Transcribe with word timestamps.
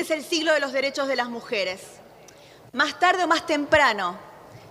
Este 0.00 0.14
es 0.14 0.24
el 0.24 0.30
siglo 0.30 0.54
de 0.54 0.60
los 0.60 0.72
derechos 0.72 1.08
de 1.08 1.14
las 1.14 1.28
mujeres. 1.28 1.82
Más 2.72 2.98
tarde 2.98 3.24
o 3.24 3.28
más 3.28 3.44
temprano, 3.44 4.16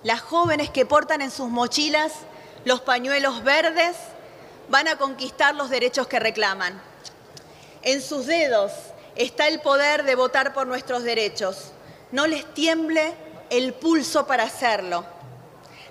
las 0.01 0.21
jóvenes 0.21 0.71
que 0.71 0.87
portan 0.87 1.21
en 1.21 1.29
sus 1.29 1.49
mochilas 1.49 2.13
los 2.65 2.81
pañuelos 2.81 3.43
verdes 3.43 3.95
van 4.69 4.87
a 4.87 4.97
conquistar 4.97 5.53
los 5.53 5.69
derechos 5.69 6.07
que 6.07 6.17
reclaman. 6.17 6.81
En 7.83 8.01
sus 8.01 8.25
dedos 8.25 8.71
está 9.15 9.47
el 9.47 9.61
poder 9.61 10.03
de 10.03 10.15
votar 10.15 10.51
por 10.51 10.65
nuestros 10.65 11.03
derechos. 11.03 11.73
No 12.11 12.25
les 12.25 12.51
tiemble 12.55 13.13
el 13.51 13.75
pulso 13.75 14.25
para 14.25 14.45
hacerlo. 14.45 15.05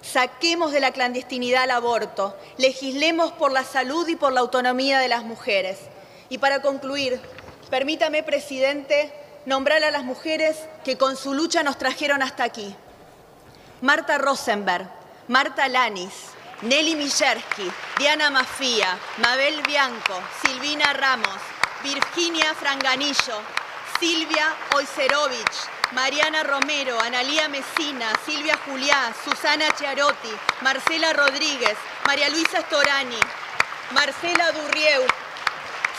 Saquemos 0.03 0.73
de 0.73 0.81
la 0.81 0.91
clandestinidad 0.91 1.63
el 1.63 1.71
aborto, 1.71 2.37
legislemos 2.57 3.31
por 3.31 3.53
la 3.53 3.63
salud 3.63 4.09
y 4.09 4.17
por 4.17 4.33
la 4.33 4.41
autonomía 4.41 4.99
de 4.99 5.07
las 5.07 5.23
mujeres. 5.23 5.79
Y 6.29 6.39
para 6.39 6.61
concluir, 6.61 7.21
permítame, 7.71 8.25
presidente, 8.25 9.13
nombrar 9.49 9.83
a 9.83 9.91
las 9.91 10.05
mujeres 10.05 10.59
que 10.85 10.99
con 10.99 11.17
su 11.17 11.33
lucha 11.33 11.63
nos 11.63 11.79
trajeron 11.79 12.23
hasta 12.23 12.45
aquí. 12.45 12.77
Marta 13.81 14.19
Rosenberg, 14.19 14.87
Marta 15.29 15.67
Lanis, 15.69 16.13
Nelly 16.61 16.95
Mijerski, 16.95 17.71
Diana 17.99 18.29
Mafía, 18.29 18.99
Mabel 19.17 19.63
Bianco, 19.67 20.21
Silvina 20.43 20.93
Ramos, 20.93 21.41
Virginia 21.83 22.55
Franganillo, 22.55 23.41
Silvia 23.99 24.55
Oiserovich, 24.77 25.57
Mariana 25.93 26.43
Romero, 26.43 27.01
Analía 27.01 27.49
Mesina, 27.49 28.13
Silvia 28.27 28.59
Juliá, 28.67 29.15
Susana 29.25 29.71
Chiarotti, 29.79 30.33
Marcela 30.61 31.15
Rodríguez, 31.15 31.79
María 32.07 32.29
Luisa 32.29 32.61
Storani, 32.61 33.21
Marcela 33.93 34.53
Durrieu, 34.53 35.07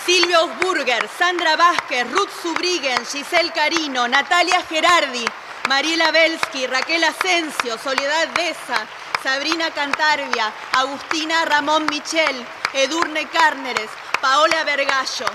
Silvia 0.09 0.41
Osburger, 0.41 1.07
Sandra 1.19 1.55
Vázquez, 1.55 2.09
Ruth 2.09 2.31
Subriguen, 2.41 3.05
Giselle 3.05 3.51
Carino, 3.51 4.07
Natalia 4.07 4.59
Gerardi, 4.67 5.23
Mariela 5.67 6.09
Belsky, 6.09 6.65
Raquel 6.65 7.03
Asensio, 7.03 7.77
Soledad 7.77 8.27
Deza, 8.29 8.87
Sabrina 9.21 9.69
Cantarbia, 9.69 10.51
Agustina 10.71 11.45
Ramón 11.45 11.85
Michel, 11.91 12.43
Edurne 12.73 13.27
Cárneres, 13.27 13.91
Paola 14.19 14.63
Vergallo. 14.63 15.27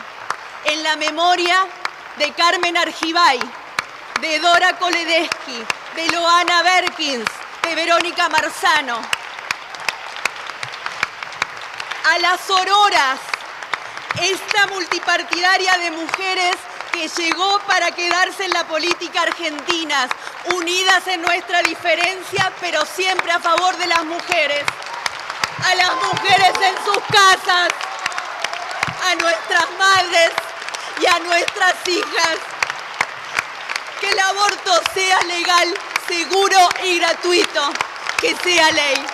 En 0.64 0.82
la 0.82 0.96
memoria 0.96 1.68
de 2.18 2.32
Carmen 2.32 2.76
Argibay, 2.76 3.38
de 4.20 4.40
Dora 4.40 4.76
Koledeschi, 4.76 5.62
de 5.94 6.08
Loana 6.10 6.64
Berkins, 6.64 7.30
de 7.62 7.74
Verónica 7.76 8.28
Marzano. 8.28 9.00
A 12.06 12.18
las 12.18 12.50
auroras, 12.50 13.20
esta 14.22 14.66
multipartidaria 14.68 15.72
de 15.78 15.90
mujeres 15.90 16.56
que 16.92 17.08
llegó 17.08 17.58
para 17.66 17.90
quedarse 17.90 18.44
en 18.44 18.52
la 18.52 18.64
política 18.64 19.22
argentina, 19.22 20.08
unidas 20.54 21.06
en 21.08 21.22
nuestra 21.22 21.62
diferencia, 21.62 22.52
pero 22.60 22.84
siempre 22.86 23.32
a 23.32 23.40
favor 23.40 23.76
de 23.76 23.86
las 23.86 24.04
mujeres. 24.04 24.64
A 25.64 25.74
las 25.74 25.94
mujeres 25.94 26.52
en 26.60 26.84
sus 26.84 27.02
casas, 27.04 27.68
a 29.10 29.14
nuestras 29.16 29.66
madres 29.78 30.30
y 31.00 31.06
a 31.06 31.18
nuestras 31.20 31.74
hijas 31.88 32.38
que 34.00 34.10
el 34.10 34.18
aborto 34.18 34.80
sea 34.92 35.22
legal, 35.22 35.74
seguro 36.06 36.58
y 36.84 36.98
gratuito, 36.98 37.72
que 38.20 38.36
sea 38.36 38.70
ley. 38.70 39.13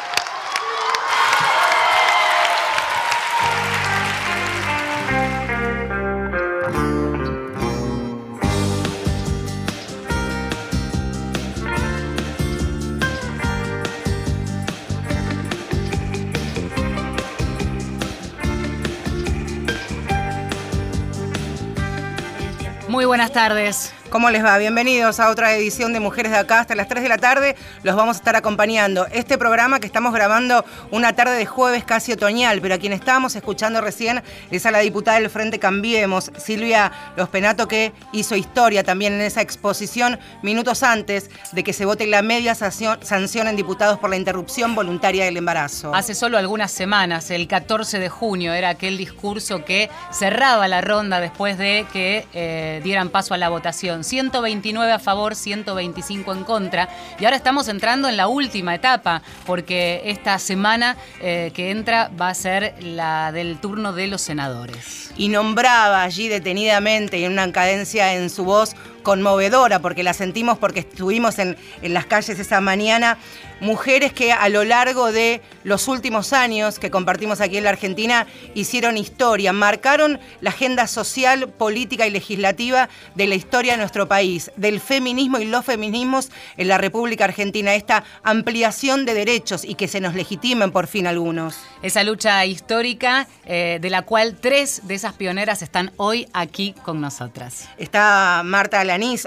Muy 23.00 23.06
buenas 23.06 23.32
tardes. 23.32 23.94
¿Cómo 24.10 24.28
les 24.30 24.44
va? 24.44 24.58
Bienvenidos 24.58 25.20
a 25.20 25.30
otra 25.30 25.54
edición 25.54 25.92
de 25.92 26.00
Mujeres 26.00 26.32
de 26.32 26.38
Acá. 26.38 26.58
Hasta 26.58 26.74
las 26.74 26.88
3 26.88 27.04
de 27.04 27.08
la 27.08 27.18
tarde 27.18 27.54
los 27.84 27.94
vamos 27.94 28.16
a 28.16 28.18
estar 28.18 28.34
acompañando. 28.34 29.06
Este 29.12 29.38
programa 29.38 29.78
que 29.78 29.86
estamos 29.86 30.12
grabando 30.12 30.64
una 30.90 31.12
tarde 31.12 31.36
de 31.36 31.46
jueves 31.46 31.84
casi 31.84 32.10
otoñal, 32.10 32.60
pero 32.60 32.74
a 32.74 32.78
quien 32.78 32.92
estábamos 32.92 33.36
escuchando 33.36 33.80
recién 33.80 34.20
es 34.50 34.66
a 34.66 34.72
la 34.72 34.80
diputada 34.80 35.20
del 35.20 35.30
Frente 35.30 35.60
Cambiemos, 35.60 36.32
Silvia 36.38 36.90
Los 37.16 37.28
Penato, 37.28 37.68
que 37.68 37.92
hizo 38.12 38.34
historia 38.34 38.82
también 38.82 39.12
en 39.12 39.20
esa 39.20 39.42
exposición 39.42 40.18
minutos 40.42 40.82
antes 40.82 41.30
de 41.52 41.62
que 41.62 41.72
se 41.72 41.84
vote 41.84 42.08
la 42.08 42.22
media 42.22 42.56
sanción 42.56 43.46
en 43.46 43.54
diputados 43.54 44.00
por 44.00 44.10
la 44.10 44.16
interrupción 44.16 44.74
voluntaria 44.74 45.24
del 45.24 45.36
embarazo. 45.36 45.94
Hace 45.94 46.16
solo 46.16 46.36
algunas 46.36 46.72
semanas, 46.72 47.30
el 47.30 47.46
14 47.46 48.00
de 48.00 48.08
junio, 48.08 48.54
era 48.54 48.70
aquel 48.70 48.98
discurso 48.98 49.64
que 49.64 49.88
cerraba 50.10 50.66
la 50.66 50.80
ronda 50.80 51.20
después 51.20 51.56
de 51.58 51.86
que 51.92 52.26
eh, 52.34 52.80
dieran 52.82 53.10
paso 53.10 53.34
a 53.34 53.38
la 53.38 53.48
votación 53.48 53.99
129 54.04 54.92
a 54.92 54.98
favor, 54.98 55.34
125 55.34 56.32
en 56.32 56.44
contra. 56.44 56.88
Y 57.18 57.24
ahora 57.24 57.36
estamos 57.36 57.68
entrando 57.68 58.08
en 58.08 58.16
la 58.16 58.28
última 58.28 58.74
etapa, 58.74 59.22
porque 59.46 60.02
esta 60.04 60.38
semana 60.38 60.96
eh, 61.20 61.52
que 61.54 61.70
entra 61.70 62.10
va 62.20 62.28
a 62.28 62.34
ser 62.34 62.74
la 62.82 63.32
del 63.32 63.58
turno 63.58 63.92
de 63.92 64.06
los 64.06 64.20
senadores. 64.20 65.12
Y 65.16 65.28
nombraba 65.28 66.02
allí 66.02 66.28
detenidamente 66.28 67.18
y 67.18 67.24
en 67.24 67.32
una 67.32 67.52
cadencia 67.52 68.14
en 68.14 68.30
su 68.30 68.44
voz 68.44 68.74
conmovedora, 69.02 69.80
porque 69.80 70.02
la 70.02 70.14
sentimos 70.14 70.58
porque 70.58 70.80
estuvimos 70.80 71.38
en, 71.38 71.56
en 71.82 71.94
las 71.94 72.06
calles 72.06 72.38
esa 72.38 72.60
mañana 72.60 73.18
mujeres 73.60 74.12
que 74.12 74.32
a 74.32 74.48
lo 74.48 74.64
largo 74.64 75.12
de 75.12 75.40
los 75.64 75.86
últimos 75.88 76.32
años 76.32 76.78
que 76.78 76.90
compartimos 76.90 77.40
aquí 77.40 77.58
en 77.58 77.64
la 77.64 77.70
Argentina 77.70 78.26
hicieron 78.54 78.96
historia, 78.96 79.52
marcaron 79.52 80.18
la 80.40 80.50
agenda 80.50 80.86
social, 80.86 81.48
política 81.48 82.06
y 82.06 82.10
legislativa 82.10 82.88
de 83.14 83.26
la 83.26 83.34
historia 83.34 83.72
de 83.72 83.78
nuestro 83.78 84.08
país, 84.08 84.50
del 84.56 84.80
feminismo 84.80 85.38
y 85.38 85.44
los 85.44 85.64
feminismos 85.64 86.30
en 86.56 86.68
la 86.68 86.78
República 86.78 87.24
Argentina, 87.24 87.74
esta 87.74 88.04
ampliación 88.22 89.04
de 89.04 89.14
derechos 89.14 89.64
y 89.64 89.74
que 89.74 89.88
se 89.88 90.00
nos 90.00 90.14
legitimen 90.14 90.72
por 90.72 90.86
fin 90.86 91.06
algunos. 91.06 91.58
Esa 91.82 92.02
lucha 92.02 92.44
histórica 92.46 93.28
eh, 93.44 93.78
de 93.80 93.90
la 93.90 94.02
cual 94.02 94.36
tres 94.40 94.82
de 94.84 94.94
esas 94.94 95.14
pioneras 95.14 95.62
están 95.62 95.92
hoy 95.96 96.28
aquí 96.32 96.74
con 96.82 97.00
nosotras. 97.00 97.68
Está 97.78 98.42
Marta 98.44 98.82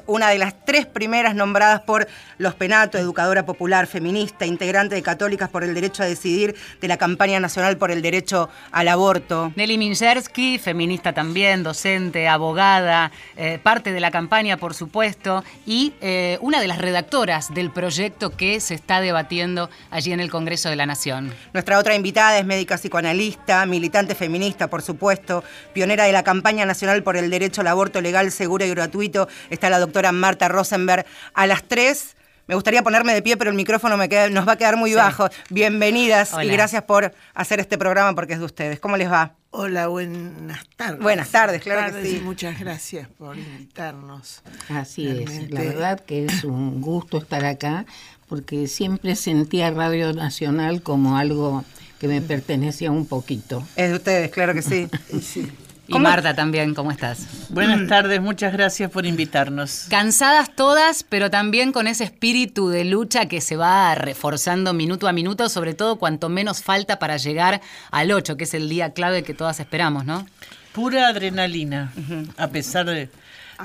Una 0.08 0.30
de 0.30 0.40
las 0.40 0.66
tres 0.66 0.86
primeras 0.86 1.36
nombradas 1.36 1.80
por 1.82 2.06
los 2.38 2.54
Penato, 2.54 2.98
educadora 2.98 3.46
popular 3.46 3.88
feminista 3.88 4.46
integrante 4.46 4.94
de 4.94 5.02
Católicas 5.02 5.48
por 5.48 5.64
el 5.64 5.74
Derecho 5.74 6.04
a 6.04 6.06
Decidir 6.06 6.54
de 6.82 6.88
la 6.90 6.98
campaña 6.98 7.40
nacional 7.40 7.78
por 7.78 7.90
el 7.90 8.02
derecho 8.02 8.50
al 8.72 8.90
aborto. 8.90 9.54
Nelly 9.56 9.78
Minchersky, 9.78 10.60
feminista 10.60 11.14
también, 11.14 11.64
docente, 11.64 12.28
abogada, 12.28 13.12
eh, 13.38 13.58
parte 13.64 13.94
de 13.94 14.02
la 14.02 14.12
campaña, 14.12 14.58
por 14.58 14.74
supuesto, 14.74 15.46
y 15.66 15.94
eh, 16.02 16.38
una 16.42 16.60
de 16.60 16.68
las 16.68 16.80
redactoras 16.80 17.54
del 17.54 17.72
proyecto 17.72 18.32
que 18.32 18.60
se 18.60 18.74
está 18.74 19.00
debatiendo 19.00 19.70
allí 19.92 20.12
en 20.12 20.20
el 20.20 20.30
Congreso 20.30 20.68
de 20.68 20.76
la 20.76 20.86
Nación. 20.86 21.34
Nuestra 21.54 21.80
otra 21.80 21.96
invitada 21.96 22.38
es 22.38 22.46
médica 22.46 22.76
psicoanalista, 22.76 23.66
militante 23.66 24.14
feminista, 24.14 24.70
por 24.70 24.82
supuesto, 24.82 25.42
pionera 25.72 26.04
de 26.04 26.12
la 26.12 26.24
campaña 26.24 26.66
nacional 26.66 27.02
por 27.02 27.16
el 27.16 27.30
derecho 27.30 27.62
al 27.62 27.68
aborto 27.68 28.02
legal, 28.02 28.30
seguro 28.30 28.66
y 28.66 28.70
gratuito. 28.70 29.30
Está 29.54 29.70
la 29.70 29.78
doctora 29.78 30.12
Marta 30.12 30.48
Rosenberg. 30.48 31.06
A 31.36 31.46
las 31.46 31.64
tres 31.64 32.16
me 32.48 32.56
gustaría 32.56 32.82
ponerme 32.82 33.14
de 33.14 33.22
pie, 33.22 33.38
pero 33.38 33.52
el 33.52 33.56
micrófono 33.56 33.98
me 33.98 34.10
queda, 34.10 34.30
nos 34.30 34.48
va 34.48 34.54
a 34.54 34.58
quedar 34.58 34.78
muy 34.78 34.96
bajo. 34.96 35.30
Bienvenidas 35.52 36.34
y 36.44 36.48
gracias 36.48 36.82
por 36.84 37.14
hacer 37.36 37.60
este 37.60 37.78
programa 37.78 38.16
porque 38.16 38.34
es 38.34 38.40
de 38.40 38.46
ustedes. 38.46 38.80
¿Cómo 38.80 38.98
les 38.98 39.12
va? 39.12 39.36
Hola, 39.52 39.88
buenas 39.88 40.68
tardes. 40.76 41.00
Buenas 41.00 41.30
tardes, 41.30 41.62
claro 41.62 41.96
que 41.96 42.04
sí. 42.04 42.20
Muchas 42.24 42.60
gracias 42.60 43.08
por 43.10 43.38
invitarnos. 43.38 44.42
Así 44.70 45.08
es, 45.08 45.52
la 45.52 45.62
verdad 45.62 46.00
que 46.00 46.26
es 46.26 46.44
un 46.44 46.82
gusto 46.82 47.20
estar 47.20 47.46
acá 47.46 47.86
porque 48.28 48.68
siempre 48.68 49.16
sentía 49.16 49.70
Radio 49.70 50.14
Nacional 50.14 50.82
como 50.82 51.16
algo 51.16 51.64
que 52.00 52.08
me 52.08 52.22
pertenecía 52.22 52.90
un 52.90 53.06
poquito. 53.06 53.64
Es 53.76 53.92
de 53.92 53.96
ustedes, 53.98 54.32
claro 54.32 54.56
que 54.56 54.64
sí. 54.64 54.90
sí. 55.22 55.52
Y 55.88 56.00
Marta 56.00 56.34
también, 56.34 56.74
¿cómo 56.74 56.92
estás? 56.92 57.50
Buenas 57.50 57.88
tardes, 57.90 58.22
muchas 58.22 58.54
gracias 58.54 58.90
por 58.90 59.06
invitarnos. 59.06 59.88
Cansadas 59.90 60.56
todas, 60.56 61.04
pero 61.04 61.30
también 61.30 61.74
con 61.74 61.88
ese 61.88 62.06
espíritu 62.06 62.70
de 62.70 62.86
lucha 62.86 63.28
que 63.28 63.42
se 63.42 63.58
va 63.58 63.94
reforzando 63.96 64.74
minuto 64.74 65.10
a 65.10 65.12
minuto, 65.12 65.50
sobre 65.50 65.74
todo 65.74 65.98
cuanto 65.98 66.30
menos 66.30 66.64
falta 66.64 67.00
para 67.00 67.18
llegar 67.18 67.62
al 67.92 68.12
8, 68.12 68.38
que 68.38 68.46
es 68.46 68.54
el 68.54 68.70
día 68.70 68.94
clave 68.94 69.24
que 69.24 69.34
todas 69.34 69.60
esperamos, 69.60 70.06
¿no? 70.06 70.26
Pura 70.72 71.10
adrenalina. 71.10 71.92
A 72.38 72.48
pesar 72.48 72.86
de, 72.86 73.10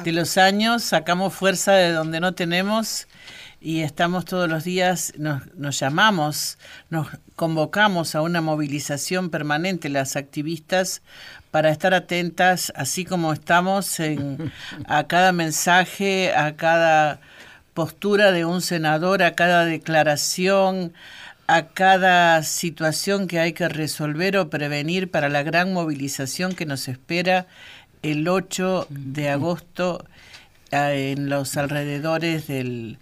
de 0.03 0.13
los 0.13 0.39
años, 0.39 0.83
sacamos 0.83 1.33
fuerza 1.35 1.73
de 1.73 1.93
donde 1.93 2.19
no 2.19 2.35
tenemos 2.35 3.07
y 3.61 3.81
estamos 3.81 4.25
todos 4.25 4.49
los 4.49 4.65
días, 4.65 5.13
nos, 5.19 5.43
nos 5.55 5.79
llamamos, 5.79 6.59
nos 6.91 7.09
convocamos 7.35 8.15
a 8.15 8.23
una 8.23 8.41
movilización 8.41 9.31
permanente 9.31 9.89
las 9.89 10.15
activistas 10.15 11.03
para 11.51 11.71
estar 11.71 11.95
atentas, 11.95 12.73
así 12.77 13.05
como 13.05 13.33
estamos 13.33 14.01
en, 14.01 14.53
a 14.87 15.07
cada 15.07 15.33
mensaje, 15.33 16.35
a 16.35 16.57
cada 16.57 17.21
postura 17.75 18.33
de 18.33 18.45
un 18.45 18.61
senador, 18.61 19.23
a 19.23 19.35
cada 19.35 19.65
declaración, 19.65 20.93
a 21.47 21.69
cada 21.69 22.43
situación 22.43 23.27
que 23.27 23.41
hay 23.41 23.53
que 23.53 23.69
resolver 23.69 24.37
o 24.37 24.51
prevenir 24.51 25.11
para 25.11 25.29
la 25.29 25.43
gran 25.43 25.73
movilización 25.73 26.55
que 26.55 26.67
nos 26.67 26.89
espera 26.89 27.47
el 28.03 28.29
8 28.29 28.87
de 28.91 29.31
agosto 29.31 30.05
eh, 30.71 31.15
en 31.17 31.31
los 31.31 31.57
alrededores 31.57 32.47
del, 32.47 32.99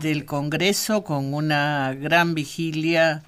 del 0.00 0.24
Congreso 0.24 1.04
con 1.04 1.32
una 1.32 1.94
gran 1.94 2.34
vigilia 2.34 3.22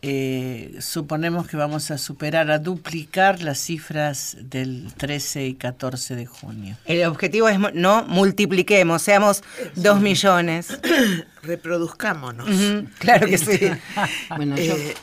eh, 0.00 0.76
suponemos 0.80 1.48
que 1.48 1.56
vamos 1.56 1.90
a 1.90 1.98
superar, 1.98 2.50
a 2.50 2.58
duplicar 2.58 3.42
las 3.42 3.58
cifras 3.58 4.36
del 4.40 4.92
13 4.96 5.46
y 5.46 5.54
14 5.54 6.14
de 6.14 6.26
junio. 6.26 6.76
El 6.84 7.04
objetivo 7.04 7.48
es 7.48 7.58
no 7.74 8.04
multipliquemos, 8.04 9.02
seamos 9.02 9.42
dos 9.74 10.00
millones. 10.00 10.78
Reproduzcámonos. 11.42 12.48
claro 12.98 13.26
que 13.26 13.38
sí. 13.38 13.58
bueno, 14.36 14.54
eh, 14.56 14.94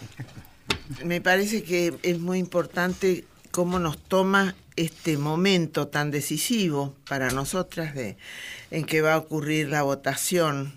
me 1.04 1.20
parece 1.20 1.64
que 1.64 1.94
es 2.04 2.20
muy 2.20 2.40
importante 2.40 3.26
cómo 3.52 3.80
nos 3.80 3.98
toma 3.98 4.56
este 4.76 5.18
momento 5.18 5.88
tan 5.88 6.12
decisivo 6.12 6.96
para 7.08 7.32
nosotras 7.32 7.96
de 7.96 8.18
en 8.72 8.86
que 8.86 9.02
va 9.02 9.14
a 9.14 9.18
ocurrir 9.18 9.70
la 9.70 9.84
votación 9.84 10.74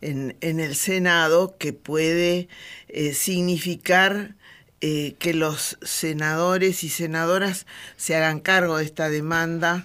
en, 0.00 0.36
el 0.40 0.74
Senado 0.74 1.56
que 1.58 1.72
puede 1.72 2.48
eh, 2.88 3.14
significar 3.14 4.34
eh, 4.80 5.14
que 5.18 5.34
los 5.34 5.76
senadores 5.82 6.84
y 6.84 6.88
senadoras 6.88 7.66
se 7.96 8.16
hagan 8.16 8.40
cargo 8.40 8.78
de 8.78 8.84
esta 8.84 9.10
demanda 9.10 9.84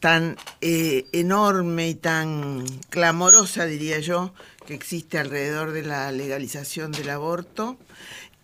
tan 0.00 0.36
eh, 0.60 1.06
enorme 1.12 1.88
y 1.88 1.94
tan 1.94 2.66
clamorosa, 2.90 3.64
diría 3.64 4.00
yo, 4.00 4.34
que 4.66 4.74
existe 4.74 5.18
alrededor 5.18 5.72
de 5.72 5.82
la 5.82 6.12
legalización 6.12 6.92
del 6.92 7.08
aborto. 7.10 7.78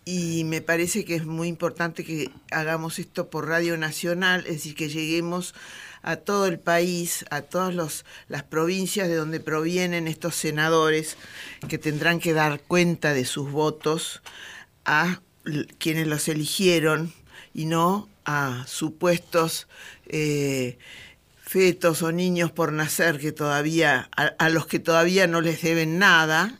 Y 0.03 0.43
me 0.45 0.61
parece 0.61 1.05
que 1.05 1.15
es 1.15 1.25
muy 1.25 1.47
importante 1.47 2.03
que 2.03 2.31
hagamos 2.49 2.97
esto 2.97 3.29
por 3.29 3.47
Radio 3.47 3.77
Nacional, 3.77 4.45
es 4.47 4.53
decir, 4.55 4.73
que 4.73 4.89
lleguemos 4.89 5.53
a 6.03 6.15
todo 6.17 6.47
el 6.47 6.59
país, 6.59 7.25
a 7.29 7.41
todas 7.41 8.03
las 8.27 8.43
provincias 8.43 9.07
de 9.07 9.15
donde 9.15 9.39
provienen 9.39 10.07
estos 10.07 10.35
senadores 10.35 11.17
que 11.67 11.77
tendrán 11.77 12.19
que 12.19 12.33
dar 12.33 12.61
cuenta 12.61 13.13
de 13.13 13.25
sus 13.25 13.51
votos 13.51 14.21
a 14.85 15.21
quienes 15.77 16.07
los 16.07 16.27
eligieron 16.27 17.13
y 17.53 17.65
no 17.65 18.07
a 18.25 18.63
supuestos 18.67 19.67
eh, 20.07 20.77
fetos 21.41 22.01
o 22.01 22.11
niños 22.11 22.51
por 22.51 22.71
nacer 22.71 23.19
que 23.19 23.31
todavía 23.31 24.09
a, 24.15 24.49
los 24.49 24.67
que 24.67 24.79
todavía 24.79 25.27
no 25.27 25.41
les 25.41 25.61
deben 25.61 25.99
nada 25.99 26.57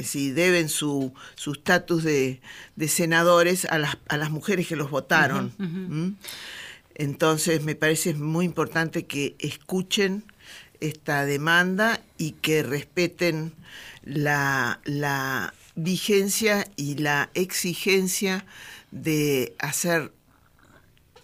si 0.00 0.32
deben 0.32 0.68
su 0.68 1.12
estatus 1.36 2.02
de, 2.02 2.40
senadores 2.88 3.64
a 3.66 3.78
las, 3.78 3.98
a 4.08 4.16
las 4.16 4.30
mujeres 4.30 4.66
que 4.66 4.74
los 4.74 4.90
votaron. 4.90 5.52
Entonces 6.94 7.62
me 7.62 7.74
parece 7.74 8.14
muy 8.14 8.44
importante 8.44 9.04
que 9.06 9.34
escuchen 9.38 10.24
esta 10.80 11.24
demanda 11.24 12.00
y 12.18 12.32
que 12.32 12.62
respeten 12.62 13.52
la, 14.04 14.80
vigencia 15.76 16.68
y 16.76 16.96
la 16.98 17.30
exigencia 17.34 18.46
de 18.92 19.56
hacer 19.58 20.12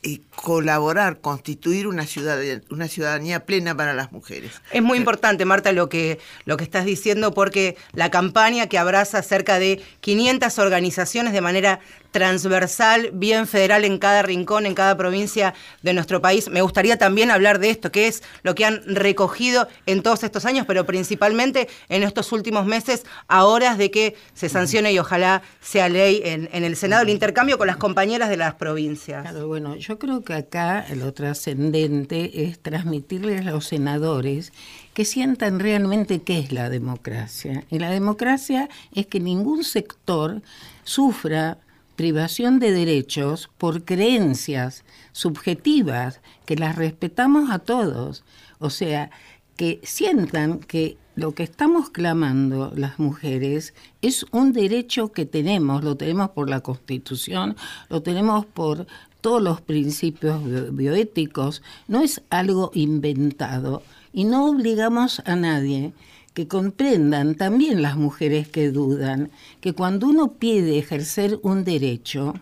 y 0.03 0.23
colaborar, 0.35 1.21
constituir 1.21 1.87
una 1.87 2.07
ciudadanía, 2.07 2.63
una 2.71 2.89
ciudadanía 2.89 3.45
plena 3.45 3.77
para 3.77 3.93
las 3.93 4.13
mujeres. 4.13 4.53
Es 4.73 4.83
muy 4.83 4.97
importante, 4.97 5.45
Marta, 5.45 5.73
lo 5.73 5.89
que, 5.89 6.19
lo 6.47 6.57
que 6.57 6.65
estás 6.65 6.87
diciendo, 6.87 7.33
porque 7.35 7.77
la 7.93 8.11
campaña 8.11 8.67
que 8.67 8.79
abraza 8.79 9.23
cerca 9.23 9.59
de 9.59 9.81
500 10.01 10.59
organizaciones 10.59 11.33
de 11.35 11.43
manera 11.43 11.81
transversal, 12.11 13.11
bien 13.13 13.47
federal 13.47 13.85
en 13.85 13.99
cada 13.99 14.23
rincón, 14.23 14.67
en 14.67 14.75
cada 14.75 14.97
provincia 14.97 15.55
de 15.83 15.93
nuestro 15.93 16.21
país. 16.21 16.49
Me 16.49 16.63
gustaría 16.63 16.99
también 16.99 17.31
hablar 17.31 17.59
de 17.59 17.71
esto, 17.71 17.93
que 17.93 18.09
es 18.09 18.23
lo 18.43 18.55
que 18.55 18.65
han 18.65 18.83
recogido 18.87 19.69
en 19.87 20.03
todos 20.03 20.25
estos 20.25 20.45
años, 20.45 20.67
pero 20.67 20.87
principalmente 20.87 21.69
en 21.89 22.03
estos 22.03 22.33
últimos 22.33 22.67
meses, 22.67 23.05
a 23.29 23.45
horas 23.45 23.79
de 23.79 23.91
que 23.91 24.17
se 24.35 24.49
sancione 24.49 24.93
y 24.93 24.99
ojalá 24.99 25.43
sea 25.61 25.89
ley 25.89 26.23
en, 26.25 26.49
el 26.53 26.77
Senado 26.77 27.03
el 27.03 27.09
intercambio 27.09 27.59
con 27.59 27.67
las 27.67 27.77
compañeras 27.77 28.29
de 28.29 28.37
las 28.37 28.55
provincias. 28.55 29.23
Claro, 29.23 29.47
bueno, 29.47 29.77
yo 29.77 29.99
creo 29.99 30.23
que 30.23 30.35
acá 30.35 30.87
lo 30.95 31.13
trascendente 31.13 32.45
es 32.45 32.59
transmitirles 32.61 33.47
a 33.47 33.51
los 33.51 33.67
senadores 33.67 34.53
que 34.95 35.05
sientan 35.05 35.61
realmente 35.61 36.23
qué 36.23 36.39
es 36.39 36.53
la 36.53 36.69
democracia. 36.69 37.65
Y 37.71 37.79
la 37.79 37.91
democracia 37.91 38.69
es 38.95 39.07
que 39.07 39.21
ningún 39.21 39.65
sector 39.65 40.43
sufra 40.85 41.59
privación 42.01 42.61
de 42.61 42.73
derechos 42.73 43.51
por 43.59 43.85
creencias 43.85 44.85
subjetivas, 45.13 46.23
que 46.47 46.57
las 46.57 46.77
respetamos 46.77 47.51
a 47.51 47.59
todos. 47.59 48.25
O 48.59 48.71
sea, 48.71 49.11
que 49.55 49.81
sientan 49.83 50.61
que 50.61 50.97
lo 51.15 51.35
que 51.35 51.43
estamos 51.43 51.91
clamando 51.91 52.73
las 52.75 52.99
mujeres 52.99 53.75
es 54.01 54.25
un 54.31 54.55
derecho 54.55 55.13
que 55.13 55.27
tenemos, 55.27 55.85
lo 55.85 55.99
tenemos 55.99 56.31
por 56.31 56.49
la 56.49 56.61
Constitución, 56.61 57.55
lo 57.91 58.01
tenemos 58.01 58.47
por 58.47 58.87
todos 59.21 59.43
los 59.43 59.61
principios 59.61 60.41
bioéticos, 60.75 61.61
no 61.87 62.01
es 62.01 62.23
algo 62.31 62.71
inventado 62.73 63.83
y 64.11 64.25
no 64.25 64.47
obligamos 64.47 65.21
a 65.27 65.37
nadie 65.37 65.93
que 66.41 66.49
comprendan 66.49 67.35
también 67.35 67.83
las 67.83 67.99
mujeres 67.99 68.49
que 68.49 68.71
dudan, 68.71 69.31
que 69.61 69.75
cuando 69.75 70.07
uno 70.07 70.33
pide 70.33 70.79
ejercer 70.79 71.39
un 71.43 71.65
derecho, 71.65 72.33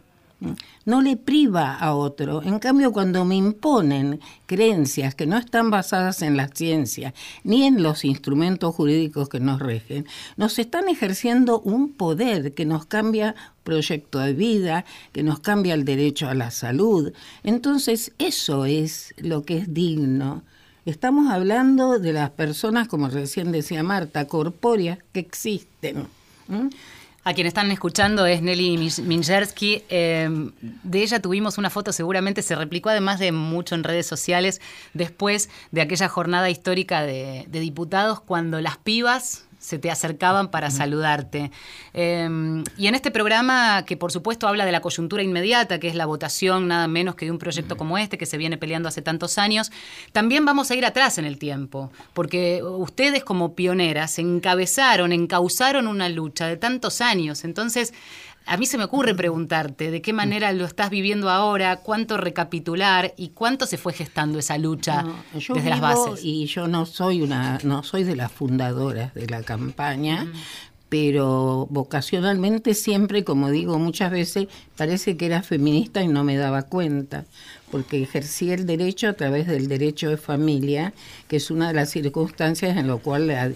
no 0.84 1.02
le 1.02 1.16
priva 1.16 1.74
a 1.74 1.96
otro. 1.96 2.40
En 2.44 2.60
cambio, 2.60 2.92
cuando 2.92 3.24
me 3.24 3.34
imponen 3.34 4.20
creencias 4.46 5.16
que 5.16 5.26
no 5.26 5.36
están 5.36 5.70
basadas 5.70 6.22
en 6.22 6.36
la 6.36 6.46
ciencia 6.46 7.12
ni 7.42 7.64
en 7.64 7.82
los 7.82 8.04
instrumentos 8.04 8.72
jurídicos 8.72 9.28
que 9.28 9.40
nos 9.40 9.58
regen, 9.58 10.06
nos 10.36 10.60
están 10.60 10.88
ejerciendo 10.88 11.58
un 11.58 11.92
poder 11.92 12.54
que 12.54 12.66
nos 12.66 12.86
cambia 12.86 13.34
proyecto 13.64 14.20
de 14.20 14.32
vida, 14.32 14.84
que 15.10 15.24
nos 15.24 15.40
cambia 15.40 15.74
el 15.74 15.84
derecho 15.84 16.28
a 16.28 16.34
la 16.34 16.52
salud. 16.52 17.12
Entonces, 17.42 18.12
eso 18.18 18.64
es 18.64 19.12
lo 19.18 19.42
que 19.42 19.56
es 19.56 19.74
digno 19.74 20.44
Estamos 20.88 21.30
hablando 21.30 21.98
de 21.98 22.14
las 22.14 22.30
personas, 22.30 22.88
como 22.88 23.08
recién 23.08 23.52
decía 23.52 23.82
Marta, 23.82 24.26
corpóreas 24.26 24.98
que 25.12 25.20
existen. 25.20 26.06
A 27.24 27.34
quien 27.34 27.46
están 27.46 27.70
escuchando 27.70 28.24
es 28.24 28.40
Nelly 28.40 28.90
Minjersky. 29.02 29.82
Em, 29.90 30.50
de 30.60 31.02
ella 31.02 31.20
tuvimos 31.20 31.58
una 31.58 31.68
foto, 31.68 31.92
seguramente 31.92 32.40
se 32.40 32.54
replicó 32.54 32.88
además 32.88 33.18
de 33.18 33.32
mucho 33.32 33.74
en 33.74 33.84
redes 33.84 34.06
sociales, 34.06 34.62
después 34.94 35.50
de 35.72 35.82
aquella 35.82 36.08
jornada 36.08 36.48
histórica 36.48 37.02
de 37.02 37.46
diputados, 37.50 38.22
cuando 38.22 38.58
las 38.62 38.78
pibas 38.78 39.44
se 39.58 39.78
te 39.78 39.90
acercaban 39.90 40.50
para 40.50 40.70
saludarte. 40.70 41.50
Em, 41.92 42.64
y 42.76 42.86
en 42.86 42.94
este 42.94 43.10
programa, 43.10 43.84
que 43.84 43.96
por 43.96 44.12
supuesto 44.12 44.46
habla 44.46 44.64
de 44.64 44.72
la 44.72 44.80
coyuntura 44.80 45.22
inmediata, 45.22 45.78
que 45.78 45.88
es 45.88 45.94
la 45.94 46.06
votación 46.06 46.68
nada 46.68 46.86
menos 46.88 47.14
que 47.16 47.24
de 47.24 47.32
un 47.32 47.38
proyecto 47.38 47.76
como 47.76 47.98
este, 47.98 48.18
que 48.18 48.26
se 48.26 48.38
viene 48.38 48.56
peleando 48.56 48.88
hace 48.88 49.02
tantos 49.02 49.38
años, 49.38 49.70
también 50.12 50.44
vamos 50.44 50.70
a 50.70 50.74
ir 50.74 50.84
atrás 50.86 51.18
en 51.18 51.24
el 51.24 51.38
tiempo, 51.38 51.90
porque 52.14 52.62
ustedes 52.62 53.24
como 53.24 53.54
pioneras 53.54 54.18
encabezaron, 54.18 55.12
encauzaron 55.12 55.86
una 55.86 56.08
lucha 56.08 56.46
de 56.46 56.56
tantos 56.56 57.00
años. 57.00 57.44
Entonces, 57.44 57.92
a 58.48 58.56
mí 58.56 58.66
se 58.66 58.78
me 58.78 58.84
ocurre 58.84 59.14
preguntarte 59.14 59.90
de 59.90 60.00
qué 60.00 60.12
manera 60.12 60.52
lo 60.52 60.64
estás 60.64 60.88
viviendo 60.88 61.28
ahora, 61.28 61.76
cuánto 61.76 62.16
recapitular 62.16 63.12
y 63.16 63.28
cuánto 63.28 63.66
se 63.66 63.76
fue 63.76 63.92
gestando 63.92 64.38
esa 64.38 64.56
lucha 64.56 65.04
desde 65.32 65.68
las 65.68 65.80
bases. 65.80 66.24
Y 66.24 66.46
yo 66.46 66.66
no 66.66 66.86
soy 66.86 67.20
una, 67.20 67.58
no 67.62 67.82
soy 67.82 68.04
de 68.04 68.16
las 68.16 68.32
fundadoras 68.32 69.12
de 69.12 69.26
la 69.26 69.42
campaña, 69.42 70.26
pero 70.88 71.66
vocacionalmente 71.70 72.72
siempre, 72.72 73.22
como 73.22 73.50
digo 73.50 73.78
muchas 73.78 74.10
veces, 74.10 74.48
parece 74.76 75.18
que 75.18 75.26
era 75.26 75.42
feminista 75.42 76.02
y 76.02 76.08
no 76.08 76.24
me 76.24 76.36
daba 76.36 76.62
cuenta, 76.62 77.26
porque 77.70 78.02
ejercí 78.02 78.50
el 78.50 78.64
derecho 78.64 79.08
a 79.08 79.12
través 79.12 79.46
del 79.46 79.68
derecho 79.68 80.08
de 80.08 80.16
familia, 80.16 80.94
que 81.28 81.36
es 81.36 81.50
una 81.50 81.68
de 81.68 81.74
las 81.74 81.90
circunstancias 81.90 82.76
en 82.76 82.86
lo 82.86 82.98
cual 82.98 83.28
la 83.28 83.52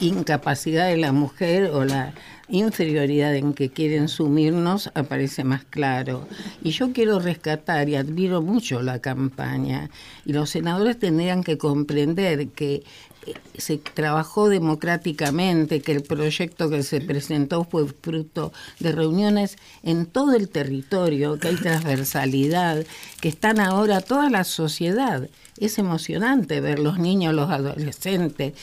incapacidad 0.00 0.88
de 0.88 0.98
la 0.98 1.12
mujer 1.12 1.70
o 1.72 1.84
la 1.84 2.14
inferioridad 2.48 3.34
en 3.34 3.54
que 3.54 3.70
quieren 3.70 4.08
sumirnos 4.08 4.90
aparece 4.94 5.44
más 5.44 5.64
claro. 5.64 6.28
Y 6.62 6.70
yo 6.70 6.92
quiero 6.92 7.18
rescatar 7.18 7.88
y 7.88 7.96
admiro 7.96 8.42
mucho 8.42 8.82
la 8.82 8.98
campaña. 8.98 9.90
Y 10.24 10.32
los 10.32 10.50
senadores 10.50 10.98
tendrían 10.98 11.42
que 11.42 11.56
comprender 11.56 12.48
que 12.48 12.84
eh, 13.26 13.34
se 13.56 13.78
trabajó 13.78 14.48
democráticamente, 14.48 15.80
que 15.80 15.92
el 15.92 16.02
proyecto 16.02 16.68
que 16.68 16.82
se 16.82 17.00
presentó 17.00 17.64
fue 17.64 17.86
fruto 17.88 18.52
de 18.78 18.92
reuniones 18.92 19.56
en 19.82 20.06
todo 20.06 20.34
el 20.34 20.48
territorio, 20.48 21.38
que 21.38 21.48
hay 21.48 21.56
transversalidad, 21.56 22.84
que 23.20 23.28
están 23.28 23.60
ahora 23.60 24.00
toda 24.00 24.28
la 24.28 24.44
sociedad. 24.44 25.28
Es 25.58 25.78
emocionante 25.78 26.60
ver 26.60 26.78
los 26.78 26.98
niños, 26.98 27.34
los 27.34 27.50
adolescentes, 27.50 28.54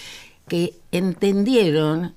que 0.47 0.73
entendieron 0.91 2.13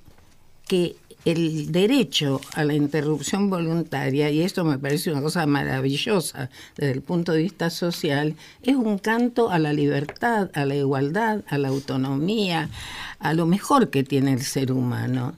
que 0.66 0.96
el 1.24 1.72
derecho 1.72 2.40
a 2.54 2.64
la 2.64 2.74
interrupción 2.74 3.48
voluntaria, 3.48 4.30
y 4.30 4.42
esto 4.42 4.64
me 4.64 4.78
parece 4.78 5.10
una 5.10 5.22
cosa 5.22 5.46
maravillosa 5.46 6.50
desde 6.76 6.92
el 6.92 7.02
punto 7.02 7.32
de 7.32 7.42
vista 7.42 7.70
social, 7.70 8.36
es 8.62 8.76
un 8.76 8.98
canto 8.98 9.50
a 9.50 9.58
la 9.58 9.72
libertad, 9.72 10.50
a 10.54 10.66
la 10.66 10.74
igualdad, 10.74 11.42
a 11.48 11.56
la 11.56 11.68
autonomía, 11.68 12.68
a 13.18 13.32
lo 13.32 13.46
mejor 13.46 13.88
que 13.88 14.04
tiene 14.04 14.34
el 14.34 14.42
ser 14.42 14.70
humano, 14.70 15.34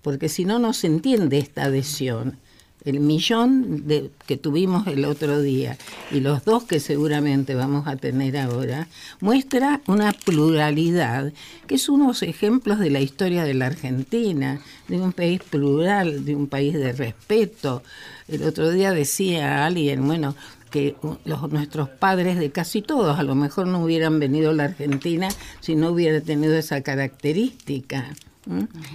porque 0.00 0.28
si 0.28 0.44
no, 0.44 0.58
no 0.58 0.72
se 0.72 0.86
entiende 0.86 1.38
esta 1.38 1.64
adhesión 1.64 2.38
el 2.86 3.00
millón 3.00 3.86
de, 3.86 4.10
que 4.26 4.36
tuvimos 4.36 4.86
el 4.86 5.04
otro 5.04 5.42
día 5.42 5.76
y 6.12 6.20
los 6.20 6.44
dos 6.44 6.62
que 6.62 6.78
seguramente 6.78 7.56
vamos 7.56 7.88
a 7.88 7.96
tener 7.96 8.38
ahora, 8.38 8.88
muestra 9.20 9.82
una 9.88 10.12
pluralidad 10.12 11.32
que 11.66 11.74
es 11.74 11.88
unos 11.88 12.22
ejemplos 12.22 12.78
de 12.78 12.90
la 12.90 13.00
historia 13.00 13.42
de 13.42 13.54
la 13.54 13.66
Argentina, 13.66 14.60
de 14.86 15.00
un 15.00 15.12
país 15.12 15.42
plural, 15.42 16.24
de 16.24 16.36
un 16.36 16.46
país 16.46 16.74
de 16.74 16.92
respeto. 16.92 17.82
El 18.28 18.44
otro 18.44 18.70
día 18.70 18.92
decía 18.92 19.66
alguien, 19.66 20.06
bueno, 20.06 20.36
que 20.70 20.94
los, 21.24 21.50
nuestros 21.50 21.88
padres 21.88 22.38
de 22.38 22.50
casi 22.50 22.82
todos 22.82 23.18
a 23.18 23.24
lo 23.24 23.34
mejor 23.34 23.66
no 23.66 23.82
hubieran 23.82 24.20
venido 24.20 24.50
a 24.50 24.54
la 24.54 24.64
Argentina 24.64 25.28
si 25.60 25.74
no 25.74 25.90
hubiera 25.90 26.20
tenido 26.20 26.54
esa 26.54 26.82
característica, 26.82 28.14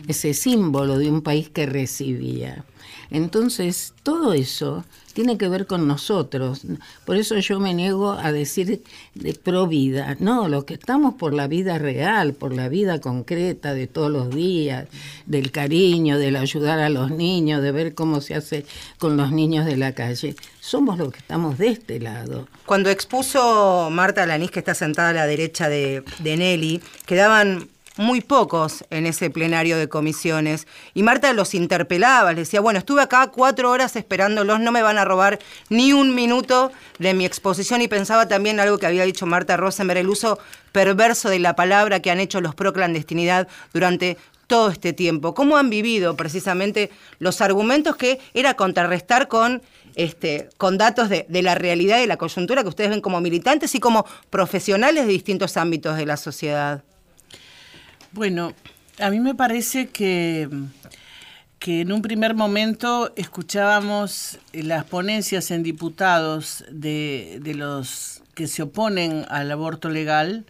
ese 0.08 0.34
símbolo 0.34 0.98
de 0.98 1.12
un 1.12 1.22
país 1.22 1.50
que 1.50 1.66
recibía. 1.66 2.64
Entonces, 3.12 3.94
todo 4.04 4.32
eso 4.32 4.86
tiene 5.14 5.38
que 5.38 5.50
ver 5.50 5.68
con 5.68 5.86
nosotros. 5.86 6.62
Por 7.06 7.18
eso 7.18 7.38
yo 7.40 7.60
me 7.60 7.74
niego 7.74 8.14
a 8.14 8.32
decir 8.32 8.84
de 9.14 9.34
pro 9.34 9.68
vida. 9.68 10.16
No, 10.20 10.48
lo 10.48 10.66
que 10.66 10.76
estamos 10.76 11.16
por 11.16 11.34
la 11.34 11.48
vida 11.48 11.78
real, 11.78 12.34
por 12.34 12.54
la 12.54 12.70
vida 12.70 13.02
concreta 13.02 13.74
de 13.74 13.88
todos 13.88 14.10
los 14.10 14.34
días, 14.34 14.88
del 15.26 15.52
cariño, 15.52 16.18
del 16.18 16.38
ayudar 16.38 16.80
a 16.80 16.90
los 16.90 17.12
niños, 17.12 17.62
de 17.62 17.74
ver 17.74 17.94
cómo 17.94 18.22
se 18.22 18.36
hace 18.36 18.66
con 18.98 19.18
los 19.18 19.34
niños 19.34 19.66
de 19.66 19.76
la 19.76 19.94
calle. 19.94 20.36
Somos 20.62 20.98
los 20.98 21.12
que 21.12 21.20
estamos 21.20 21.58
de 21.58 21.68
este 21.68 22.00
lado. 22.00 22.48
Cuando 22.66 22.90
expuso 22.90 23.90
Marta 23.92 24.26
Lanís, 24.26 24.52
que 24.52 24.60
está 24.60 24.74
sentada 24.74 25.10
a 25.10 25.14
la 25.14 25.28
derecha 25.28 25.68
de, 25.68 26.04
de 26.20 26.38
Nelly, 26.38 26.82
quedaban 27.06 27.68
muy 27.98 28.22
pocos 28.22 28.86
en 28.90 29.06
ese 29.06 29.30
plenario 29.30 29.78
de 29.78 29.90
comisiones. 29.90 30.68
Y 30.94 31.04
Marta 31.04 31.34
los 31.34 31.54
interpelaba, 31.54 32.32
les 32.32 32.48
decía, 32.48 32.62
bueno, 32.62 32.80
estuve 32.80 33.02
acá 33.02 33.28
cuatro 33.28 33.70
horas 33.70 33.96
esperándolos, 33.96 34.60
no 34.60 34.72
me 34.72 34.82
van 34.82 34.98
a 34.98 35.06
robar 35.06 35.40
ni 35.70 35.94
un 35.94 36.16
minuto 36.16 36.72
de 37.00 37.14
mi 37.14 37.26
exposición. 37.26 37.82
Y 37.82 37.88
pensaba 37.88 38.28
también 38.28 38.60
algo 38.60 38.78
que 38.78 38.86
había 38.86 39.04
dicho 39.04 39.26
Marta 39.26 39.58
Rosenberg, 39.58 40.00
el 40.00 40.10
uso 40.10 40.40
perverso 40.72 41.30
de 41.30 41.40
la 41.40 41.56
palabra 41.56 42.00
que 42.00 42.12
han 42.12 42.20
hecho 42.20 42.42
los 42.42 42.56
pro 42.56 42.74
clandestinidad 42.74 43.48
durante 43.74 44.18
todo 44.48 44.70
este 44.70 44.94
tiempo. 44.94 45.34
¿Cómo 45.34 45.58
han 45.58 45.70
vivido 45.70 46.16
precisamente 46.18 46.92
los 47.20 47.42
argumentos 47.42 47.96
que 47.96 48.20
era 48.34 48.56
contrarrestar 48.56 49.28
con 49.28 49.62
este, 49.96 50.50
con 50.58 50.78
datos 50.78 51.10
de, 51.10 51.26
de, 51.28 51.42
la 51.42 51.56
realidad 51.56 52.00
y 52.00 52.06
la 52.06 52.18
coyuntura 52.18 52.64
que 52.64 52.70
ustedes 52.70 52.90
ven 52.90 53.02
como 53.02 53.20
militantes 53.20 53.76
y 53.76 53.82
como 53.82 54.06
profesionales 54.30 55.06
de 55.06 55.12
distintos 55.12 55.58
ámbitos 55.58 55.98
de 55.98 56.06
la 56.06 56.16
sociedad. 56.16 56.84
Bueno, 58.14 58.54
a 59.00 59.10
mí 59.10 59.22
me 59.22 59.36
parece 59.36 59.88
que, 59.88 60.50
que 61.60 61.80
en 61.80 61.94
un 61.94 62.02
primer 62.02 62.36
momento 62.36 63.14
escuchábamos 63.16 64.38
las 64.52 64.84
ponencias 64.84 65.50
en 65.50 65.64
diputados 65.64 66.66
de, 66.70 67.40
de 67.42 67.54
los 67.54 68.22
que 68.34 68.48
se 68.48 68.64
oponen 68.64 69.26
al 69.30 69.50
aborto 69.50 69.90
legal 69.90 70.44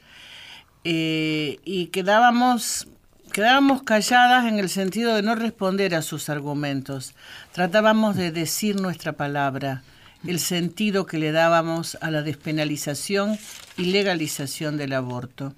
eh, 0.85 1.59
y 1.63 1.87
quedábamos 1.87 2.87
quedábamos 3.31 3.83
calladas 3.83 4.45
en 4.45 4.57
el 4.57 4.67
sentido 4.67 5.13
de 5.13 5.21
no 5.21 5.35
responder 5.35 5.93
a 5.93 6.01
sus 6.01 6.29
argumentos. 6.29 7.13
Tratábamos 7.51 8.15
de 8.15 8.31
decir 8.31 8.81
nuestra 8.81 9.13
palabra, 9.13 9.83
el 10.25 10.39
sentido 10.39 11.05
que 11.05 11.19
le 11.19 11.31
dábamos 11.31 11.95
a 12.01 12.09
la 12.09 12.23
despenalización 12.23 13.37
y 13.77 13.85
legalización 13.85 14.77
del 14.77 14.93
aborto 14.93 15.53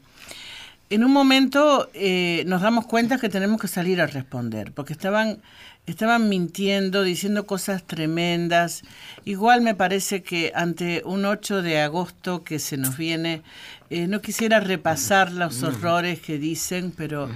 en 0.94 1.04
un 1.04 1.12
momento 1.12 1.90
eh, 1.96 2.44
nos 2.46 2.62
damos 2.62 2.86
cuenta 2.86 3.18
que 3.18 3.28
tenemos 3.28 3.60
que 3.60 3.68
salir 3.68 4.00
a 4.00 4.06
responder, 4.06 4.72
porque 4.74 4.94
estaban, 4.94 5.42
estaban 5.88 6.30
mintiendo, 6.30 7.02
diciendo 7.02 7.48
cosas 7.48 7.84
tremendas. 7.84 8.84
Igual 9.26 9.62
me 9.62 9.74
parece 9.74 10.22
que 10.22 10.52
ante 10.54 11.02
un 11.04 11.26
8 11.26 11.64
de 11.64 11.82
agosto 11.82 12.44
que 12.44 12.60
se 12.60 12.78
nos 12.78 12.96
viene, 12.96 13.42
eh, 13.90 14.06
no 14.08 14.22
quisiera 14.22 14.60
repasar 14.60 15.32
los 15.32 15.64
horrores 15.64 16.20
que 16.20 16.38
dicen, 16.38 16.94
pero 16.96 17.28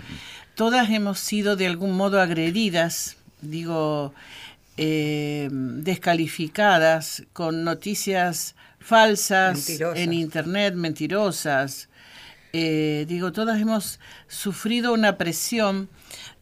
todas 0.54 0.92
hemos 0.92 1.20
sido 1.20 1.56
de 1.56 1.66
algún 1.66 1.98
modo 1.98 2.22
agredidas, 2.22 3.18
digo, 3.42 4.14
eh, 4.78 5.50
descalificadas 5.52 7.24
con 7.34 7.64
noticias 7.64 8.56
falsas 8.80 9.68
en 9.96 10.14
Internet, 10.14 10.76
mentirosas 10.76 11.90
eh, 12.54 13.06
digo, 13.08 13.32
todas 13.32 13.60
hemos 13.60 14.00
sufrido 14.28 14.94
una 14.94 15.18
presión, 15.18 15.90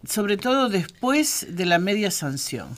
sobre 0.07 0.37
todo 0.37 0.69
después 0.69 1.47
de 1.49 1.65
la 1.65 1.79
media 1.79 2.11
sanción, 2.11 2.69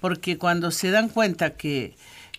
porque 0.00 0.38
cuando 0.38 0.70
se 0.70 0.90
dan 0.90 1.08
cuenta 1.08 1.50
que, 1.50 1.96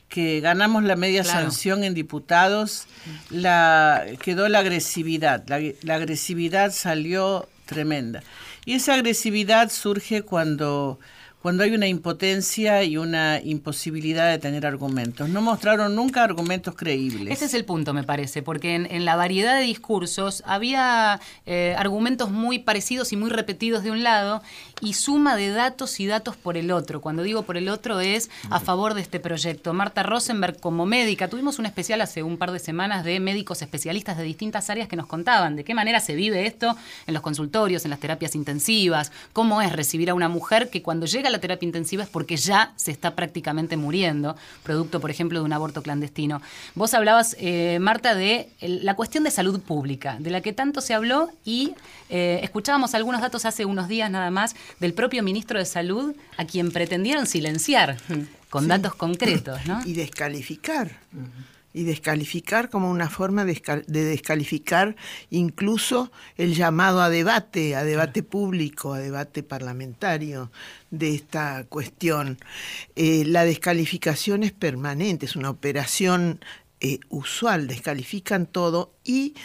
que 0.10 0.40
ganamos 0.40 0.84
la 0.84 0.96
media 0.96 1.24
sanción 1.24 1.84
en 1.84 1.94
diputados, 1.94 2.88
la, 3.30 4.06
quedó 4.22 4.48
la 4.50 4.60
agresividad, 4.60 5.44
la 5.48 5.96
agresividad 5.96 6.72
salió 6.72 7.50
tremenda. 7.66 8.22
Y 8.66 8.74
esa 8.76 8.94
agresividad 8.94 9.70
surge 9.70 10.22
cuando 10.22 11.00
cuando 11.44 11.64
hay 11.64 11.72
una 11.76 11.88
impotencia 11.88 12.86
y 12.86 12.96
una 12.96 13.42
imposibilidad 13.44 14.32
de 14.32 14.40
tener 14.40 14.66
argumentos. 14.66 15.28
No 15.28 15.42
mostraron 15.42 15.94
nunca 15.94 16.24
argumentos 16.24 16.74
creíbles. 16.74 17.34
Ese 17.34 17.46
es 17.46 17.54
el 17.54 17.66
punto, 17.66 17.94
me 17.94 18.04
parece, 18.04 18.42
porque 18.42 18.76
en, 18.76 19.04
la 19.04 19.18
variedad 19.18 19.58
de 19.58 19.64
discursos 19.64 20.42
había 20.46 21.20
eh, 21.46 21.76
argumentos 21.78 22.32
muy 22.32 22.60
parecidos 22.60 23.12
y 23.12 23.18
muy 23.18 23.30
repetidos 23.30 23.84
de 23.84 23.92
un 23.92 24.04
lado 24.04 24.42
y 24.80 24.94
suma 24.94 25.36
de 25.36 25.50
datos 25.50 26.00
y 26.00 26.08
datos 26.08 26.38
por 26.38 26.56
el 26.56 26.72
otro. 26.72 27.02
Cuando 27.02 27.24
digo 27.24 27.44
por 27.44 27.58
el 27.58 27.68
otro 27.68 28.00
es 28.00 28.30
a 28.50 28.62
favor 28.62 28.94
de 28.94 29.02
este 29.02 29.20
proyecto. 29.20 29.74
Marta 29.74 30.02
Rosenberg 30.02 30.62
como 30.62 30.86
médica, 30.86 31.28
tuvimos 31.28 31.60
un 31.60 31.66
especial 31.66 32.00
hace 32.00 32.24
un 32.24 32.38
par 32.38 32.52
de 32.52 32.60
semanas 32.60 33.04
de 33.04 33.20
médicos 33.20 33.62
especialistas 33.62 34.18
de 34.18 34.24
distintas 34.24 34.70
áreas 34.70 34.88
que 34.88 34.96
nos 34.96 35.08
contaban 35.08 35.58
de 35.58 35.66
qué 35.66 35.74
manera 35.74 36.00
se 36.00 36.16
vive 36.16 36.46
esto 36.46 36.78
en 37.06 37.14
los 37.14 37.22
consultorios, 37.22 37.84
en 37.84 37.92
las 37.92 38.00
terapias 38.00 38.34
intensivas, 38.34 39.12
cómo 39.34 39.62
es 39.62 39.74
recibir 39.74 40.10
a 40.10 40.14
una 40.14 40.30
mujer 40.30 40.70
que 40.70 40.82
cuando 40.82 41.06
llega 41.06 41.33
la 41.34 41.40
terapia 41.40 41.66
intensiva 41.66 42.04
es 42.04 42.10
porque 42.10 42.38
ya 42.38 42.72
se 42.78 42.92
está 42.92 43.16
prácticamente 43.16 43.76
muriendo, 43.76 44.38
producto, 44.64 45.02
por 45.02 45.12
ejemplo, 45.12 45.40
de 45.40 45.46
un 45.46 45.52
aborto 45.52 45.82
clandestino. 45.82 46.42
Vos 46.76 46.94
hablabas, 46.94 47.36
eh, 47.40 47.80
Marta, 47.82 48.16
de 48.16 48.50
la 48.62 48.96
cuestión 48.96 49.26
de 49.26 49.32
salud 49.32 49.60
pública, 49.60 50.16
de 50.20 50.30
la 50.30 50.40
que 50.42 50.54
tanto 50.54 50.80
se 50.80 50.94
habló 50.94 51.30
y 51.44 51.74
eh, 52.10 52.40
escuchábamos 52.44 52.94
algunos 52.94 53.22
datos 53.22 53.46
hace 53.46 53.66
unos 53.66 53.88
días 53.88 54.10
nada 54.10 54.32
más 54.32 54.56
del 54.80 54.94
propio 54.94 55.24
ministro 55.24 55.60
de 55.60 55.66
Salud, 55.66 56.16
a 56.38 56.46
quien 56.46 56.72
pretendieron 56.72 57.26
silenciar 57.26 57.98
con 58.50 58.68
datos 58.68 58.96
concretos. 58.96 59.66
¿no? 59.66 59.82
Y 59.86 59.94
descalificar 59.94 61.00
y 61.74 61.84
descalificar 61.84 62.70
como 62.70 62.90
una 62.90 63.10
forma 63.10 63.46
de, 63.46 63.84
descalificar 63.88 64.96
incluso 65.32 66.12
el 66.38 66.54
llamado 66.54 67.02
a 67.02 67.10
debate, 67.10 67.76
a 67.76 67.84
debate 67.84 68.24
público, 68.24 68.94
a 68.94 69.00
debate 69.00 69.44
parlamentario 69.44 70.52
de 70.92 71.16
esta 71.16 71.66
cuestión. 71.66 72.38
Eh, 72.96 73.24
la 73.26 73.44
descalificación 73.44 74.44
es 74.44 74.52
permanente, 74.52 75.26
es 75.26 75.36
una 75.36 75.50
operación 75.50 76.40
eh, 76.80 77.00
usual, 77.10 77.68
descalifican 77.68 78.46
todo 78.46 78.94
y 79.04 79.36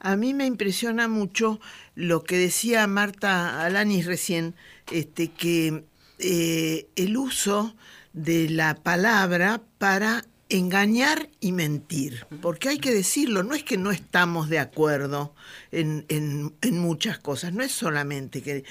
a 0.00 0.16
mí 0.16 0.34
me 0.34 0.46
impresiona 0.46 1.06
mucho 1.06 1.60
lo 1.94 2.24
que 2.24 2.36
decía 2.36 2.86
Marta 2.86 3.64
Alanis 3.64 4.04
recién, 4.04 4.56
este, 4.90 5.28
que 5.28 5.84
eh, 6.18 6.88
el 6.96 7.16
uso 7.16 7.76
de 8.12 8.50
la 8.50 8.74
palabra 8.74 9.62
para 9.78 10.24
engañar 10.48 11.28
y 11.40 11.52
mentir, 11.52 12.26
porque 12.40 12.70
hay 12.70 12.78
que 12.78 12.92
decirlo, 12.92 13.42
no 13.42 13.54
es 13.54 13.64
que 13.64 13.76
no 13.76 13.90
estamos 13.90 14.48
de 14.48 14.58
acuerdo 14.58 15.34
en, 15.72 16.06
en, 16.08 16.78
muchas 16.78 17.18
cosas, 17.18 17.52
no 17.52 17.62
es 17.62 17.72
solamente 17.72 18.42
que 18.42 18.64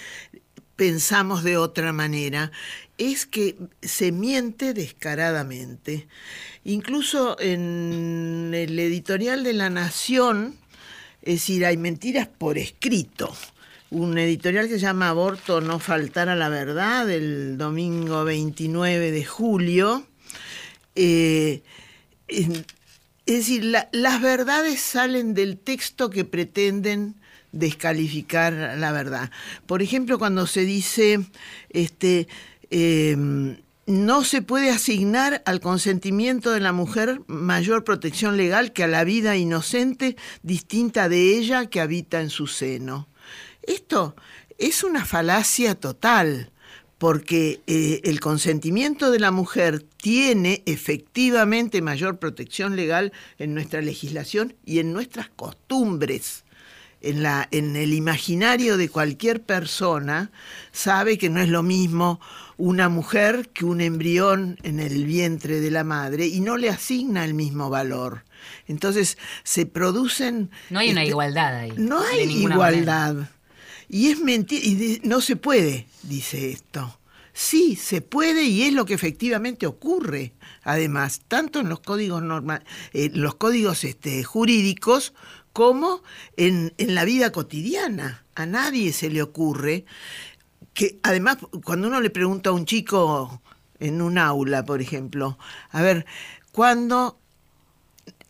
pensamos 0.75 1.43
de 1.43 1.57
otra 1.57 1.93
manera, 1.93 2.51
es 2.97 3.25
que 3.25 3.57
se 3.81 4.11
miente 4.11 4.73
descaradamente. 4.73 6.07
Incluso 6.63 7.39
en 7.39 8.51
el 8.53 8.77
editorial 8.79 9.43
de 9.43 9.53
La 9.53 9.69
Nación, 9.69 10.55
es 11.21 11.35
decir, 11.35 11.65
hay 11.65 11.77
mentiras 11.77 12.27
por 12.27 12.57
escrito. 12.57 13.35
Un 13.89 14.17
editorial 14.17 14.67
que 14.67 14.75
se 14.75 14.79
llama 14.79 15.09
Aborto 15.09 15.61
no 15.61 15.79
faltar 15.79 16.27
a 16.29 16.35
la 16.35 16.49
verdad, 16.49 17.09
el 17.09 17.57
domingo 17.57 18.23
29 18.23 19.11
de 19.11 19.25
julio. 19.25 20.05
Eh, 20.99 21.61
es 22.27 22.49
decir, 23.25 23.63
las 23.91 24.21
verdades 24.21 24.81
salen 24.81 25.33
del 25.33 25.57
texto 25.57 26.09
que 26.09 26.25
pretenden 26.25 27.15
descalificar 27.51 28.75
la 28.77 28.91
verdad. 28.91 29.31
Por 29.65 29.81
ejemplo, 29.81 30.17
cuando 30.17 30.47
se 30.47 30.61
dice, 30.61 31.19
este, 31.69 32.27
em, 32.69 33.57
no 33.85 34.23
se 34.23 34.41
puede 34.41 34.71
asignar 34.71 35.43
al 35.45 35.59
consentimiento 35.59 36.51
de 36.51 36.59
la 36.59 36.73
mujer 36.73 37.21
mayor 37.27 37.83
protección 37.83 38.35
legal 38.35 38.73
que 38.73 38.83
a 38.83 38.87
la 38.87 39.03
vida 39.03 39.37
inocente 39.37 40.17
distinta 40.41 41.07
de 41.07 41.37
ella 41.37 41.67
que 41.67 41.79
habita 41.79 42.21
en 42.21 42.29
su 42.29 42.47
seno. 42.47 43.07
Esto 43.61 44.15
es 44.57 44.83
una 44.83 45.05
falacia 45.05 45.75
total, 45.75 46.51
porque 46.97 47.61
eh, 47.67 48.01
el 48.03 48.19
consentimiento 48.19 49.11
de 49.11 49.19
la 49.19 49.31
mujer 49.31 49.83
tiene 49.97 50.63
efectivamente 50.65 51.81
mayor 51.81 52.17
protección 52.17 52.75
legal 52.75 53.13
en 53.37 53.53
nuestra 53.53 53.81
legislación 53.81 54.55
y 54.65 54.79
en 54.79 54.93
nuestras 54.93 55.29
costumbres 55.29 56.43
en, 57.01 57.23
la, 57.23 57.47
en 57.51 57.75
el 57.75 57.93
imaginario 57.93 58.77
de 58.77 58.89
cualquier 58.89 59.41
persona 59.41 60.31
sabe 60.71 61.17
que 61.17 61.29
no 61.29 61.39
es 61.39 61.49
lo 61.49 61.63
mismo 61.63 62.19
una 62.57 62.89
mujer 62.89 63.49
que 63.49 63.65
un 63.65 63.81
embrión 63.81 64.57
en 64.63 64.79
el 64.79 65.05
vientre 65.05 65.61
de 65.61 65.71
la 65.71 65.83
madre 65.83 66.25
y 66.25 66.39
no 66.39 66.57
le 66.57 66.69
asigna 66.69 67.23
el 67.23 67.35
mismo 67.35 67.69
valor. 67.69 68.23
Entonces 68.67 69.17
se 69.43 69.65
producen... 69.65 70.49
No 70.69 70.79
hay 70.79 70.91
una 70.91 71.01
este, 71.01 71.11
igualdad 71.11 71.55
ahí. 71.55 71.73
No 71.77 72.01
hay 72.01 72.21
igualdad. 72.21 73.29
Y 73.89 74.09
es 74.09 74.19
mentira, 74.19 74.65
y 74.65 75.01
no 75.03 75.21
se 75.21 75.35
puede, 75.35 75.87
dice 76.03 76.51
esto. 76.51 76.99
Sí, 77.33 77.75
se 77.75 78.01
puede 78.01 78.45
y 78.45 78.63
es 78.63 78.73
lo 78.73 78.85
que 78.85 78.95
efectivamente 78.95 79.67
ocurre. 79.67 80.33
Además, 80.63 81.21
tanto 81.27 81.59
en 81.59 81.69
los 81.69 81.81
códigos 81.81 82.23
normal, 82.23 82.63
eh, 82.93 83.11
los 83.13 83.35
códigos 83.35 83.83
este, 83.83 84.23
jurídicos 84.23 85.13
como 85.53 86.01
en, 86.35 86.73
la 86.77 87.05
vida 87.05 87.31
cotidiana. 87.31 88.25
A 88.33 88.45
nadie 88.45 88.91
se 88.91 89.09
le 89.09 89.21
ocurre 89.21 89.85
que, 90.73 90.99
además, 91.03 91.37
cuando 91.63 91.87
uno 91.87 92.01
le 92.01 92.09
pregunta 92.09 92.49
a 92.49 92.53
un 92.53 92.65
chico 92.65 93.41
en 93.79 94.01
un 94.01 94.17
aula, 94.17 94.65
por 94.65 94.81
ejemplo, 94.81 95.37
a 95.69 95.81
ver, 95.81 96.05
¿cuándo, 96.51 97.19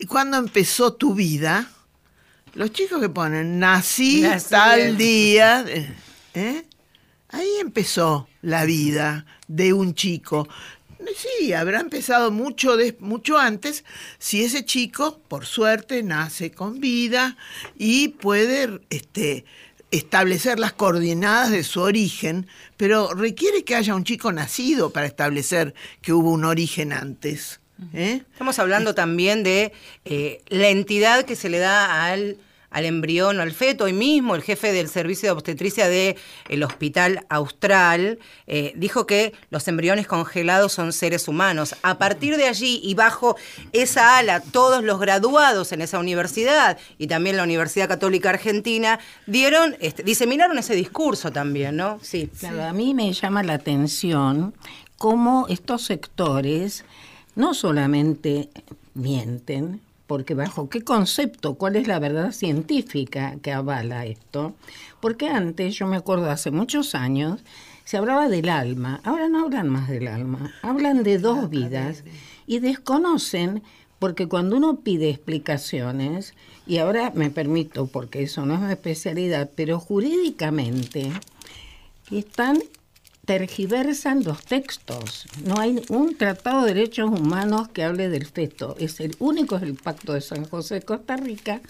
¿cuándo 0.06 0.36
empezó 0.36 0.94
tu 0.94 1.14
vida? 1.14 1.70
Los 2.54 2.72
chicos 2.72 3.00
que 3.00 3.08
ponen, 3.08 3.58
nací, 3.58 4.24
tal 4.48 4.96
día, 4.96 5.64
¿eh? 6.34 6.64
ahí 7.28 7.50
empezó 7.60 8.28
la 8.42 8.64
vida 8.64 9.26
de 9.46 9.72
un 9.72 9.94
chico. 9.94 10.48
Sí, 11.16 11.52
habrá 11.52 11.80
empezado 11.80 12.30
mucho, 12.30 12.76
mucho 12.98 13.38
antes 13.38 13.84
si 14.18 14.44
ese 14.44 14.64
chico, 14.64 15.20
por 15.28 15.46
suerte, 15.46 16.02
nace 16.02 16.50
con 16.50 16.80
vida 16.80 17.36
y 17.76 18.08
puede 18.08 18.80
este, 18.90 19.44
establecer 19.90 20.58
las 20.58 20.72
coordenadas 20.72 21.50
de 21.50 21.64
su 21.64 21.80
origen, 21.80 22.46
pero 22.76 23.14
requiere 23.14 23.64
que 23.64 23.76
haya 23.76 23.94
un 23.94 24.04
chico 24.04 24.32
nacido 24.32 24.90
para 24.90 25.06
establecer 25.06 25.74
que 26.02 26.12
hubo 26.12 26.30
un 26.30 26.44
origen 26.44 26.92
antes. 26.92 27.60
¿Eh? 27.92 28.22
Estamos 28.32 28.58
hablando 28.58 28.94
también 28.94 29.42
de 29.42 29.72
eh, 30.04 30.42
la 30.48 30.68
entidad 30.68 31.24
que 31.24 31.36
se 31.36 31.48
le 31.48 31.58
da 31.58 32.06
al 32.06 32.38
al 32.70 32.84
embrión 32.84 33.38
o 33.38 33.42
al 33.42 33.52
feto. 33.52 33.84
Hoy 33.84 33.92
mismo 33.92 34.34
el 34.34 34.42
jefe 34.42 34.72
del 34.72 34.88
servicio 34.88 35.28
de 35.28 35.32
obstetricia 35.32 35.88
del 35.88 36.62
Hospital 36.62 37.24
Austral 37.28 38.18
eh, 38.46 38.72
dijo 38.76 39.06
que 39.06 39.32
los 39.50 39.66
embriones 39.68 40.06
congelados 40.06 40.72
son 40.72 40.92
seres 40.92 41.28
humanos. 41.28 41.76
A 41.82 41.98
partir 41.98 42.36
de 42.36 42.46
allí 42.46 42.80
y 42.82 42.94
bajo 42.94 43.36
esa 43.72 44.18
ala, 44.18 44.40
todos 44.40 44.84
los 44.84 45.00
graduados 45.00 45.72
en 45.72 45.80
esa 45.82 45.98
universidad 45.98 46.78
y 46.98 47.06
también 47.06 47.36
la 47.36 47.42
Universidad 47.42 47.88
Católica 47.88 48.30
Argentina 48.30 48.98
dieron, 49.26 49.76
este, 49.80 50.02
diseminaron 50.02 50.58
ese 50.58 50.74
discurso 50.74 51.32
también, 51.32 51.76
¿no? 51.76 51.98
Sí. 52.02 52.30
Claro, 52.38 52.64
a 52.64 52.72
mí 52.72 52.94
me 52.94 53.12
llama 53.12 53.42
la 53.42 53.54
atención 53.54 54.54
cómo 54.98 55.46
estos 55.48 55.84
sectores 55.84 56.84
no 57.38 57.54
solamente 57.54 58.50
mienten, 58.94 59.80
porque 60.08 60.34
bajo 60.34 60.68
qué 60.68 60.82
concepto, 60.82 61.54
cuál 61.54 61.76
es 61.76 61.86
la 61.86 62.00
verdad 62.00 62.32
científica 62.32 63.36
que 63.40 63.52
avala 63.52 64.06
esto. 64.06 64.54
Porque 65.00 65.28
antes, 65.28 65.76
yo 65.76 65.86
me 65.86 65.96
acuerdo 65.96 66.28
hace 66.30 66.50
muchos 66.50 66.96
años, 66.96 67.44
se 67.84 67.96
hablaba 67.96 68.28
del 68.28 68.48
alma, 68.48 69.00
ahora 69.04 69.28
no 69.28 69.44
hablan 69.44 69.68
más 69.68 69.88
del 69.88 70.08
alma, 70.08 70.52
hablan 70.62 71.04
de 71.04 71.18
dos 71.18 71.48
vidas 71.48 72.02
y 72.48 72.58
desconocen, 72.58 73.62
porque 74.00 74.26
cuando 74.26 74.56
uno 74.56 74.80
pide 74.80 75.08
explicaciones, 75.08 76.34
y 76.66 76.78
ahora 76.78 77.12
me 77.14 77.30
permito, 77.30 77.86
porque 77.86 78.24
eso 78.24 78.44
no 78.46 78.54
es 78.54 78.60
mi 78.60 78.72
especialidad, 78.72 79.48
pero 79.54 79.78
jurídicamente 79.78 81.12
están 82.10 82.58
tergiversan 83.28 84.24
los 84.24 84.42
textos. 84.42 85.26
No 85.44 85.60
hay 85.60 85.82
un 85.90 86.16
tratado 86.16 86.64
de 86.64 86.72
derechos 86.72 87.10
humanos 87.10 87.68
que 87.68 87.84
hable 87.84 88.08
del 88.08 88.24
feto. 88.24 88.74
Es 88.78 89.00
el 89.00 89.14
único 89.18 89.56
es 89.56 89.64
el 89.64 89.74
Pacto 89.74 90.14
de 90.14 90.22
San 90.22 90.46
José 90.46 90.76
de 90.76 90.80
Costa 90.80 91.18
Rica, 91.18 91.60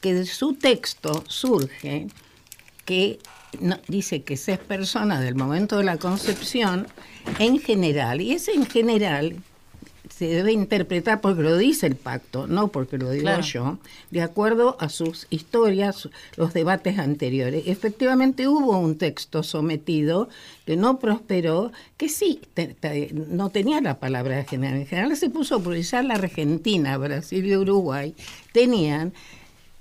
que 0.00 0.14
de 0.14 0.24
su 0.24 0.54
texto 0.54 1.24
surge 1.26 2.06
que 2.84 3.18
dice 3.88 4.22
que 4.22 4.36
se 4.36 4.52
es 4.52 4.60
persona 4.60 5.20
del 5.20 5.34
momento 5.34 5.78
de 5.78 5.82
la 5.82 5.96
concepción 5.96 6.86
en 7.40 7.58
general. 7.58 8.20
Y 8.20 8.30
ese 8.30 8.52
en 8.52 8.66
general 8.66 9.42
se 10.20 10.26
debe 10.26 10.52
interpretar 10.52 11.22
porque 11.22 11.40
lo 11.40 11.56
dice 11.56 11.86
el 11.86 11.96
pacto, 11.96 12.46
no 12.46 12.68
porque 12.68 12.98
lo 12.98 13.10
digo 13.10 13.40
yo, 13.40 13.78
de 14.10 14.20
acuerdo 14.20 14.76
a 14.78 14.90
sus 14.90 15.26
historias, 15.30 16.10
los 16.36 16.52
debates 16.52 16.98
anteriores. 16.98 17.62
Efectivamente 17.68 18.46
hubo 18.46 18.78
un 18.78 18.98
texto 18.98 19.42
sometido 19.42 20.28
que 20.66 20.76
no 20.76 20.98
prosperó, 20.98 21.72
que 21.96 22.10
sí 22.10 22.42
no 23.30 23.48
tenía 23.48 23.80
la 23.80 23.98
palabra 23.98 24.44
general. 24.44 24.80
En 24.80 24.86
general 24.86 25.16
se 25.16 25.30
puso 25.30 25.54
a 25.54 25.60
priorizar 25.60 26.04
la 26.04 26.16
Argentina, 26.16 26.98
Brasil 26.98 27.46
y 27.46 27.56
Uruguay, 27.56 28.14
tenían 28.52 29.14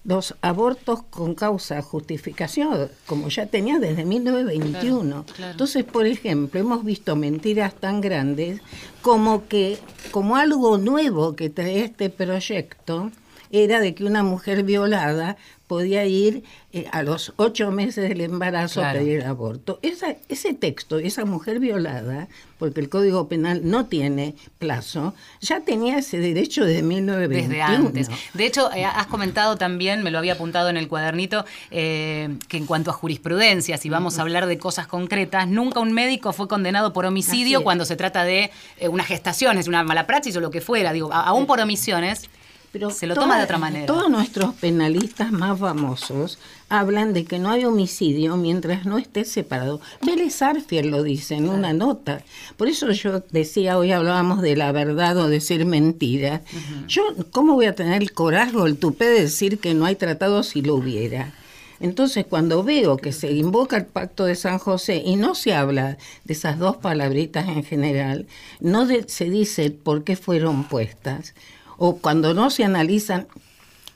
los 0.10 0.34
abortos 0.42 1.04
con 1.12 1.36
causa 1.36 1.84
justificación, 1.84 2.90
como 3.06 3.30
ya 3.30 3.46
tenía 3.46 3.78
desde 3.78 4.06
1921. 4.06 5.24
Entonces, 5.52 5.84
por 5.84 6.08
ejemplo, 6.08 6.60
hemos 6.60 6.84
visto 6.84 7.16
mentiras 7.16 7.76
tan 7.76 8.02
grandes 8.02 8.60
como 9.04 9.48
que, 9.48 9.78
como 10.10 10.36
algo 10.36 10.80
nuevo 10.80 11.36
que 11.36 11.52
trae 11.52 11.84
este 11.84 12.10
proyecto, 12.10 13.12
era 13.52 13.80
de 13.80 13.94
que 13.94 14.04
una 14.04 14.24
mujer 14.24 14.64
violada 14.64 15.38
podía 15.70 16.04
ir 16.08 16.44
eh, 16.74 16.88
a 16.92 17.04
los 17.04 17.32
ocho 17.36 17.70
meses 17.70 18.10
del 18.10 18.22
embarazo 18.22 18.84
a 18.84 18.92
pedir 18.92 19.24
aborto. 19.24 19.78
Esa, 19.84 20.16
ese 20.28 20.56
texto, 20.56 20.98
esa 20.98 21.26
mujer 21.26 21.60
violada, 21.60 22.28
porque 22.58 22.80
el 22.80 22.90
Código 22.90 23.28
Penal 23.28 23.62
no 23.64 23.86
tiene 23.86 24.34
plazo, 24.58 25.14
ya 25.42 25.60
tenía 25.60 26.00
ese 26.00 26.18
derecho 26.18 26.66
desde 26.66 26.82
1921. 26.82 27.48
Desde 27.48 27.62
antes. 27.62 28.10
De 28.34 28.46
hecho, 28.48 28.74
eh, 28.74 28.84
has 28.84 29.06
comentado 29.06 29.58
también, 29.58 30.02
me 30.02 30.10
lo 30.10 30.18
había 30.18 30.34
apuntado 30.34 30.70
en 30.70 30.78
el 30.78 30.88
cuadernito, 30.88 31.46
eh, 31.70 32.36
que 32.48 32.58
en 32.58 32.66
cuanto 32.66 32.90
a 32.90 32.94
jurisprudencia, 32.94 33.78
si 33.78 33.92
vamos 33.92 34.18
a 34.18 34.24
hablar 34.24 34.48
de 34.48 34.58
cosas 34.58 34.88
concretas, 34.88 35.48
nunca 35.48 35.80
un 35.80 35.94
médico 35.94 36.34
fue 36.34 36.48
condenado 36.48 36.94
por 36.94 37.06
homicidio 37.06 37.62
cuando 37.62 37.86
se 37.86 37.96
trata 37.96 38.24
de 38.24 38.50
una 38.90 39.04
gestación, 39.04 39.60
es 39.60 39.68
una 39.68 39.84
mala 39.84 40.08
praxis 40.08 40.36
o 40.36 40.40
lo 40.40 40.50
que 40.50 40.62
fuera. 40.62 40.94
Digo, 40.94 41.14
aún 41.14 41.46
por 41.46 41.60
omisiones 41.60 42.28
pero 42.72 42.90
se 42.92 43.08
lo 43.08 43.16
toma 43.16 43.38
de 43.38 43.44
otra 43.44 43.58
manera. 43.58 43.86
Todos 43.86 44.10
nuestros 44.10 44.54
penalistas 44.56 45.32
más 45.32 45.60
famosos 45.60 46.38
hablan 46.70 47.14
de 47.14 47.26
que 47.26 47.40
no 47.40 47.50
hay 47.50 47.66
homicidio 47.66 48.38
mientras 48.38 48.86
no 48.86 48.98
esté 48.98 49.26
separado. 49.26 49.82
Vélez 50.02 50.42
Arfiel 50.42 50.90
lo 50.90 51.04
dice 51.04 51.36
en 51.36 51.50
una 51.50 51.74
nota. 51.74 52.22
Por 52.58 52.68
eso 52.68 52.92
yo 52.92 53.24
decía, 53.32 53.78
hoy 53.78 53.92
hablábamos 53.92 54.42
de 54.42 54.56
la 54.56 54.72
verdad 54.72 55.18
o 55.18 55.28
decir 55.28 55.66
mentira. 55.66 56.42
Yo, 56.88 57.04
¿cómo 57.32 57.56
voy 57.56 57.66
a 57.66 57.76
tener 57.76 58.02
el 58.02 58.14
coraje 58.14 58.56
o 58.56 58.68
el 58.68 58.78
tupé 58.78 59.06
de 59.06 59.22
decir 59.22 59.60
que 59.60 59.74
no 59.74 59.86
hay 59.86 59.96
tratado 59.96 60.44
si 60.44 60.62
lo 60.62 60.76
hubiera? 60.76 61.34
Entonces, 61.80 62.26
cuando 62.28 62.64
veo 62.64 62.98
que 62.98 63.14
se 63.14 63.32
invoca 63.32 63.78
el 63.78 63.86
pacto 63.86 64.26
de 64.26 64.36
San 64.36 64.58
José 64.60 65.02
y 65.06 65.16
no 65.16 65.34
se 65.34 65.54
habla 65.54 65.98
de 66.26 66.34
esas 66.34 66.60
dos 66.60 66.78
palabritas 66.78 67.48
en 67.48 67.64
general, 67.64 68.28
no 68.60 68.86
se 69.08 69.30
dice 69.30 69.72
por 69.72 70.04
qué 70.04 70.18
fueron 70.18 70.66
puestas, 70.66 71.34
o 71.80 71.98
cuando 71.98 72.34
no 72.34 72.50
se 72.50 72.66
analizan 72.66 73.28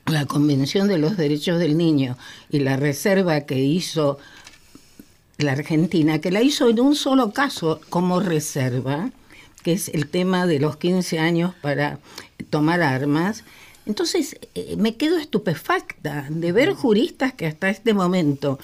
la 0.05 0.25
Convención 0.25 0.87
de 0.87 0.97
los 0.97 1.17
Derechos 1.17 1.59
del 1.59 1.77
Niño 1.77 2.17
y 2.49 2.59
la 2.59 2.77
reserva 2.77 3.41
que 3.41 3.59
hizo 3.59 4.17
la 5.37 5.51
Argentina, 5.51 6.19
que 6.19 6.31
la 6.31 6.41
hizo 6.41 6.69
en 6.69 6.79
un 6.79 6.95
solo 6.95 7.31
caso 7.31 7.81
como 7.89 8.19
reserva, 8.21 9.11
que 9.63 9.73
es 9.73 9.89
el 9.89 10.07
tema 10.07 10.45
de 10.45 10.59
los 10.59 10.77
15 10.77 11.19
años 11.19 11.53
para 11.61 11.99
tomar 12.49 12.81
armas. 12.81 13.43
Entonces 13.85 14.37
eh, 14.55 14.75
me 14.77 14.95
quedo 14.95 15.17
estupefacta 15.17 16.27
de 16.29 16.51
ver 16.53 16.73
juristas 16.73 17.33
que 17.33 17.47
hasta 17.47 17.69
este 17.69 17.93
momento 17.93 18.59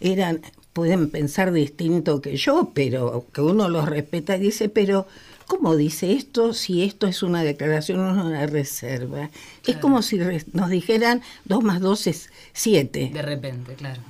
eran, 0.00 0.40
pueden 0.72 1.10
pensar 1.10 1.52
distinto 1.52 2.22
que 2.22 2.36
yo, 2.36 2.70
pero 2.74 3.26
que 3.34 3.42
uno 3.42 3.68
los 3.68 3.86
respeta 3.86 4.36
y 4.36 4.40
dice, 4.40 4.70
pero 4.70 5.06
¿cómo 5.46 5.76
dice 5.76 6.12
esto 6.12 6.52
si 6.52 6.82
esto 6.82 7.06
es 7.06 7.22
una 7.22 7.42
declaración 7.42 8.00
o 8.00 8.24
una 8.24 8.46
reserva? 8.46 9.30
Es 9.66 9.76
como 9.76 10.02
si 10.02 10.18
nos 10.52 10.70
dijeran 10.70 11.22
2 11.44 11.62
más 11.64 11.80
2 11.80 12.06
es 12.06 12.30
7. 12.52 13.10
De 13.12 13.22
repente, 13.22 13.74
claro. 13.74 14.00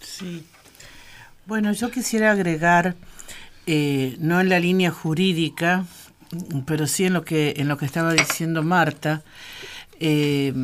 Sí. 0.00 0.44
Bueno, 1.46 1.72
yo 1.72 1.90
quisiera 1.90 2.32
agregar, 2.32 2.94
eh, 3.66 4.16
no 4.18 4.40
en 4.40 4.48
la 4.48 4.60
línea 4.60 4.90
jurídica, 4.90 5.86
pero 6.66 6.86
sí 6.86 7.04
en 7.04 7.12
lo 7.12 7.24
que, 7.24 7.54
en 7.56 7.68
lo 7.68 7.76
que 7.76 7.86
estaba 7.86 8.12
diciendo 8.12 8.62
Marta, 8.62 9.22
eh, 10.00 10.54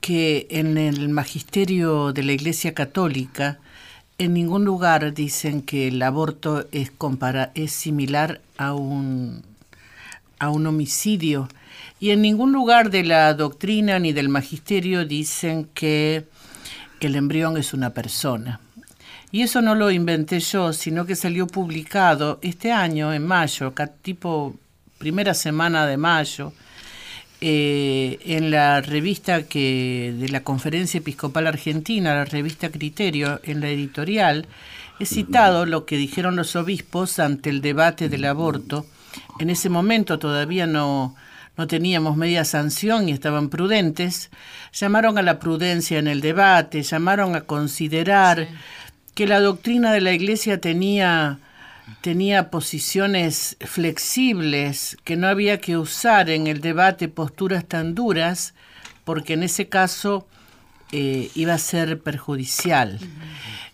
que 0.00 0.46
en 0.50 0.76
el 0.76 1.08
magisterio 1.08 2.12
de 2.12 2.22
la 2.22 2.32
Iglesia 2.32 2.74
Católica, 2.74 3.58
en 4.18 4.34
ningún 4.34 4.64
lugar 4.64 5.12
dicen 5.14 5.62
que 5.62 5.88
el 5.88 6.02
aborto 6.02 6.66
es, 6.72 6.90
compara 6.90 7.50
es 7.54 7.72
similar 7.72 8.40
a 8.56 8.74
un, 8.74 9.42
a 10.38 10.50
un 10.50 10.66
homicidio. 10.66 11.48
Y 12.00 12.10
en 12.10 12.22
ningún 12.22 12.52
lugar 12.52 12.90
de 12.90 13.02
la 13.02 13.34
doctrina 13.34 13.98
ni 13.98 14.12
del 14.12 14.28
magisterio 14.28 15.04
dicen 15.04 15.68
que 15.74 16.24
el 17.00 17.16
embrión 17.16 17.56
es 17.56 17.74
una 17.74 17.90
persona. 17.90 18.60
Y 19.30 19.42
eso 19.42 19.60
no 19.60 19.74
lo 19.74 19.90
inventé 19.90 20.38
yo, 20.38 20.72
sino 20.72 21.06
que 21.06 21.16
salió 21.16 21.46
publicado 21.46 22.38
este 22.42 22.70
año, 22.70 23.12
en 23.12 23.26
mayo, 23.26 23.74
tipo 24.00 24.54
primera 24.98 25.34
semana 25.34 25.86
de 25.86 25.96
mayo, 25.96 26.52
eh, 27.46 28.20
en 28.24 28.50
la 28.50 28.80
revista 28.80 29.42
que 29.42 30.14
de 30.18 30.30
la 30.30 30.42
Conferencia 30.42 30.96
Episcopal 30.96 31.46
Argentina, 31.46 32.14
la 32.14 32.24
revista 32.24 32.70
Criterio, 32.70 33.38
en 33.44 33.60
la 33.60 33.68
editorial, 33.68 34.46
he 34.98 35.04
citado 35.04 35.66
lo 35.66 35.84
que 35.84 35.98
dijeron 35.98 36.36
los 36.36 36.56
obispos 36.56 37.18
ante 37.18 37.50
el 37.50 37.60
debate 37.60 38.08
del 38.08 38.24
aborto. 38.24 38.86
En 39.40 39.50
ese 39.50 39.68
momento 39.68 40.18
todavía 40.18 40.66
no, 40.66 41.16
no 41.58 41.66
teníamos 41.66 42.16
media 42.16 42.46
sanción 42.46 43.10
y 43.10 43.12
estaban 43.12 43.50
prudentes. 43.50 44.30
Llamaron 44.72 45.18
a 45.18 45.22
la 45.22 45.38
prudencia 45.38 45.98
en 45.98 46.08
el 46.08 46.22
debate, 46.22 46.82
llamaron 46.82 47.36
a 47.36 47.42
considerar 47.42 48.48
que 49.14 49.26
la 49.26 49.40
doctrina 49.40 49.92
de 49.92 50.00
la 50.00 50.12
Iglesia 50.12 50.62
tenía 50.62 51.40
tenía 52.00 52.50
posiciones 52.50 53.56
flexibles, 53.60 54.96
que 55.04 55.16
no 55.16 55.26
había 55.26 55.60
que 55.60 55.76
usar 55.76 56.30
en 56.30 56.46
el 56.46 56.60
debate 56.60 57.08
posturas 57.08 57.64
tan 57.66 57.94
duras, 57.94 58.54
porque 59.04 59.34
en 59.34 59.42
ese 59.42 59.68
caso 59.68 60.26
eh, 60.92 61.30
iba 61.34 61.54
a 61.54 61.58
ser 61.58 62.00
perjudicial. 62.00 62.98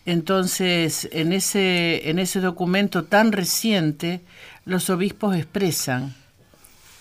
Entonces, 0.05 1.07
en 1.11 1.31
ese, 1.31 2.09
en 2.09 2.19
ese 2.19 2.39
documento 2.39 3.03
tan 3.03 3.31
reciente, 3.31 4.21
los 4.65 4.89
obispos 4.89 5.35
expresan 5.35 6.15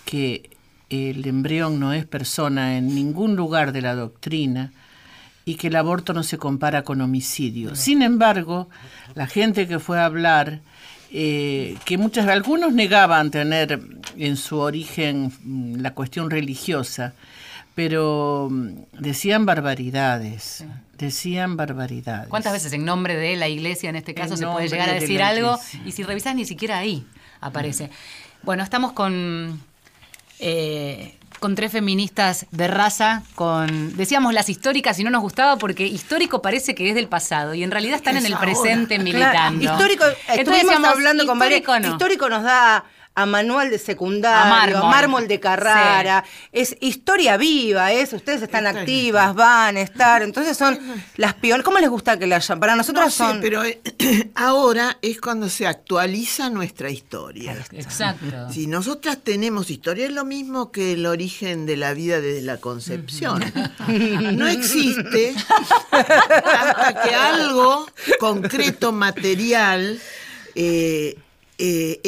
que 0.05 0.51
el 0.91 1.27
embrión 1.27 1.81
no 1.81 1.93
es 1.93 2.05
persona 2.05 2.77
en 2.77 2.95
ningún 2.95 3.37
lugar 3.37 3.73
de 3.73 3.83
la 3.83 3.95
doctrina 3.95 4.73
y 5.45 5.55
que 5.55 5.69
el 5.69 5.77
aborto 5.77 6.13
no 6.13 6.23
se 6.23 6.37
compara 6.37 6.83
con 6.83 7.01
homicidio. 7.01 7.75
Sin 7.75 8.03
embargo, 8.03 8.69
la 9.15 9.27
gente 9.27 9.67
que 9.67 9.79
fue 9.79 9.99
a 9.99 10.05
hablar 10.05 10.61
eh, 11.13 11.77
que 11.85 11.99
muchas 11.99 12.29
algunos 12.29 12.73
negaban 12.73 13.31
tener 13.31 13.81
en 14.17 14.37
su 14.37 14.59
origen 14.59 15.33
mm, 15.43 15.81
la 15.81 15.93
cuestión 15.93 16.31
religiosa, 16.31 17.15
pero 17.75 18.49
mm, 18.51 18.69
decían 18.99 19.45
barbaridades, 19.45 20.65
decían 20.97 21.57
barbaridades. 21.57 22.29
¿Cuántas 22.29 22.53
veces 22.53 22.73
en 22.73 22.85
nombre 22.85 23.17
de 23.17 23.37
la 23.37 23.49
iglesia 23.49 23.91
en 23.91 23.97
este 23.97 24.15
caso 24.15 24.37
se 24.37 24.47
puede 24.47 24.69
llegar 24.69 24.89
a 24.89 24.95
decir 24.95 25.23
algo? 25.23 25.59
Y 25.85 25.93
si 25.93 26.03
revisas 26.03 26.35
ni 26.35 26.45
siquiera 26.45 26.79
ahí 26.79 27.05
aparece. 27.41 27.91
Bueno, 28.43 28.63
estamos 28.63 28.93
con 28.93 29.61
eh, 30.39 31.15
con 31.41 31.55
tres 31.55 31.73
feministas 31.73 32.47
de 32.51 32.69
raza, 32.69 33.23
con, 33.35 33.97
decíamos 33.97 34.33
las 34.35 34.49
históricas 34.49 34.99
y 34.99 35.05
no 35.05 35.11
nos 35.11 35.23
gustaba 35.23 35.57
porque 35.57 35.87
histórico 35.87 36.43
parece 36.43 36.75
que 36.75 36.89
es 36.89 36.95
del 36.95 37.09
pasado 37.09 37.55
y 37.55 37.65
en 37.65 37.71
realidad 37.71 37.97
están 37.97 38.17
en 38.17 38.27
el 38.27 38.37
presente 38.37 38.99
militando. 38.99 39.65
Histórico, 39.65 40.05
estuvimos 40.29 40.85
hablando 40.85 41.27
con 41.27 41.39
María, 41.39 41.59
histórico 41.59 42.29
nos 42.29 42.45
da 42.45 42.85
a 43.23 43.27
manual 43.27 43.71
de 43.71 43.79
secundario, 43.79 44.79
a 44.79 44.91
mármol, 44.91 45.29
de 45.29 45.41
Carrara, 45.41 46.25
es 46.53 46.77
historia 46.81 47.37
viva, 47.37 47.93
es, 47.93 48.13
ustedes 48.13 48.43
están 48.43 48.67
activas, 48.67 49.35
van 49.35 49.77
a 49.77 49.81
estar, 49.81 50.23
entonces 50.23 50.57
son 50.57 50.79
las 51.17 51.35
pioneras, 51.35 51.65
¿cómo 51.65 51.79
les 51.79 51.91
gusta 51.91 52.19
que 52.19 52.27
la 52.27 52.37
hayan? 52.37 52.59
Para 52.59 52.77
nosotros 52.77 53.13
son... 53.13 53.41
pero 53.41 53.65
eh, 53.65 53.81
ahora 54.35 54.99
es 55.03 55.21
cuando 55.21 55.49
se 55.49 55.67
actualiza 55.67 56.51
nuestra 56.51 56.91
historia. 56.91 57.57
Exacto. 57.73 58.51
Si 58.51 58.67
nosotras 58.67 59.19
tenemos 59.23 59.71
historia, 59.71 60.07
es 60.07 60.13
lo 60.13 60.25
mismo 60.25 60.71
que 60.73 60.93
el 60.93 61.07
origen 61.07 61.67
de 61.67 61.77
la 61.77 61.93
vida 61.95 62.21
desde 62.21 62.43
la 62.43 62.59
concepción. 62.59 63.41
No 64.41 64.49
existe 64.49 65.35
hasta 65.91 67.03
que 67.03 67.15
algo 67.15 67.87
concreto, 68.19 68.93
material, 68.93 70.01
eh, 70.55 71.17
eh, 71.63 72.01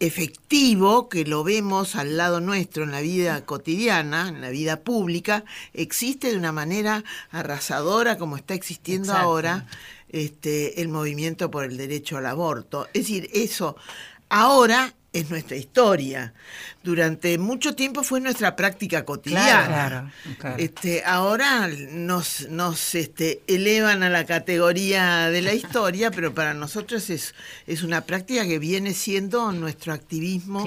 efectivo, 0.00 1.08
que 1.08 1.24
lo 1.24 1.42
vemos 1.42 1.96
al 1.96 2.18
lado 2.18 2.40
nuestro 2.40 2.84
en 2.84 2.90
la 2.90 3.00
vida 3.00 3.42
cotidiana, 3.46 4.28
en 4.28 4.42
la 4.42 4.50
vida 4.50 4.80
pública, 4.80 5.44
existe 5.72 6.30
de 6.30 6.36
una 6.36 6.52
manera 6.52 7.04
arrasadora 7.30 8.18
como 8.18 8.36
está 8.36 8.52
existiendo 8.52 9.14
ahora 9.14 9.66
este, 10.10 10.82
el 10.82 10.88
movimiento 10.88 11.50
por 11.50 11.64
el 11.64 11.78
derecho 11.78 12.18
al 12.18 12.26
aborto. 12.26 12.86
Es 12.92 13.04
decir, 13.04 13.30
eso 13.32 13.76
ahora 14.28 14.92
es 15.12 15.30
nuestra 15.30 15.56
historia. 15.56 16.34
Durante 16.82 17.38
mucho 17.38 17.74
tiempo 17.74 18.02
fue 18.02 18.20
nuestra 18.20 18.56
práctica 18.56 19.04
cotidiana. 19.04 20.12
Este, 20.58 21.02
ahora 21.04 21.68
nos, 21.90 22.48
nos 22.50 22.94
este, 22.94 23.42
elevan 23.46 24.02
a 24.02 24.10
la 24.10 24.26
categoría 24.26 25.30
de 25.30 25.42
la 25.42 25.54
historia, 25.54 26.10
pero 26.14 26.34
para 26.34 26.54
nosotros 26.54 27.08
es, 27.10 27.34
es 27.66 27.82
una 27.82 28.02
práctica 28.02 28.46
que 28.46 28.58
viene 28.58 28.92
siendo 28.92 29.50
nuestro 29.52 29.92
activismo 29.92 30.66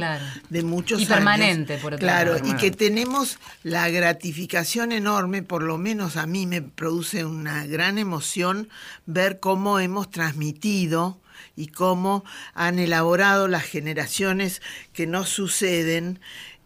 de 0.50 0.64
muchos 0.64 1.02
y 1.02 1.06
permanente, 1.06 1.78
por 1.78 1.94
otro 1.94 2.06
Claro, 2.06 2.38
y 2.44 2.54
que 2.56 2.72
tenemos 2.72 3.38
la 3.64 3.90
gratificación 3.90 4.92
enorme, 4.92 5.44
por 5.44 5.62
lo 5.62 5.78
menos 5.78 6.18
a 6.18 6.26
mí 6.26 6.48
me 6.48 6.62
produce 6.62 7.26
una 7.26 7.66
gran 7.68 8.00
emoción 8.00 8.70
ver 9.06 9.40
cómo 9.40 9.80
hemos 9.80 10.10
transmitido 10.10 11.20
y 11.56 11.68
cómo 11.68 12.24
han 12.54 12.80
elaborado 12.80 13.48
las 13.48 13.64
generaciones 13.64 14.62
que 14.94 15.08
no 15.08 15.26
suceden. 15.26 16.20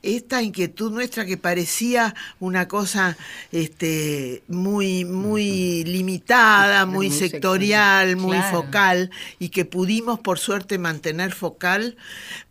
Esta 0.03 0.43
inquietud 0.43 0.91
nuestra 0.91 1.25
que 1.25 1.35
parecía 1.35 2.13
una 2.39 2.67
cosa 2.67 3.17
este, 3.51 4.43
muy, 4.47 5.03
muy 5.03 5.83
limitada, 5.83 6.85
muy, 6.85 7.09
sectorial, 7.09 8.15
muy 8.15 8.37
focal, 8.51 9.09
y 9.39 9.49
que 9.49 9.65
pudimos 9.65 10.19
por 10.19 10.37
suerte 10.37 10.77
mantener 10.77 11.33
focal, 11.33 11.97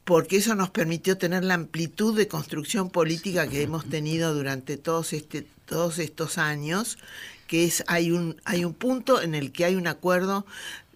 porque 0.02 0.38
eso 0.38 0.56
nos 0.56 0.70
permitió 0.70 1.16
tener 1.16 1.44
la 1.44 1.54
amplitud 1.54 2.16
de 2.16 2.26
construcción 2.26 2.90
política 2.90 3.46
que 3.46 3.62
hemos 3.62 3.88
tenido 3.88 4.34
durante 4.34 4.76
todos, 4.76 5.12
este, 5.12 5.46
todos 5.64 6.00
estos 6.00 6.38
años 6.38 6.98
que 7.46 7.64
es 7.64 7.84
hay 7.86 8.10
un 8.10 8.40
hay 8.44 8.64
un 8.64 8.74
punto 8.74 9.20
en 9.20 9.34
el 9.34 9.52
que 9.52 9.64
hay 9.64 9.74
un 9.74 9.86
acuerdo 9.86 10.46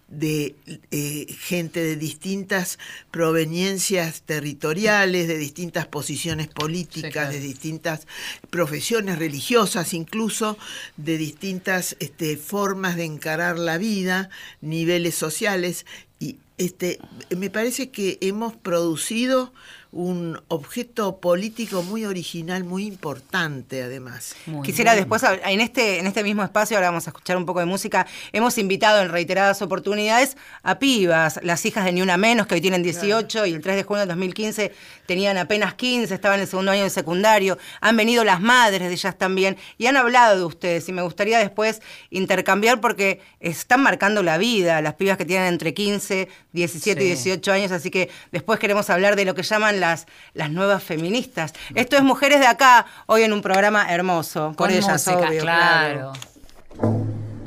de 0.09 0.55
eh, 0.91 1.27
gente 1.39 1.83
de 1.83 1.95
distintas 1.95 2.79
proveniencias 3.11 4.23
territoriales, 4.23 5.27
de 5.27 5.37
distintas 5.37 5.87
posiciones 5.87 6.47
políticas, 6.47 7.31
de 7.31 7.39
distintas 7.39 8.07
profesiones 8.49 9.19
religiosas, 9.19 9.93
incluso 9.93 10.57
de 10.97 11.17
distintas 11.17 11.95
este, 11.99 12.37
formas 12.37 12.95
de 12.95 13.05
encarar 13.05 13.59
la 13.59 13.77
vida, 13.77 14.29
niveles 14.61 15.15
sociales, 15.15 15.85
y 16.19 16.37
este, 16.57 16.99
me 17.35 17.49
parece 17.49 17.89
que 17.89 18.17
hemos 18.21 18.55
producido 18.55 19.53
un 19.91 20.39
objeto 20.49 21.17
político 21.17 21.81
muy 21.81 22.05
original, 22.05 22.63
muy 22.63 22.85
importante 22.85 23.81
además. 23.81 24.35
Quisiera 24.63 24.93
después, 24.95 25.23
en 25.23 25.61
este, 25.61 25.97
en 25.99 26.05
este 26.05 26.23
mismo 26.23 26.43
espacio, 26.43 26.77
ahora 26.77 26.89
vamos 26.89 27.07
a 27.07 27.09
escuchar 27.09 27.37
un 27.37 27.45
poco 27.45 27.59
de 27.59 27.65
música, 27.65 28.05
hemos 28.31 28.57
invitado 28.59 29.01
en 29.01 29.09
reiteradas 29.09 29.63
oportunidades 29.63 30.37
a 30.61 30.77
pibas, 30.77 31.39
las 31.41 31.65
hijas 31.65 31.85
de 31.85 31.91
Ni 31.91 32.03
Una 32.03 32.17
Menos, 32.17 32.45
que 32.45 32.55
hoy 32.55 32.61
tienen 32.61 32.83
18 32.83 33.47
y 33.47 33.53
el 33.53 33.61
3 33.61 33.77
de 33.77 33.83
junio 33.83 34.01
del 34.01 34.09
2015 34.09 34.71
tenían 35.07 35.37
apenas 35.37 35.73
15, 35.73 36.13
estaban 36.13 36.37
en 36.37 36.43
el 36.43 36.47
segundo 36.47 36.71
año 36.71 36.83
de 36.83 36.91
secundario, 36.91 37.57
han 37.81 37.97
venido 37.97 38.23
las 38.23 38.41
madres 38.41 38.87
de 38.87 38.93
ellas 38.93 39.17
también 39.17 39.57
y 39.79 39.87
han 39.87 39.97
hablado 39.97 40.37
de 40.37 40.45
ustedes 40.45 40.87
y 40.87 40.93
me 40.93 41.01
gustaría 41.01 41.39
después 41.39 41.81
intercambiar 42.11 42.79
porque 42.79 43.21
están 43.39 43.81
marcando 43.81 44.21
la 44.21 44.37
vida, 44.37 44.81
las 44.81 44.93
pibas 44.93 45.17
que 45.17 45.25
tienen 45.25 45.47
entre 45.47 45.73
15, 45.73 46.27
17 46.51 47.03
y 47.03 47.07
18 47.07 47.51
años, 47.51 47.71
así 47.71 47.89
que 47.89 48.11
después 48.31 48.59
queremos 48.59 48.87
hablar 48.91 49.15
de 49.15 49.25
lo 49.25 49.33
que 49.33 49.41
llaman 49.41 49.78
las, 49.79 50.05
las 50.33 50.51
nuevas 50.51 50.83
feministas. 50.83 51.53
Esto 51.75 51.95
es 51.95 52.03
Mujeres 52.03 52.39
de 52.39 52.47
Acá, 52.47 52.85
hoy 53.05 53.23
en 53.23 53.33
un 53.33 53.41
programa 53.41 53.91
hermoso. 53.91 54.53
Con 54.55 54.71
ellas, 54.71 55.07
obvio, 55.07 55.41
claro. 55.41 56.13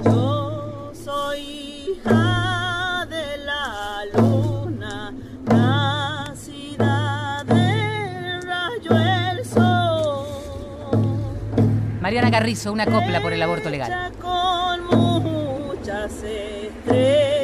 Yo 0.05 0.93
soy 1.05 1.41
hija 1.41 3.07
de 3.09 3.39
la 3.39 4.05
luna, 4.15 5.13
nacida 5.45 7.45
del 7.45 8.43
rayo 8.43 8.91
el 9.31 9.45
sol. 9.45 10.27
Mariana 12.01 12.31
Carrizo, 12.31 12.73
una 12.73 12.87
copla 12.87 13.21
por 13.21 13.33
el 13.33 13.43
aborto 13.43 13.71
legal. 13.71 14.13
Con 14.21 14.85
muchas 14.87 16.13
estrellas, 16.23 17.42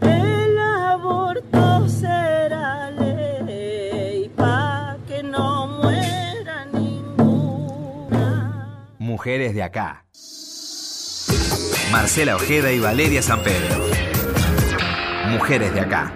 El 0.01 0.60
aborto 0.60 1.89
será 1.89 2.91
ley 2.91 4.29
pa' 4.36 4.97
que 5.07 5.23
no 5.23 5.65
muera 5.67 6.65
ninguna. 6.71 8.19
Mujeres 8.99 9.55
de 9.55 9.63
acá. 9.63 10.03
Marcela 11.91 12.36
Ojeda 12.36 12.71
y 12.71 12.80
Valeria 12.80 13.21
San 13.21 13.41
Pedro. 13.41 13.86
Mujeres 15.30 15.73
de 15.73 15.82
acá. 15.82 16.12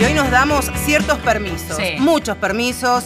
Y 0.00 0.04
hoy 0.04 0.14
nos 0.14 0.30
damos 0.30 0.70
ciertos 0.84 1.18
permisos, 1.18 1.76
Sí. 1.76 1.94
muchos 1.98 2.36
permisos, 2.36 3.04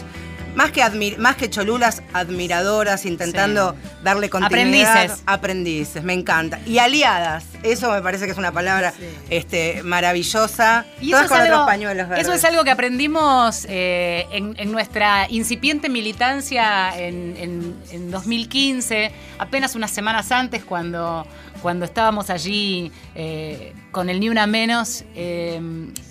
más 0.57 0.73
que, 0.73 0.83
admi- 0.83 1.17
más 1.19 1.37
que 1.37 1.49
cholulas, 1.49 2.03
admiradoras, 2.13 3.05
intentando 3.07 3.77
darle 4.03 4.29
continuidad. 4.29 4.91
Aprendices. 4.97 5.23
Aprendices, 5.27 6.03
me 6.03 6.15
encanta. 6.15 6.59
Y 6.67 6.79
aliadas, 6.79 7.45
eso 7.63 7.93
me 7.93 8.03
parece 8.03 8.25
que 8.25 8.33
es 8.33 8.39
una 8.39 8.51
palabra 8.51 8.93
este, 9.31 9.83
maravillosa. 9.85 10.85
Y 11.01 11.11
Todas 11.11 11.27
eso 11.27 11.35
con 11.35 11.43
es, 11.43 11.45
algo, 11.51 11.57
otros 11.63 11.67
pañuelos 11.73 12.09
verdes. 12.09 12.25
eso 12.27 12.35
es 12.35 12.45
algo 12.45 12.65
que 12.65 12.71
aprendimos 12.71 13.67
eh, 13.69 14.27
en, 14.33 14.55
en 14.59 14.73
nuestra 14.73 15.27
incipiente 15.31 15.89
militancia 15.89 16.97
en, 16.99 17.37
en- 17.39 17.77
en 17.93 18.11
2015, 18.11 19.13
apenas 19.39 19.75
unas 19.75 19.91
semanas 19.91 20.33
antes, 20.33 20.65
cuando, 20.65 21.27
cuando 21.63 21.85
estábamos 21.85 22.31
allí 22.31 22.91
eh, 23.15 23.73
con 23.93 24.09
el 24.09 24.21
Ni 24.21 24.29
Una 24.31 24.47
Menos, 24.47 25.05
eh, 25.15 25.61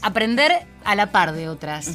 aprender 0.01 0.51
a 0.83 0.93
la 0.95 1.11
par 1.11 1.33
de 1.33 1.49
otras. 1.49 1.89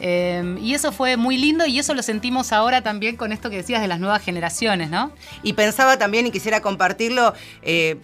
Eh, 0.00 0.58
y 0.60 0.74
eso 0.74 0.92
fue 0.92 1.16
muy 1.16 1.36
lindo 1.36 1.66
y 1.66 1.78
eso 1.78 1.94
lo 1.94 2.02
sentimos 2.02 2.52
ahora 2.52 2.82
también 2.82 3.16
con 3.16 3.32
esto 3.32 3.50
que 3.50 3.56
decías 3.56 3.80
de 3.80 3.88
las 3.88 4.00
nuevas 4.00 4.22
generaciones, 4.22 4.90
¿no? 4.90 5.12
Y 5.42 5.52
pensaba 5.54 5.98
también, 5.98 6.26
y 6.26 6.30
quisiera 6.30 6.60
compartirlo, 6.60 7.34
eh, 7.62 7.96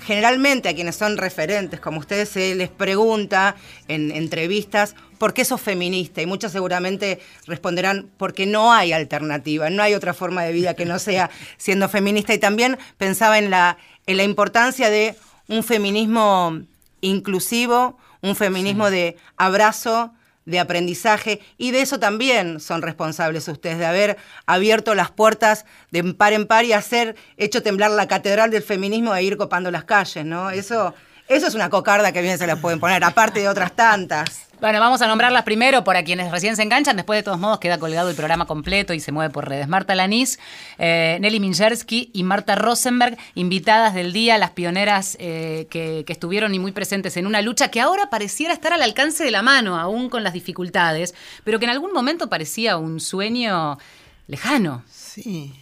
generalmente 0.00 0.68
a 0.68 0.74
quienes 0.74 0.96
son 0.96 1.16
referentes, 1.16 1.80
como 1.80 1.98
ustedes, 1.98 2.28
se 2.28 2.54
les 2.54 2.68
pregunta 2.68 3.56
en 3.88 4.10
entrevistas, 4.10 4.94
¿por 5.18 5.34
qué 5.34 5.44
sos 5.44 5.60
feminista? 5.60 6.22
Y 6.22 6.26
muchos 6.26 6.52
seguramente 6.52 7.20
responderán, 7.46 8.08
porque 8.16 8.46
no 8.46 8.72
hay 8.72 8.92
alternativa, 8.92 9.70
no 9.70 9.82
hay 9.82 9.94
otra 9.94 10.14
forma 10.14 10.42
de 10.44 10.52
vida 10.52 10.74
que 10.74 10.84
no 10.84 10.98
sea 10.98 11.30
siendo 11.56 11.88
feminista. 11.88 12.34
Y 12.34 12.38
también 12.38 12.78
pensaba 12.96 13.38
en 13.38 13.50
la, 13.50 13.78
en 14.06 14.16
la 14.16 14.24
importancia 14.24 14.90
de 14.90 15.16
un 15.48 15.62
feminismo 15.62 16.60
inclusivo, 17.00 17.98
un 18.20 18.34
feminismo 18.34 18.90
de 18.90 19.16
abrazo, 19.36 20.12
de 20.48 20.58
aprendizaje 20.58 21.40
y 21.58 21.72
de 21.72 21.82
eso 21.82 22.00
también 22.00 22.58
son 22.58 22.80
responsables 22.80 23.46
ustedes, 23.48 23.78
de 23.78 23.84
haber 23.84 24.16
abierto 24.46 24.94
las 24.94 25.10
puertas 25.10 25.66
de 25.90 26.02
par 26.14 26.32
en 26.32 26.46
par 26.46 26.64
y 26.64 26.72
hacer, 26.72 27.16
hecho 27.36 27.62
temblar 27.62 27.90
la 27.90 28.08
catedral 28.08 28.50
del 28.50 28.62
feminismo 28.62 29.14
e 29.14 29.22
ir 29.22 29.36
copando 29.36 29.70
las 29.70 29.84
calles, 29.84 30.24
¿no? 30.24 30.48
Eso, 30.48 30.94
eso 31.28 31.46
es 31.46 31.54
una 31.54 31.70
cocarda 31.70 32.12
que 32.12 32.22
bien 32.22 32.38
se 32.38 32.46
la 32.46 32.56
pueden 32.56 32.80
poner, 32.80 33.04
aparte 33.04 33.40
de 33.40 33.48
otras 33.48 33.72
tantas. 33.72 34.48
Bueno, 34.60 34.80
vamos 34.80 35.00
a 35.02 35.06
nombrarlas 35.06 35.44
primero 35.44 35.84
para 35.84 36.02
quienes 36.02 36.32
recién 36.32 36.56
se 36.56 36.62
enganchan. 36.64 36.96
Después, 36.96 37.16
de 37.16 37.22
todos 37.22 37.38
modos, 37.38 37.60
queda 37.60 37.78
colgado 37.78 38.10
el 38.10 38.16
programa 38.16 38.44
completo 38.46 38.92
y 38.92 38.98
se 38.98 39.12
mueve 39.12 39.32
por 39.32 39.48
redes. 39.48 39.68
Marta 39.68 39.94
Lanís, 39.94 40.40
eh, 40.78 41.16
Nelly 41.20 41.38
Minchersky 41.38 42.10
y 42.12 42.24
Marta 42.24 42.56
Rosenberg, 42.56 43.16
invitadas 43.36 43.94
del 43.94 44.12
día, 44.12 44.36
las 44.36 44.50
pioneras 44.50 45.16
eh, 45.20 45.68
que, 45.70 46.02
que 46.04 46.12
estuvieron 46.12 46.54
y 46.56 46.58
muy 46.58 46.72
presentes 46.72 47.16
en 47.16 47.28
una 47.28 47.40
lucha 47.40 47.68
que 47.68 47.80
ahora 47.80 48.10
pareciera 48.10 48.52
estar 48.52 48.72
al 48.72 48.82
alcance 48.82 49.22
de 49.22 49.30
la 49.30 49.42
mano, 49.42 49.78
aún 49.78 50.08
con 50.08 50.24
las 50.24 50.32
dificultades, 50.32 51.14
pero 51.44 51.60
que 51.60 51.66
en 51.66 51.70
algún 51.70 51.92
momento 51.92 52.28
parecía 52.28 52.78
un 52.78 52.98
sueño 52.98 53.78
lejano. 54.26 54.82
Sí. 54.90 55.54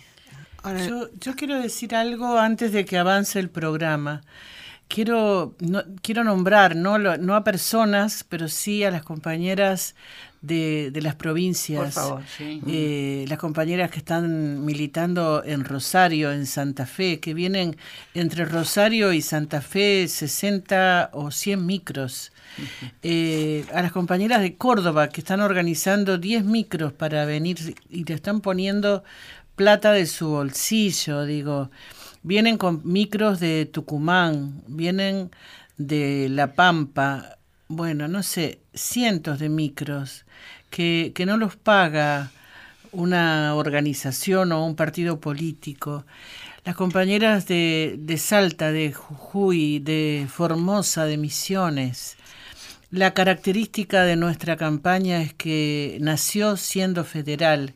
Ahora, 0.62 0.86
Yo, 0.86 1.08
yo 1.20 1.36
quiero 1.36 1.60
decir 1.60 1.94
algo 1.94 2.38
antes 2.38 2.72
de 2.72 2.86
que 2.86 2.96
avance 2.96 3.38
el 3.38 3.50
programa. 3.50 4.22
Quiero, 4.88 5.54
no- 5.60 5.82
quiero 6.00 6.22
nombrar, 6.24 6.76
no, 6.76 6.96
lo- 6.98 7.18
no 7.18 7.34
a 7.34 7.42
personas, 7.44 8.24
pero 8.28 8.48
sí 8.48 8.84
a 8.84 8.90
las 8.90 9.02
compañeras 9.02 9.94
de, 10.42 10.90
de 10.92 11.02
las 11.02 11.16
provincias. 11.16 11.82
Por 11.82 11.92
favor, 11.92 12.22
Eh, 12.68 13.24
las 13.28 13.38
compañeras 13.38 13.90
que 13.90 13.98
están 13.98 14.64
militando 14.64 15.42
en 15.44 15.64
Rosario, 15.64 16.30
en 16.30 16.46
Santa 16.46 16.86
Fe, 16.86 17.18
que 17.18 17.34
vienen 17.34 17.76
entre 18.14 18.44
Rosario 18.44 19.12
y 19.12 19.22
Santa 19.22 19.60
Fe 19.60 20.06
60 20.06 21.10
o 21.12 21.32
100 21.32 21.66
micros. 21.66 22.30
Eh, 23.02 23.64
a 23.74 23.82
las 23.82 23.92
compañeras 23.92 24.40
de 24.40 24.54
Córdoba 24.56 25.08
que 25.08 25.20
están 25.20 25.40
organizando 25.40 26.16
10 26.16 26.44
micros 26.44 26.92
para 26.92 27.24
venir 27.24 27.76
y 27.90 28.04
le 28.04 28.14
están 28.14 28.40
poniendo 28.40 29.02
plata 29.56 29.90
de 29.92 30.06
su 30.06 30.28
bolsillo, 30.28 31.24
digo. 31.24 31.70
Vienen 32.26 32.58
con 32.58 32.80
micros 32.82 33.38
de 33.38 33.66
Tucumán, 33.66 34.64
vienen 34.66 35.30
de 35.76 36.26
La 36.28 36.54
Pampa, 36.54 37.38
bueno, 37.68 38.08
no 38.08 38.24
sé, 38.24 38.58
cientos 38.74 39.38
de 39.38 39.48
micros 39.48 40.24
que, 40.68 41.12
que 41.14 41.24
no 41.24 41.36
los 41.36 41.54
paga 41.54 42.32
una 42.90 43.54
organización 43.54 44.50
o 44.50 44.66
un 44.66 44.74
partido 44.74 45.20
político. 45.20 46.04
Las 46.64 46.74
compañeras 46.74 47.46
de, 47.46 47.94
de 47.96 48.18
Salta, 48.18 48.72
de 48.72 48.92
Jujuy, 48.92 49.78
de 49.78 50.26
Formosa, 50.28 51.04
de 51.04 51.18
Misiones. 51.18 52.16
La 52.90 53.14
característica 53.14 54.02
de 54.02 54.16
nuestra 54.16 54.56
campaña 54.56 55.22
es 55.22 55.32
que 55.32 55.98
nació 56.00 56.56
siendo 56.56 57.04
federal, 57.04 57.74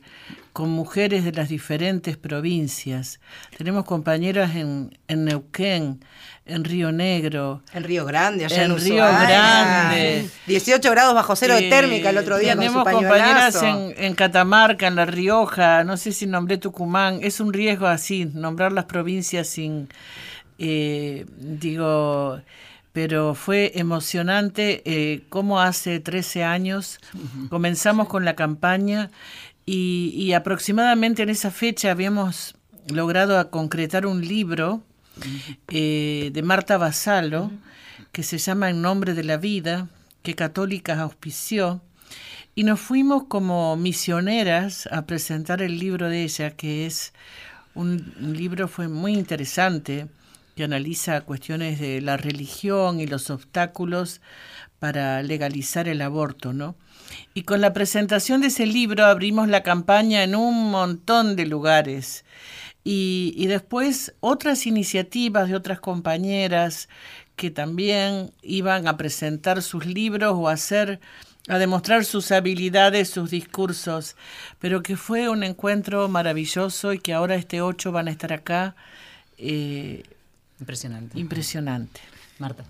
con 0.53 0.69
mujeres 0.69 1.23
de 1.23 1.31
las 1.31 1.49
diferentes 1.49 2.17
provincias. 2.17 3.19
Tenemos 3.57 3.85
compañeras 3.85 4.55
en, 4.55 4.97
en 5.07 5.25
Neuquén, 5.25 6.03
en 6.45 6.63
Río 6.63 6.91
Negro, 6.91 7.61
En 7.73 7.83
Río 7.83 8.05
Grande, 8.05 8.45
allá 8.45 8.65
en, 8.65 8.71
En 8.71 8.77
Río. 8.79 8.95
Grande. 8.95 10.29
18 10.47 10.91
grados 10.91 11.15
bajo 11.15 11.35
cero 11.35 11.55
de 11.55 11.69
térmica 11.69 12.09
el 12.09 12.17
otro 12.17 12.37
día 12.37 12.55
con 12.55 12.65
su 12.65 12.71
Tenemos 12.71 12.91
compañeras 12.91 13.63
en, 13.63 13.93
en 13.97 14.15
Catamarca, 14.15 14.87
en 14.87 14.95
La 14.95 15.05
Rioja, 15.05 15.83
no 15.83 15.95
sé 15.97 16.11
si 16.11 16.27
nombré 16.27 16.57
Tucumán. 16.57 17.19
Es 17.21 17.39
un 17.39 17.53
riesgo 17.53 17.87
así, 17.87 18.25
nombrar 18.25 18.73
las 18.73 18.85
provincias 18.85 19.47
sin, 19.47 19.87
eh, 20.59 21.25
digo, 21.37 22.41
pero 22.93 23.35
fue 23.35 23.71
emocionante 23.75 24.81
eh, 24.85 25.21
cómo 25.29 25.61
hace 25.61 25.99
13 25.99 26.43
años 26.43 26.99
comenzamos 27.49 28.09
con 28.09 28.25
la 28.25 28.35
campaña 28.35 29.11
y, 29.73 30.33
aproximadamente 30.33 31.23
en 31.23 31.29
esa 31.29 31.49
fecha 31.49 31.91
habíamos 31.91 32.55
logrado 32.87 33.39
a 33.39 33.49
concretar 33.49 34.05
un 34.05 34.27
libro 34.27 34.83
eh, 35.69 36.29
de 36.33 36.41
Marta 36.41 36.77
Basalo 36.77 37.51
que 38.11 38.23
se 38.23 38.37
llama 38.37 38.69
En 38.69 38.81
nombre 38.81 39.13
de 39.13 39.23
la 39.23 39.37
vida, 39.37 39.87
que 40.23 40.35
Católicas 40.35 40.99
auspició. 40.99 41.81
Y 42.53 42.65
nos 42.65 42.81
fuimos 42.81 43.23
como 43.29 43.77
misioneras 43.77 44.89
a 44.91 45.05
presentar 45.05 45.61
el 45.61 45.79
libro 45.79 46.09
de 46.09 46.23
ella, 46.23 46.51
que 46.51 46.85
es 46.85 47.13
un, 47.73 48.13
un 48.19 48.35
libro 48.35 48.67
fue 48.67 48.89
muy 48.89 49.13
interesante, 49.13 50.07
que 50.57 50.65
analiza 50.65 51.21
cuestiones 51.21 51.79
de 51.79 52.01
la 52.01 52.17
religión 52.17 52.99
y 52.99 53.07
los 53.07 53.29
obstáculos 53.29 54.19
para 54.79 55.23
legalizar 55.23 55.87
el 55.87 56.01
aborto, 56.01 56.51
¿no? 56.51 56.75
Y 57.33 57.43
con 57.43 57.61
la 57.61 57.73
presentación 57.73 58.41
de 58.41 58.47
ese 58.47 58.65
libro 58.65 59.05
abrimos 59.05 59.47
la 59.47 59.63
campaña 59.63 60.23
en 60.23 60.35
un 60.35 60.71
montón 60.71 61.35
de 61.35 61.45
lugares. 61.45 62.25
Y, 62.83 63.33
y 63.37 63.47
después 63.47 64.13
otras 64.21 64.65
iniciativas 64.65 65.49
de 65.49 65.55
otras 65.55 65.79
compañeras 65.79 66.89
que 67.35 67.51
también 67.51 68.31
iban 68.41 68.87
a 68.87 68.97
presentar 68.97 69.61
sus 69.61 69.85
libros 69.85 70.33
o 70.35 70.49
a 70.49 70.53
hacer 70.53 70.99
a 71.47 71.57
demostrar 71.57 72.05
sus 72.05 72.31
habilidades, 72.31 73.09
sus 73.09 73.31
discursos, 73.31 74.15
pero 74.59 74.83
que 74.83 74.95
fue 74.95 75.27
un 75.27 75.43
encuentro 75.43 76.07
maravilloso 76.07 76.93
y 76.93 76.99
que 76.99 77.13
ahora 77.13 77.35
este 77.35 77.61
8 77.61 77.91
van 77.91 78.07
a 78.07 78.11
estar 78.11 78.31
acá. 78.31 78.75
eh, 79.37 80.03
Impresionante. 80.59 81.19
impresionante. 81.19 82.01
Marta. 82.37 82.63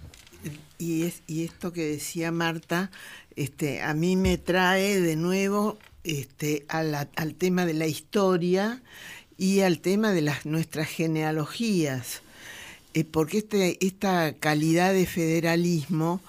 y, 0.79 1.03
es, 1.03 1.21
y 1.27 1.43
esto 1.43 1.73
que 1.73 1.81
decía 1.85 2.31
Marta, 2.31 2.89
este, 3.35 3.81
a 3.81 3.93
mí 3.93 4.15
me 4.15 4.37
trae 4.37 4.99
de 4.99 5.15
nuevo 5.15 5.77
este, 6.03 6.65
la- 6.71 7.07
al 7.15 7.35
tema 7.35 7.65
de 7.65 7.73
la 7.73 7.87
historia 7.87 8.81
y 9.37 9.61
al 9.61 9.79
tema 9.79 10.11
de 10.11 10.21
las 10.21 10.45
nuestras 10.45 10.87
genealogías, 10.89 12.21
Eh, 12.93 13.05
porque 13.05 13.37
este, 13.37 13.77
esta 13.85 14.33
calidad 14.33 14.93
de 14.93 15.05
federalismo 15.05 16.19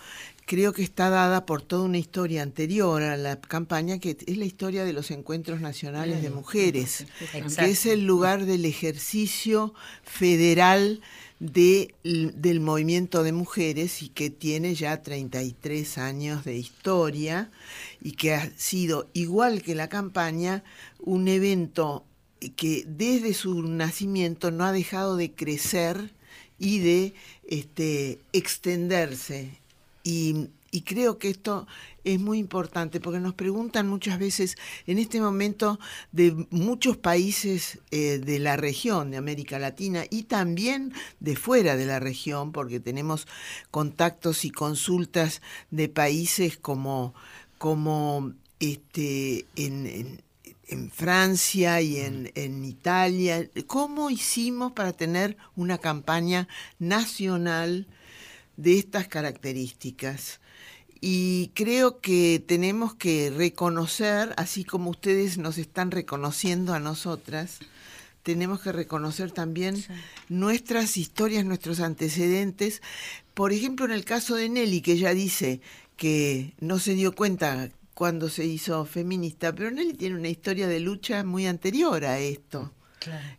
creo 0.46 0.72
que 0.72 0.82
está 0.84 1.10
dada 1.10 1.44
por 1.44 1.60
toda 1.62 1.82
una 1.84 1.98
historia 1.98 2.42
anterior 2.42 3.02
a 3.02 3.16
la 3.16 3.40
campaña, 3.40 3.98
que 3.98 4.16
es 4.26 4.36
la 4.36 4.44
historia 4.44 4.84
de 4.84 4.92
los 4.92 5.10
encuentros 5.10 5.60
nacionales 5.60 6.22
de 6.22 6.30
mujeres, 6.30 7.06
que 7.64 7.70
es 7.72 7.86
el 7.86 8.06
lugar 8.06 8.44
del 8.46 8.64
ejercicio 8.64 9.74
federal 10.04 11.00
de, 11.42 11.92
del 12.04 12.60
movimiento 12.60 13.24
de 13.24 13.32
mujeres 13.32 14.00
y 14.02 14.08
que 14.08 14.30
tiene 14.30 14.76
ya 14.76 15.02
33 15.02 15.98
años 15.98 16.44
de 16.44 16.56
historia 16.56 17.50
y 18.00 18.12
que 18.12 18.34
ha 18.34 18.52
sido, 18.56 19.08
igual 19.12 19.62
que 19.62 19.74
la 19.74 19.88
campaña, 19.88 20.62
un 21.00 21.26
evento 21.26 22.04
que 22.54 22.84
desde 22.86 23.34
su 23.34 23.60
nacimiento 23.64 24.52
no 24.52 24.64
ha 24.64 24.72
dejado 24.72 25.16
de 25.16 25.32
crecer 25.32 26.12
y 26.60 26.78
de 26.78 27.14
este, 27.48 28.20
extenderse. 28.32 29.58
Y, 30.04 30.48
y 30.72 30.82
creo 30.82 31.18
que 31.18 31.28
esto 31.28 31.66
es 32.02 32.18
muy 32.18 32.38
importante 32.38 32.98
porque 32.98 33.20
nos 33.20 33.34
preguntan 33.34 33.86
muchas 33.88 34.18
veces 34.18 34.56
en 34.86 34.98
este 34.98 35.20
momento 35.20 35.78
de 36.12 36.46
muchos 36.50 36.96
países 36.96 37.78
eh, 37.90 38.18
de 38.18 38.38
la 38.40 38.56
región, 38.56 39.10
de 39.10 39.18
América 39.18 39.58
Latina 39.58 40.04
y 40.10 40.24
también 40.24 40.92
de 41.20 41.36
fuera 41.36 41.76
de 41.76 41.86
la 41.86 42.00
región, 42.00 42.52
porque 42.52 42.80
tenemos 42.80 43.28
contactos 43.70 44.44
y 44.46 44.50
consultas 44.50 45.42
de 45.70 45.88
países 45.90 46.56
como, 46.56 47.14
como 47.58 48.32
este, 48.58 49.44
en, 49.56 49.86
en- 49.86 50.22
en 50.68 50.90
Francia 50.90 51.82
y 51.82 51.98
en, 51.98 52.32
en 52.34 52.64
Italia. 52.64 53.46
¿Cómo 53.66 54.08
hicimos 54.08 54.72
para 54.72 54.94
tener 54.94 55.36
una 55.54 55.76
campaña 55.76 56.48
nacional 56.78 57.86
de 58.56 58.78
estas 58.78 59.06
características? 59.08 60.40
Y 61.04 61.50
creo 61.54 61.98
que 62.00 62.40
tenemos 62.46 62.94
que 62.94 63.30
reconocer, 63.36 64.32
así 64.36 64.62
como 64.64 64.88
ustedes 64.90 65.36
nos 65.36 65.58
están 65.58 65.90
reconociendo 65.90 66.74
a 66.74 66.78
nosotras, 66.78 67.58
tenemos 68.22 68.60
que 68.60 68.70
reconocer 68.70 69.32
también 69.32 69.84
nuestras 70.28 70.96
historias, 70.96 71.44
nuestros 71.44 71.80
antecedentes. 71.80 72.82
Por 73.34 73.52
ejemplo, 73.52 73.84
en 73.84 73.90
el 73.90 74.04
caso 74.04 74.36
de 74.36 74.48
Nelly, 74.48 74.80
que 74.80 74.92
ella 74.92 75.12
dice 75.12 75.60
que 75.96 76.54
no 76.60 76.78
se 76.78 76.94
dio 76.94 77.12
cuenta 77.16 77.68
cuando 77.94 78.28
se 78.28 78.44
hizo 78.46 78.84
feminista, 78.84 79.52
pero 79.52 79.72
Nelly 79.72 79.94
tiene 79.94 80.14
una 80.14 80.28
historia 80.28 80.68
de 80.68 80.78
lucha 80.78 81.24
muy 81.24 81.46
anterior 81.46 82.04
a 82.04 82.20
esto. 82.20 82.72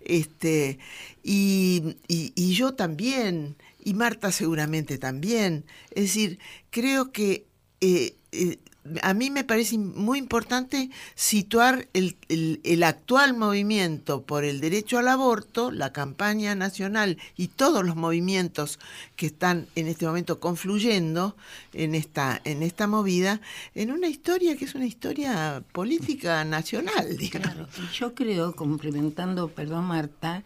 Este, 0.01 0.79
y, 1.23 1.95
y- 2.09 2.33
y 2.35 2.53
yo 2.55 2.73
también, 2.73 3.55
y 3.81 3.93
Marta 3.93 4.33
seguramente 4.33 4.97
también. 4.97 5.63
Es 5.91 6.03
decir, 6.03 6.39
creo 6.69 7.13
que 7.13 7.45
eh, 7.83 8.15
eh, 8.31 8.57
a 9.01 9.13
mí 9.13 9.29
me 9.29 9.45
parece 9.45 9.77
muy 9.77 10.19
importante 10.19 10.89
situar 11.15 11.87
el, 11.93 12.17
el- 12.27 12.59
el 12.65 12.83
actual 12.83 13.33
movimiento 13.33 14.23
por 14.23 14.43
el 14.43 14.59
derecho 14.59 14.97
al 14.97 15.07
aborto, 15.07 15.71
la 15.71 15.93
campaña 15.93 16.53
nacional 16.53 17.17
y 17.37 17.47
todos 17.47 17.85
los 17.85 17.95
movimientos 17.95 18.79
que 19.15 19.25
están 19.27 19.67
en 19.75 19.87
este 19.87 20.05
momento 20.05 20.41
confluyendo 20.41 21.37
en 21.71 21.95
esta, 21.95 22.41
en 22.43 22.61
esta 22.61 22.87
movida, 22.87 23.39
en 23.73 23.91
una 23.91 24.07
historia 24.09 24.57
que 24.57 24.65
es 24.65 24.75
una 24.75 24.85
historia 24.85 25.63
política 25.71 26.43
nacional, 26.43 27.15
digamos. 27.15 27.47
Claro, 27.53 27.67
yo 27.97 28.13
creo, 28.13 28.53
complementando, 28.53 29.47
perdón 29.47 29.85
Marta, 29.85 30.43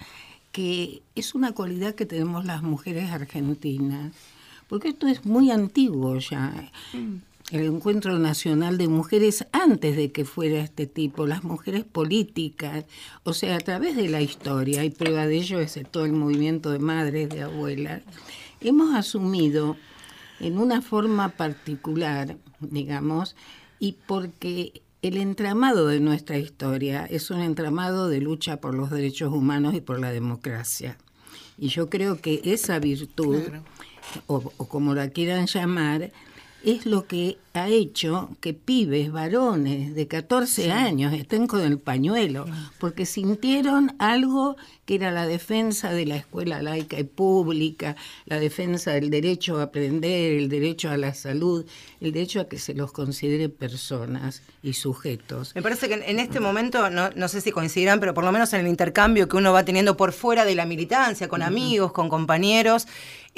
que 0.51 1.01
es 1.15 1.33
una 1.33 1.53
cualidad 1.53 1.95
que 1.95 2.05
tenemos 2.05 2.45
las 2.45 2.61
mujeres 2.61 3.09
argentinas, 3.11 4.13
porque 4.67 4.89
esto 4.89 5.07
es 5.07 5.25
muy 5.25 5.49
antiguo 5.49 6.19
ya. 6.19 6.71
El 7.49 7.63
encuentro 7.63 8.19
nacional 8.19 8.77
de 8.77 8.89
mujeres 8.89 9.45
antes 9.53 9.95
de 9.95 10.11
que 10.11 10.25
fuera 10.25 10.59
este 10.59 10.85
tipo, 10.85 11.25
las 11.25 11.45
mujeres 11.45 11.85
políticas, 11.85 12.83
o 13.23 13.33
sea, 13.33 13.55
a 13.55 13.59
través 13.59 13.95
de 13.95 14.09
la 14.09 14.21
historia, 14.21 14.83
y 14.83 14.89
prueba 14.89 15.25
de 15.27 15.37
ello 15.37 15.61
es 15.61 15.79
todo 15.89 16.03
el 16.03 16.11
movimiento 16.11 16.71
de 16.71 16.79
madres, 16.79 17.29
de 17.29 17.43
abuelas, 17.43 18.01
hemos 18.59 18.93
asumido 18.93 19.77
en 20.41 20.57
una 20.57 20.81
forma 20.81 21.29
particular, 21.29 22.35
digamos, 22.59 23.37
y 23.79 23.93
porque 23.93 24.81
el 25.01 25.15
entramado 25.15 25.87
de 25.87 26.01
nuestra 26.01 26.37
historia 26.37 27.05
es 27.05 27.31
un 27.31 27.39
entramado 27.39 28.09
de 28.09 28.19
lucha 28.19 28.59
por 28.59 28.73
los 28.73 28.91
derechos 28.91 29.31
humanos 29.31 29.73
y 29.73 29.79
por 29.79 30.01
la 30.01 30.11
democracia. 30.11 30.97
Y 31.57 31.69
yo 31.69 31.89
creo 31.89 32.19
que 32.19 32.41
esa 32.43 32.77
virtud, 32.79 33.41
o, 34.27 34.51
o 34.57 34.67
como 34.67 34.93
la 34.93 35.11
quieran 35.11 35.45
llamar, 35.47 36.11
es 36.63 36.85
lo 36.85 37.07
que 37.07 37.37
ha 37.53 37.69
hecho 37.69 38.29
que 38.39 38.53
pibes, 38.53 39.11
varones 39.11 39.95
de 39.95 40.07
14 40.07 40.71
años 40.71 41.13
estén 41.13 41.47
con 41.47 41.61
el 41.61 41.79
pañuelo, 41.79 42.45
porque 42.79 43.05
sintieron 43.05 43.95
algo 43.99 44.57
que 44.85 44.95
era 44.95 45.11
la 45.11 45.25
defensa 45.25 45.91
de 45.91 46.05
la 46.05 46.15
escuela 46.17 46.61
laica 46.61 46.99
y 46.99 47.03
pública, 47.03 47.95
la 48.25 48.39
defensa 48.39 48.91
del 48.91 49.09
derecho 49.09 49.59
a 49.59 49.63
aprender, 49.63 50.33
el 50.33 50.49
derecho 50.49 50.89
a 50.89 50.97
la 50.97 51.13
salud, 51.13 51.65
el 51.99 52.11
derecho 52.11 52.41
a 52.41 52.47
que 52.47 52.57
se 52.59 52.73
los 52.73 52.91
considere 52.91 53.49
personas 53.49 54.43
y 54.63 54.73
sujetos. 54.73 55.53
Me 55.55 55.61
parece 55.61 55.87
que 55.87 55.95
en- 55.95 56.03
en 56.03 56.19
este 56.19 56.39
momento, 56.39 56.89
no, 56.89 57.09
no 57.15 57.27
sé 57.27 57.41
si 57.41 57.51
coincidirán, 57.51 57.99
pero 57.99 58.13
por 58.13 58.23
lo 58.23 58.31
menos 58.31 58.53
en 58.53 58.61
el 58.61 58.67
intercambio 58.67 59.27
que 59.27 59.35
uno 59.37 59.51
va 59.51 59.65
teniendo 59.65 59.97
por 59.97 60.13
fuera 60.13 60.45
de 60.45 60.55
la 60.55 60.65
militancia, 60.65 61.27
con 61.27 61.41
amigos, 61.41 61.91
con 61.91 62.07
compañeros, 62.07 62.87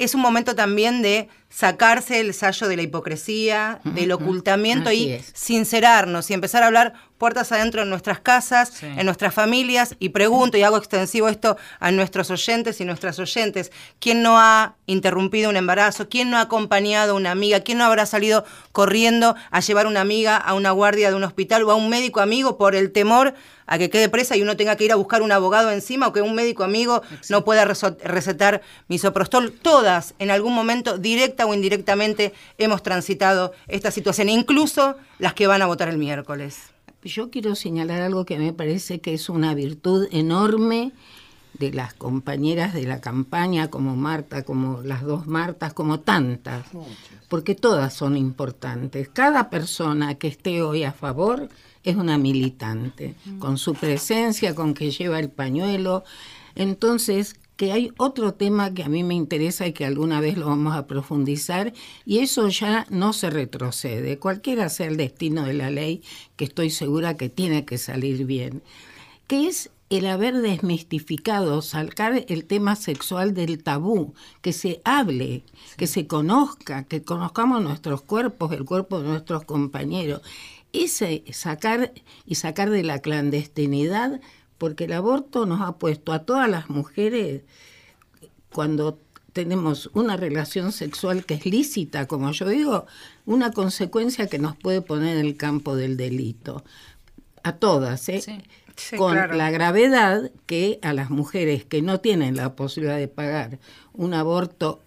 es 0.00 0.14
un 0.14 0.22
momento 0.22 0.54
también 0.54 1.02
de 1.02 1.28
sacarse 1.50 2.20
el 2.20 2.32
sallo 2.32 2.68
de 2.68 2.76
la 2.76 2.82
hipocresía, 2.82 3.80
del 3.84 4.12
ocultamiento 4.12 4.90
y 4.90 5.20
sincerarnos 5.34 6.30
y 6.30 6.34
empezar 6.34 6.62
a 6.62 6.66
hablar 6.66 6.94
puertas 7.20 7.52
adentro 7.52 7.82
en 7.82 7.90
nuestras 7.90 8.18
casas, 8.18 8.70
Sí. 8.70 8.86
en 8.86 9.04
nuestras 9.04 9.34
familias. 9.34 9.94
Y 9.98 10.08
pregunto 10.08 10.56
y 10.56 10.62
hago 10.62 10.78
extensivo 10.78 11.28
esto 11.28 11.56
a 11.78 11.90
nuestros 11.92 12.30
oyentes 12.30 12.80
y 12.80 12.86
nuestras 12.86 13.18
oyentes. 13.18 13.70
¿Quién 14.00 14.22
no 14.22 14.40
ha 14.40 14.74
interrumpido 14.86 15.50
un 15.50 15.56
embarazo? 15.56 16.08
¿Quién 16.08 16.30
no 16.30 16.38
ha 16.38 16.40
acompañado 16.40 17.12
a 17.12 17.16
una 17.16 17.30
amiga? 17.30 17.60
¿Quién 17.60 17.76
no 17.78 17.84
habrá 17.84 18.06
salido 18.06 18.44
corriendo 18.72 19.36
a 19.50 19.60
llevar 19.60 19.86
una 19.86 20.00
amiga 20.00 20.36
a 20.38 20.54
una 20.54 20.70
guardia 20.70 21.10
de 21.10 21.14
un 21.16 21.24
hospital 21.24 21.62
o 21.64 21.70
a 21.70 21.74
un 21.74 21.90
médico 21.90 22.20
amigo 22.20 22.56
por 22.56 22.74
el 22.74 22.90
temor 22.90 23.34
a 23.66 23.78
que 23.78 23.90
quede 23.90 24.08
presa 24.08 24.34
y 24.36 24.42
uno 24.42 24.56
tenga 24.56 24.74
que 24.76 24.84
ir 24.84 24.90
a 24.92 24.96
buscar 24.96 25.20
un 25.22 25.30
abogado 25.30 25.70
encima 25.70 26.08
o 26.08 26.12
que 26.12 26.22
un 26.22 26.34
médico 26.34 26.64
amigo 26.64 27.02
no 27.28 27.44
pueda 27.44 27.64
recetar 27.66 28.62
misoprostol? 28.88 29.52
Todas, 29.52 30.14
en 30.18 30.30
algún 30.30 30.54
momento, 30.54 30.96
directa 30.98 31.44
o 31.46 31.54
indirectamente, 31.54 32.32
hemos 32.58 32.82
transitado 32.82 33.52
esta 33.68 33.90
situación, 33.90 34.28
incluso 34.30 34.96
las 35.18 35.34
que 35.34 35.46
van 35.46 35.60
a 35.62 35.66
votar 35.66 35.88
el 35.88 35.98
miércoles. 35.98 36.56
Yo 37.02 37.30
quiero 37.30 37.54
señalar 37.54 38.02
algo 38.02 38.24
que 38.24 38.38
me 38.38 38.52
parece 38.52 39.00
que 39.00 39.14
es 39.14 39.28
una 39.28 39.54
virtud 39.54 40.06
enorme 40.10 40.92
de 41.54 41.72
las 41.72 41.94
compañeras 41.94 42.74
de 42.74 42.84
la 42.84 43.00
campaña, 43.00 43.68
como 43.68 43.96
Marta, 43.96 44.42
como 44.44 44.82
las 44.82 45.02
dos 45.02 45.26
Martas, 45.26 45.72
como 45.72 46.00
tantas, 46.00 46.66
porque 47.28 47.54
todas 47.54 47.94
son 47.94 48.16
importantes. 48.16 49.08
Cada 49.08 49.50
persona 49.50 50.14
que 50.14 50.28
esté 50.28 50.62
hoy 50.62 50.84
a 50.84 50.92
favor 50.92 51.48
es 51.84 51.96
una 51.96 52.18
militante, 52.18 53.14
con 53.38 53.56
su 53.58 53.74
presencia, 53.74 54.54
con 54.54 54.74
que 54.74 54.90
lleva 54.90 55.18
el 55.18 55.30
pañuelo. 55.30 56.04
Entonces, 56.54 57.36
que 57.60 57.72
hay 57.72 57.92
otro 57.98 58.32
tema 58.32 58.72
que 58.72 58.84
a 58.84 58.88
mí 58.88 59.04
me 59.04 59.14
interesa 59.14 59.66
y 59.66 59.74
que 59.74 59.84
alguna 59.84 60.18
vez 60.18 60.38
lo 60.38 60.46
vamos 60.46 60.74
a 60.74 60.86
profundizar, 60.86 61.74
y 62.06 62.20
eso 62.20 62.48
ya 62.48 62.86
no 62.88 63.12
se 63.12 63.28
retrocede, 63.28 64.18
cualquiera 64.18 64.70
sea 64.70 64.86
el 64.86 64.96
destino 64.96 65.44
de 65.44 65.52
la 65.52 65.68
ley, 65.68 66.02
que 66.36 66.46
estoy 66.46 66.70
segura 66.70 67.18
que 67.18 67.28
tiene 67.28 67.66
que 67.66 67.76
salir 67.76 68.24
bien, 68.24 68.62
que 69.26 69.46
es 69.46 69.68
el 69.90 70.06
haber 70.06 70.38
desmistificado, 70.38 71.60
sacar 71.60 72.24
el 72.28 72.46
tema 72.46 72.76
sexual 72.76 73.34
del 73.34 73.62
tabú, 73.62 74.14
que 74.40 74.54
se 74.54 74.80
hable, 74.86 75.42
que 75.76 75.86
se 75.86 76.06
conozca, 76.06 76.84
que 76.84 77.02
conozcamos 77.02 77.62
nuestros 77.62 78.00
cuerpos, 78.00 78.52
el 78.52 78.64
cuerpo 78.64 79.02
de 79.02 79.08
nuestros 79.08 79.44
compañeros. 79.44 80.22
Ese 80.72 81.24
sacar 81.32 81.92
y 82.24 82.36
sacar 82.36 82.70
de 82.70 82.84
la 82.84 83.00
clandestinidad, 83.00 84.20
porque 84.60 84.84
el 84.84 84.92
aborto 84.92 85.46
nos 85.46 85.62
ha 85.62 85.78
puesto 85.78 86.12
a 86.12 86.18
todas 86.18 86.46
las 86.46 86.68
mujeres 86.68 87.44
cuando 88.52 88.98
tenemos 89.32 89.88
una 89.94 90.18
relación 90.18 90.70
sexual 90.70 91.24
que 91.24 91.32
es 91.32 91.46
lícita, 91.46 92.06
como 92.06 92.30
yo 92.32 92.46
digo, 92.46 92.84
una 93.24 93.52
consecuencia 93.52 94.26
que 94.26 94.38
nos 94.38 94.54
puede 94.56 94.82
poner 94.82 95.16
en 95.16 95.24
el 95.24 95.38
campo 95.38 95.76
del 95.76 95.96
delito. 95.96 96.62
A 97.42 97.56
todas, 97.56 98.06
¿eh? 98.10 98.20
Sí. 98.20 98.38
Sí, 98.76 98.96
Con 98.96 99.12
claro. 99.12 99.34
la 99.34 99.50
gravedad 99.50 100.30
que 100.44 100.78
a 100.82 100.92
las 100.92 101.08
mujeres 101.08 101.64
que 101.64 101.80
no 101.80 102.00
tienen 102.00 102.36
la 102.36 102.54
posibilidad 102.54 102.98
de 102.98 103.08
pagar 103.08 103.58
un 103.94 104.12
aborto 104.14 104.80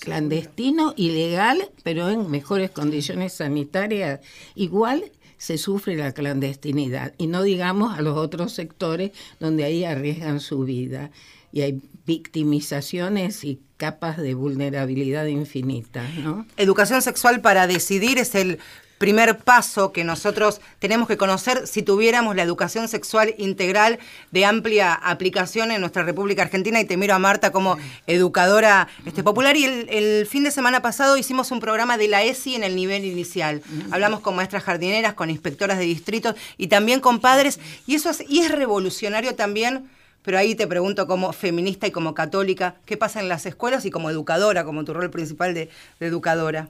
clandestino, 0.00 0.94
ilegal, 0.96 1.70
pero 1.82 2.08
en 2.08 2.30
mejores 2.30 2.70
condiciones 2.70 3.34
sanitarias, 3.34 4.20
igual 4.54 5.12
se 5.40 5.56
sufre 5.56 5.96
la 5.96 6.12
clandestinidad. 6.12 7.14
Y 7.16 7.26
no 7.26 7.42
digamos 7.42 7.98
a 7.98 8.02
los 8.02 8.18
otros 8.18 8.52
sectores 8.52 9.12
donde 9.40 9.64
ahí 9.64 9.84
arriesgan 9.84 10.38
su 10.38 10.64
vida. 10.64 11.10
Y 11.50 11.62
hay 11.62 11.80
victimizaciones 12.04 13.42
y 13.44 13.58
capas 13.78 14.18
de 14.18 14.34
vulnerabilidad 14.34 15.24
infinitas, 15.24 16.14
¿no? 16.16 16.46
Educación 16.58 17.00
sexual 17.00 17.40
para 17.40 17.66
decidir 17.66 18.18
es 18.18 18.34
el 18.34 18.58
primer 19.00 19.38
paso 19.38 19.92
que 19.92 20.04
nosotros 20.04 20.60
tenemos 20.78 21.08
que 21.08 21.16
conocer 21.16 21.66
si 21.66 21.80
tuviéramos 21.82 22.36
la 22.36 22.42
educación 22.42 22.86
sexual 22.86 23.34
integral 23.38 23.98
de 24.30 24.44
amplia 24.44 24.92
aplicación 24.92 25.70
en 25.72 25.80
nuestra 25.80 26.02
República 26.02 26.42
Argentina 26.42 26.78
y 26.78 26.84
te 26.84 26.98
miro 26.98 27.14
a 27.14 27.18
Marta 27.18 27.50
como 27.50 27.78
educadora 28.06 28.88
este, 29.06 29.22
popular 29.22 29.56
y 29.56 29.64
el, 29.64 29.88
el 29.88 30.26
fin 30.26 30.44
de 30.44 30.50
semana 30.50 30.82
pasado 30.82 31.16
hicimos 31.16 31.50
un 31.50 31.60
programa 31.60 31.96
de 31.96 32.08
la 32.08 32.22
ESI 32.22 32.56
en 32.56 32.62
el 32.62 32.76
nivel 32.76 33.06
inicial. 33.06 33.62
Hablamos 33.90 34.20
con 34.20 34.36
maestras 34.36 34.64
jardineras, 34.64 35.14
con 35.14 35.30
inspectoras 35.30 35.78
de 35.78 35.84
distritos 35.84 36.34
y 36.58 36.68
también 36.68 37.00
con 37.00 37.20
padres 37.20 37.58
y 37.86 37.94
eso 37.94 38.10
es, 38.10 38.22
y 38.28 38.40
es 38.40 38.50
revolucionario 38.50 39.34
también 39.34 39.88
pero 40.22 40.36
ahí 40.36 40.54
te 40.54 40.66
pregunto 40.66 41.06
como 41.06 41.32
feminista 41.32 41.86
y 41.86 41.90
como 41.90 42.12
católica, 42.12 42.74
¿qué 42.84 42.98
pasa 42.98 43.20
en 43.20 43.30
las 43.30 43.46
escuelas 43.46 43.86
y 43.86 43.90
como 43.90 44.10
educadora, 44.10 44.64
como 44.64 44.84
tu 44.84 44.92
rol 44.92 45.08
principal 45.08 45.54
de, 45.54 45.70
de 45.98 46.06
educadora? 46.06 46.68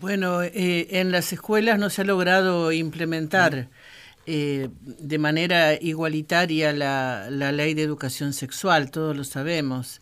Bueno, 0.00 0.42
eh, 0.42 0.88
en 0.90 1.12
las 1.12 1.32
escuelas 1.32 1.78
no 1.78 1.88
se 1.90 2.02
ha 2.02 2.04
logrado 2.04 2.72
implementar 2.72 3.68
eh, 4.26 4.68
de 4.80 5.18
manera 5.18 5.74
igualitaria 5.74 6.72
la, 6.72 7.28
la 7.30 7.52
ley 7.52 7.74
de 7.74 7.82
educación 7.82 8.32
sexual, 8.32 8.90
todos 8.90 9.16
lo 9.16 9.24
sabemos. 9.24 10.00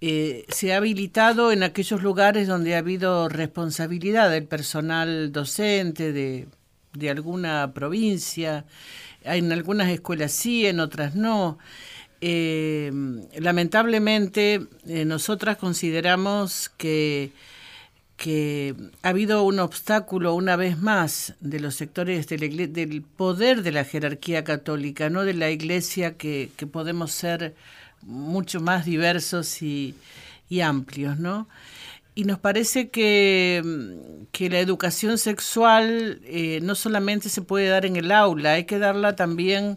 Eh, 0.00 0.44
se 0.48 0.72
ha 0.72 0.78
habilitado 0.78 1.50
en 1.50 1.62
aquellos 1.62 2.02
lugares 2.02 2.46
donde 2.46 2.74
ha 2.74 2.78
habido 2.78 3.28
responsabilidad 3.28 4.30
del 4.30 4.44
personal 4.44 5.32
docente 5.32 6.12
de, 6.12 6.46
de 6.92 7.10
alguna 7.10 7.72
provincia. 7.72 8.66
En 9.22 9.50
algunas 9.52 9.88
escuelas 9.88 10.32
sí, 10.32 10.66
en 10.66 10.80
otras 10.80 11.14
no. 11.14 11.58
Eh, 12.20 12.92
lamentablemente, 13.38 14.60
nosotras 14.84 15.56
consideramos 15.56 16.70
que 16.76 17.32
que 18.24 18.74
ha 19.02 19.10
habido 19.10 19.42
un 19.42 19.58
obstáculo 19.58 20.34
una 20.34 20.56
vez 20.56 20.78
más 20.78 21.34
de 21.40 21.60
los 21.60 21.74
sectores 21.74 22.26
de 22.26 22.38
la 22.38 22.66
del 22.68 23.02
poder 23.02 23.62
de 23.62 23.70
la 23.70 23.84
jerarquía 23.84 24.44
católica, 24.44 25.10
no 25.10 25.24
de 25.24 25.34
la 25.34 25.50
iglesia 25.50 26.16
que, 26.16 26.48
podemos 26.72 27.12
ser 27.12 27.54
mucho 28.00 28.62
más 28.62 28.86
diversos 28.86 29.60
y, 29.60 29.94
amplios, 30.62 31.18
¿no? 31.18 31.48
Y 32.14 32.24
nos 32.24 32.38
parece 32.38 32.88
que, 32.88 33.62
que 34.32 34.48
la 34.48 34.60
educación 34.60 35.18
sexual 35.18 36.18
eh, 36.24 36.60
no 36.62 36.76
solamente 36.76 37.28
se 37.28 37.42
puede 37.42 37.68
dar 37.68 37.84
en 37.84 37.96
el 37.96 38.10
aula, 38.10 38.52
hay 38.52 38.64
que 38.64 38.78
darla 38.78 39.16
también 39.16 39.76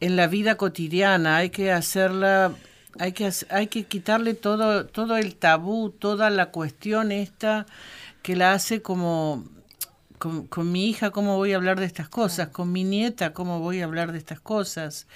en 0.00 0.16
la 0.16 0.28
vida 0.28 0.56
cotidiana, 0.56 1.36
hay 1.36 1.50
que 1.50 1.70
hacerla 1.70 2.54
hay 2.98 3.12
que 3.12 3.30
hay 3.50 3.66
que 3.68 3.84
quitarle 3.84 4.34
todo 4.34 4.86
todo 4.86 5.16
el 5.16 5.36
tabú, 5.36 5.90
toda 5.90 6.30
la 6.30 6.46
cuestión 6.50 7.12
esta 7.12 7.66
que 8.22 8.36
la 8.36 8.52
hace 8.52 8.82
como 8.82 9.44
con, 10.18 10.46
con 10.46 10.70
mi 10.70 10.88
hija 10.88 11.10
cómo 11.10 11.36
voy 11.36 11.52
a 11.52 11.56
hablar 11.56 11.80
de 11.80 11.86
estas 11.86 12.08
cosas, 12.08 12.48
con 12.48 12.72
mi 12.72 12.84
nieta 12.84 13.32
cómo 13.32 13.60
voy 13.60 13.80
a 13.80 13.84
hablar 13.84 14.12
de 14.12 14.18
estas 14.18 14.40
cosas. 14.40 15.06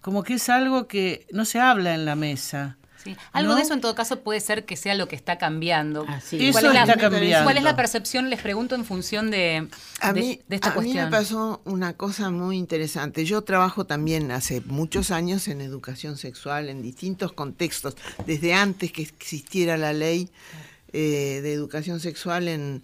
Como 0.00 0.22
que 0.22 0.34
es 0.34 0.48
algo 0.48 0.86
que 0.86 1.26
no 1.32 1.44
se 1.44 1.60
habla 1.60 1.94
en 1.94 2.04
la 2.04 2.16
mesa. 2.16 2.76
Sí. 3.04 3.16
Algo 3.32 3.52
¿No? 3.52 3.56
de 3.56 3.62
eso 3.62 3.74
en 3.74 3.80
todo 3.80 3.94
caso 3.94 4.20
puede 4.20 4.40
ser 4.40 4.64
que 4.64 4.76
sea 4.76 4.94
lo 4.94 5.06
que 5.08 5.14
está 5.16 5.36
cambiando. 5.38 6.06
Así 6.08 6.50
¿Cuál 6.52 6.64
es, 6.66 6.72
la, 6.72 6.80
está 6.84 6.96
cambiando. 6.96 7.44
cuál 7.44 7.56
es 7.58 7.62
la 7.62 7.76
percepción? 7.76 8.30
Les 8.30 8.40
pregunto 8.40 8.74
en 8.74 8.84
función 8.84 9.30
de, 9.30 9.68
A 10.00 10.12
de- 10.12 10.20
mí, 10.20 10.40
de 10.48 10.56
esta 10.56 10.68
a 10.68 10.70
mí 10.70 10.74
cuestión. 10.76 11.04
me 11.04 11.10
pasó 11.10 11.60
una 11.64 11.92
cosa 11.92 12.30
muy 12.30 12.56
interesante. 12.56 13.24
Yo 13.24 13.42
trabajo 13.42 13.84
también 13.84 14.30
hace 14.30 14.62
muchos 14.62 15.10
años 15.10 15.46
en 15.48 15.60
educación 15.60 16.16
sexual 16.16 16.68
en 16.68 16.80
distintos 16.82 17.32
contextos, 17.32 17.96
desde 18.26 18.54
antes 18.54 18.90
que 18.92 19.02
existiera 19.02 19.76
la 19.76 19.92
ley 19.92 20.30
eh, 20.96 21.40
de 21.42 21.52
educación 21.52 21.98
sexual 22.00 22.46
en, 22.48 22.82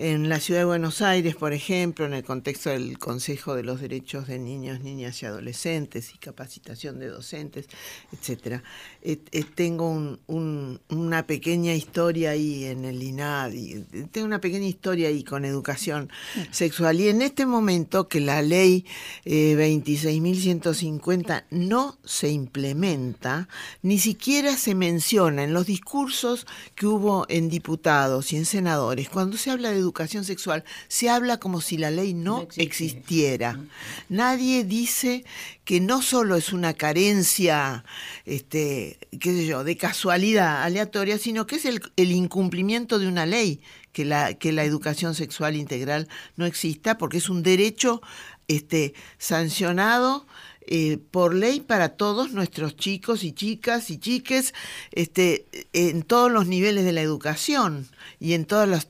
en 0.00 0.28
la 0.28 0.38
ciudad 0.38 0.60
de 0.60 0.64
Buenos 0.66 1.02
Aires, 1.02 1.34
por 1.34 1.52
ejemplo, 1.52 2.06
en 2.06 2.14
el 2.14 2.22
contexto 2.22 2.70
del 2.70 2.98
Consejo 3.00 3.56
de 3.56 3.64
los 3.64 3.80
Derechos 3.80 4.28
de 4.28 4.38
Niños, 4.38 4.80
Niñas 4.80 5.20
y 5.22 5.26
Adolescentes 5.26 6.14
y 6.14 6.18
capacitación 6.18 7.00
de 7.00 7.08
docentes, 7.08 7.66
etcétera. 8.12 8.62
Eh, 9.02 9.18
eh, 9.32 9.42
tengo 9.56 9.90
un- 9.90 10.20
un- 10.28 10.80
una 10.88 11.26
pequeña 11.26 11.74
historia 11.74 12.30
ahí 12.30 12.64
en 12.66 12.84
el 12.84 13.02
INAD, 13.02 13.52
y, 13.54 13.72
eh, 13.72 14.06
tengo 14.12 14.26
una 14.28 14.40
pequeña 14.40 14.68
historia 14.68 15.08
ahí 15.08 15.24
con 15.24 15.44
educación 15.44 16.10
sexual. 16.52 17.00
Y 17.00 17.08
en 17.08 17.20
este 17.20 17.44
momento 17.44 18.06
que 18.06 18.20
la 18.20 18.40
ley 18.40 18.86
eh, 19.24 19.56
26.150 19.56 21.44
no 21.50 21.98
se 22.04 22.28
implementa, 22.30 23.48
ni 23.82 23.98
siquiera 23.98 24.56
se 24.56 24.76
menciona 24.76 25.42
en 25.42 25.52
los 25.52 25.66
discursos 25.66 26.46
que 26.76 26.86
hubo 26.86 27.26
en 27.28 27.48
diputados 27.48 28.32
y 28.32 28.36
en 28.36 28.44
senadores, 28.46 29.08
cuando 29.08 29.36
se 29.36 29.50
habla 29.50 29.70
de 29.70 29.74
educación 29.76 29.87
sexual, 30.24 30.64
se 30.88 31.08
habla 31.10 31.38
como 31.38 31.60
si 31.60 31.76
la 31.78 31.90
ley 31.90 32.14
no, 32.14 32.38
No 32.38 32.42
existe. 32.42 32.62
existiera. 32.62 33.60
Nadie 34.08 34.64
dice 34.64 35.24
que 35.64 35.80
no 35.80 36.02
solo 36.02 36.36
es 36.36 36.52
una 36.52 36.74
carencia, 36.74 37.84
este, 38.24 38.98
qué 39.20 39.32
sé 39.32 39.46
yo, 39.46 39.64
de 39.64 39.76
casualidad 39.76 40.62
aleatoria, 40.62 41.18
sino 41.18 41.46
que 41.46 41.56
es 41.56 41.64
el, 41.64 41.80
el 41.96 42.12
incumplimiento 42.12 42.98
de 42.98 43.08
una 43.08 43.26
ley, 43.26 43.60
que 43.92 44.04
la, 44.04 44.34
que 44.34 44.52
la 44.52 44.64
educación 44.64 45.14
sexual 45.14 45.56
integral 45.56 46.08
no 46.36 46.46
exista, 46.46 46.98
porque 46.98 47.18
es 47.18 47.28
un 47.28 47.42
derecho 47.42 48.00
este, 48.46 48.94
sancionado 49.18 50.26
eh, 50.70 50.98
por 51.10 51.34
ley 51.34 51.60
para 51.60 51.88
todos 51.90 52.32
nuestros 52.32 52.76
chicos 52.76 53.24
y 53.24 53.32
chicas 53.32 53.88
y 53.90 53.98
chiques 53.98 54.52
este, 54.92 55.46
en 55.72 56.02
todos 56.02 56.30
los 56.30 56.46
niveles 56.46 56.84
de 56.84 56.92
la 56.92 57.00
educación 57.00 57.88
y 58.20 58.34
en 58.34 58.44
todos 58.44 58.68
los 58.68 58.86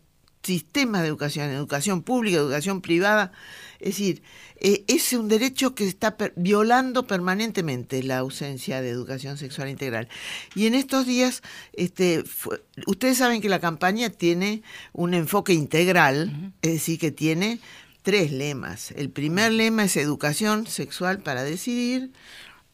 sistemas 0.48 1.02
de 1.02 1.08
educación, 1.08 1.50
educación 1.50 2.02
pública, 2.02 2.38
educación 2.38 2.80
privada. 2.80 3.30
Es 3.78 3.90
decir, 3.90 4.22
eh, 4.60 4.82
es 4.88 5.12
un 5.12 5.28
derecho 5.28 5.74
que 5.76 5.86
está 5.86 6.16
per- 6.16 6.32
violando 6.34 7.06
permanentemente 7.06 8.02
la 8.02 8.18
ausencia 8.18 8.80
de 8.82 8.88
educación 8.90 9.36
sexual 9.38 9.68
integral. 9.68 10.08
Y 10.56 10.66
en 10.66 10.74
estos 10.74 11.06
días, 11.06 11.42
este, 11.74 12.24
fue- 12.24 12.60
ustedes 12.86 13.18
saben 13.18 13.40
que 13.40 13.48
la 13.48 13.60
campaña 13.60 14.10
tiene 14.10 14.62
un 14.92 15.14
enfoque 15.14 15.52
integral, 15.52 16.52
es 16.62 16.72
decir, 16.72 16.98
que 16.98 17.12
tiene 17.12 17.60
tres 18.02 18.32
lemas. 18.32 18.90
El 18.96 19.10
primer 19.10 19.52
lema 19.52 19.84
es 19.84 19.96
educación 19.96 20.66
sexual 20.66 21.18
para 21.20 21.44
decidir, 21.44 22.10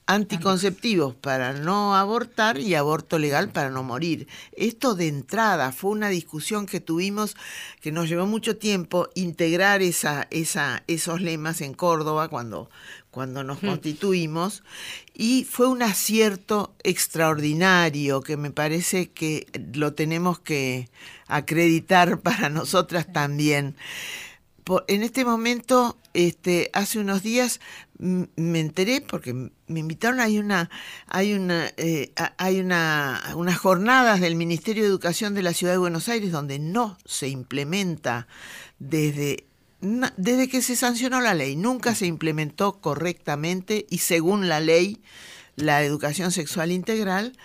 anticonceptivos 0.07 1.15
para 1.15 1.55
no 1.55 1.97
abortar 1.97 2.59
y 2.59 2.75
aborto 2.75 3.19
legal 3.19 3.51
para 3.51 3.71
no 3.71 3.83
morir. 3.83 4.29
Esto 4.53 4.95
de 4.95 5.09
entrada 5.09 5.73
fue 5.73 5.93
una 5.93 6.09
discusión 6.09 6.67
que 6.67 6.81
tuvimos 6.81 7.37
que 7.81 7.93
nos 7.93 8.09
llevó 8.09 8.27
mucho 8.27 8.57
tiempo 8.57 9.09
integrar 9.15 9.81
esa, 9.83 10.27
esa, 10.31 10.83
esos 10.89 11.21
lemas 11.21 11.63
en 11.63 11.73
Córdoba 11.73 12.29
cuando, 12.29 12.71
cuando 13.11 13.45
nos 13.45 13.61
constituimos 13.61 14.63
y 15.15 15.45
fue 15.45 15.69
un 15.69 15.83
acierto 15.83 16.75
extraordinario 16.83 18.21
que 18.21 18.37
me 18.37 18.51
parece 18.51 19.11
que 19.11 19.47
lo 19.73 19.95
tenemos 19.95 20.39
que 20.39 20.91
acreditar 21.29 22.21
para 22.21 22.49
nosotras 22.51 23.11
también. 23.11 23.77
Por- 24.65 24.85
en 24.89 25.03
este 25.03 25.25
momento, 25.25 25.99
este, 26.15 26.71
hace 26.73 26.99
unos 26.99 27.23
días 27.23 27.61
me 27.99 28.61
enteré 28.61 29.01
porque 29.01 29.33
me 29.35 29.81
invitaron 29.81 30.19
hay 30.21 30.39
una 30.39 30.69
hay 31.07 31.35
una 31.35 31.71
eh, 31.77 32.13
hay 32.39 32.59
una 32.61 33.23
unas 33.37 33.57
jornadas 33.57 34.21
del 34.21 34.35
Ministerio 34.35 34.83
de 34.83 34.89
Educación 34.89 35.33
de 35.35 35.43
la 35.43 35.53
Ciudad 35.53 35.75
de 35.75 35.79
Buenos 35.79 36.09
Aires 36.09 36.33
donde 36.33 36.59
no 36.59 36.99
se 37.05 37.29
implementa 37.29 38.27
desde 38.79 39.47
desde 40.17 40.49
que 40.49 40.63
se 40.63 40.77
sancionó 40.77 41.21
la 41.21 41.35
ley. 41.35 41.57
Nunca 41.57 41.95
se 41.95 42.07
implementó 42.07 42.81
correctamente 42.81 43.87
y 43.91 43.99
según 43.99 44.49
la 44.49 44.61
ley 44.61 45.03
la 45.57 45.83
educación 45.85 46.33
sexual 46.33 46.73
integral 46.73 47.37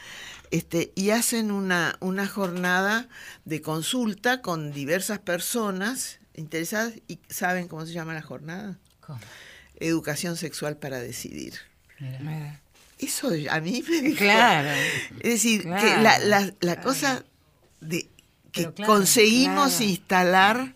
este, 0.51 0.91
y 0.95 1.11
hacen 1.11 1.51
una, 1.51 1.97
una 1.99 2.27
jornada 2.27 3.07
de 3.45 3.61
consulta 3.61 4.41
con 4.41 4.71
diversas 4.71 5.19
personas 5.19 6.18
interesadas 6.39 6.93
y 7.07 7.19
¿saben 7.29 7.67
cómo 7.67 7.85
se 7.85 7.93
llama 7.93 8.13
la 8.13 8.21
jornada? 8.21 8.77
¿Cómo? 9.01 9.19
Educación 9.79 10.35
sexual 10.37 10.77
para 10.77 10.99
decidir. 10.99 11.53
Mira. 11.99 12.59
Eso 12.97 13.29
a 13.49 13.59
mí 13.61 13.83
me 13.87 14.13
Claro. 14.15 14.69
Es 15.19 15.33
decir, 15.33 15.63
que 15.63 15.97
la, 16.01 16.19
la- 16.19 16.53
la 16.59 16.81
cosa 16.81 17.23
de 17.81 18.09
que 18.51 18.71
claro, 18.73 18.91
conseguimos 18.93 19.69
claro. 19.75 19.85
instalar 19.85 20.75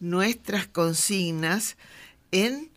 nuestras 0.00 0.66
consignas 0.66 1.76
en 2.32 2.70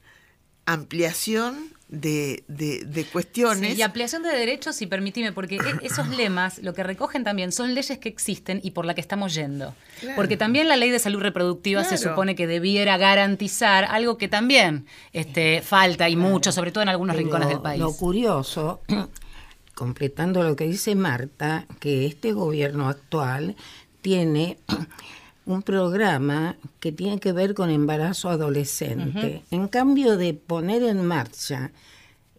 ampliación 0.65 1.74
de, 1.87 2.43
de- 2.47 2.83
de 2.85 3.05
cuestiones. 3.05 3.73
Sí, 3.73 3.77
y 3.79 3.81
ampliación 3.83 4.23
de 4.23 4.29
derechos, 4.29 4.81
y 4.81 4.87
permitime, 4.87 5.31
porque 5.31 5.57
e- 5.57 5.85
esos 5.85 6.07
lemas 6.09 6.57
lo 6.63 6.73
que 6.73 6.81
recogen 6.83 7.23
también 7.23 7.51
son 7.51 7.75
leyes 7.75 7.99
que 7.99 8.09
existen 8.09 8.59
y 8.63 8.71
por 8.71 8.85
la 8.85 8.95
que 8.95 9.01
estamos 9.01 9.35
yendo. 9.35 9.75
Claro. 9.99 10.15
Porque 10.15 10.35
también 10.35 10.67
la 10.67 10.77
ley 10.77 10.89
de 10.89 10.97
salud 10.99 11.21
reproductiva 11.21 11.83
se 11.83 11.97
supone 11.97 12.35
que 12.35 12.47
debiera 12.47 12.97
garantizar 12.97 13.85
algo 13.85 14.17
que 14.17 14.27
también 14.27 14.85
este, 15.13 15.61
falta 15.61 16.09
y 16.09 16.15
mucho, 16.15 16.51
sobre 16.51 16.71
todo 16.71 16.81
en 16.81 16.89
algunos 16.89 17.15
Pero 17.15 17.25
rincones 17.25 17.49
del 17.49 17.61
país. 17.61 17.79
Lo 17.79 17.93
curioso, 17.93 18.81
completando 19.75 20.43
lo 20.43 20.55
que 20.55 20.65
dice 20.65 20.95
Marta, 20.95 21.65
que 21.79 22.05
este 22.05 22.31
gobierno 22.33 22.87
actual 22.89 23.55
tiene 24.01 24.57
un 25.45 25.61
programa 25.61 26.57
que 26.79 26.91
tiene 26.91 27.19
que 27.19 27.31
ver 27.31 27.53
con 27.53 27.69
embarazo 27.69 28.29
adolescente. 28.29 29.43
En 29.51 29.67
cambio 29.67 30.17
de 30.17 30.33
poner 30.33 30.83
en 30.83 31.05
marcha 31.05 31.71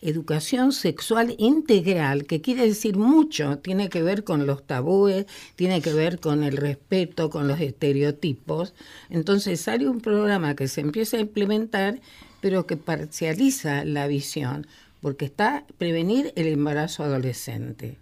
educación 0.00 0.72
sexual 0.72 1.34
integral, 1.38 2.26
que 2.26 2.40
quiere 2.40 2.66
decir 2.66 2.96
mucho, 2.96 3.59
tiene 3.59 3.88
que 3.88 4.02
ver 4.02 4.24
con 4.24 4.46
los 4.46 4.66
tabúes, 4.66 5.26
tiene 5.57 5.80
que 5.80 5.92
ver 5.92 6.20
con 6.20 6.42
el 6.42 6.57
respeto, 6.57 7.30
con 7.30 7.48
los 7.48 7.61
estereotipos. 7.61 8.74
Entonces 9.09 9.61
sale 9.61 9.88
un 9.88 10.00
programa 10.00 10.54
que 10.54 10.68
se 10.68 10.80
empieza 10.80 11.16
a 11.16 11.20
implementar, 11.20 12.00
pero 12.40 12.66
que 12.66 12.76
parcializa 12.76 13.84
la 13.84 14.07
visión, 14.07 14.66
porque 15.00 15.24
está 15.24 15.64
prevenir 15.78 16.32
el 16.36 16.48
embarazo 16.48 17.04
adolescente. 17.04 17.98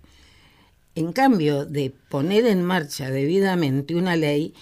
En 0.96 1.12
cambio 1.12 1.64
de 1.64 1.92
poner 2.08 2.46
en 2.46 2.62
marcha 2.62 3.10
debidamente 3.10 3.94
una 3.94 4.14
ley 4.16 4.54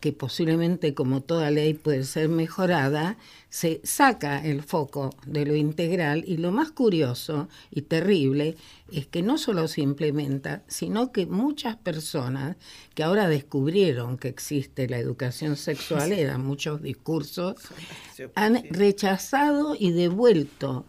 que 0.00 0.12
posiblemente 0.12 0.94
como 0.94 1.22
toda 1.22 1.50
ley 1.50 1.74
puede 1.74 2.04
ser 2.04 2.28
mejorada, 2.28 3.16
se 3.48 3.80
saca 3.84 4.44
el 4.44 4.62
foco 4.62 5.10
de 5.26 5.46
lo 5.46 5.54
integral 5.54 6.24
y 6.26 6.36
lo 6.36 6.52
más 6.52 6.70
curioso 6.70 7.48
y 7.70 7.82
terrible 7.82 8.56
es 8.92 9.06
que 9.06 9.22
no 9.22 9.38
solo 9.38 9.66
se 9.68 9.80
implementa, 9.80 10.62
sino 10.68 11.12
que 11.12 11.26
muchas 11.26 11.76
personas 11.76 12.56
que 12.94 13.02
ahora 13.02 13.28
descubrieron 13.28 14.18
que 14.18 14.28
existe 14.28 14.88
la 14.88 14.98
educación 14.98 15.56
sexual, 15.56 16.12
eran 16.12 16.44
muchos 16.44 16.82
discursos, 16.82 17.56
han 18.34 18.62
rechazado 18.70 19.76
y 19.78 19.92
devuelto 19.92 20.84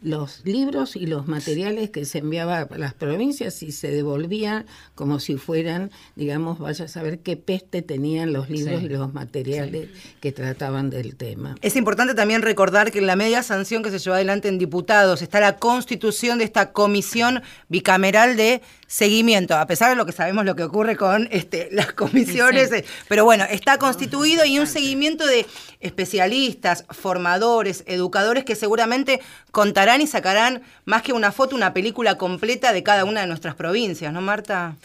los 0.00 0.42
libros 0.44 0.94
y 0.96 1.06
los 1.06 1.26
materiales 1.26 1.90
que 1.90 2.04
se 2.04 2.18
enviaba 2.18 2.60
a 2.60 2.78
las 2.78 2.94
provincias 2.94 3.62
y 3.62 3.72
se 3.72 3.90
devolvían 3.90 4.66
como 4.94 5.18
si 5.20 5.36
fueran, 5.36 5.90
digamos, 6.16 6.58
vaya 6.58 6.84
a 6.84 6.88
saber 6.88 7.18
qué 7.20 7.36
peste 7.36 7.82
tenían 7.82 8.32
los 8.32 8.48
libros 8.50 8.80
Sí. 8.80 8.86
y 8.86 8.88
los 8.88 9.12
materiales 9.12 9.88
que 10.20 10.32
trataban 10.32 10.90
del 10.90 11.16
tema. 11.16 11.56
Es 11.62 11.74
importante 11.76 12.14
también 12.14 12.42
recordar 12.42 12.92
que 12.92 12.98
en 12.98 13.06
la 13.06 13.16
media 13.16 13.42
sanción 13.42 13.82
que 13.82 13.90
se 13.90 13.98
llevó 13.98 14.14
adelante 14.14 14.48
en 14.48 14.58
diputados 14.58 15.22
está 15.22 15.40
la 15.40 15.56
constitución 15.56 16.38
de 16.38 16.44
esta 16.44 16.72
comisión 16.72 17.42
bicameral 17.68 18.36
de 18.36 18.62
seguimiento, 18.86 19.54
a 19.56 19.66
pesar 19.66 19.90
de 19.90 19.96
lo 19.96 20.06
que 20.06 20.12
sabemos 20.12 20.44
lo 20.46 20.56
que 20.56 20.62
ocurre 20.62 20.96
con 20.96 21.28
este, 21.30 21.68
las 21.72 21.92
comisiones, 21.92 22.70
Sí. 22.70 22.82
pero 23.08 23.24
bueno, 23.24 23.44
está 23.50 23.78
constituido 23.78 24.44
y 24.44 24.58
un 24.58 24.66
seguimiento 24.66 25.26
de 25.26 25.44
especialistas, 25.80 26.84
formadores, 26.90 27.82
educadores 27.86 28.44
que 28.44 28.54
seguramente 28.54 29.20
contarán 29.50 29.87
y 29.96 30.06
sacarán 30.06 30.62
más 30.84 31.02
que 31.02 31.12
una 31.12 31.32
foto, 31.32 31.56
una 31.56 31.72
película 31.72 32.16
completa 32.16 32.72
de 32.72 32.82
cada 32.82 33.04
una 33.04 33.22
de 33.22 33.26
nuestras 33.26 33.54
provincias, 33.54 34.12
¿no, 34.12 34.20
Marta? 34.20 34.76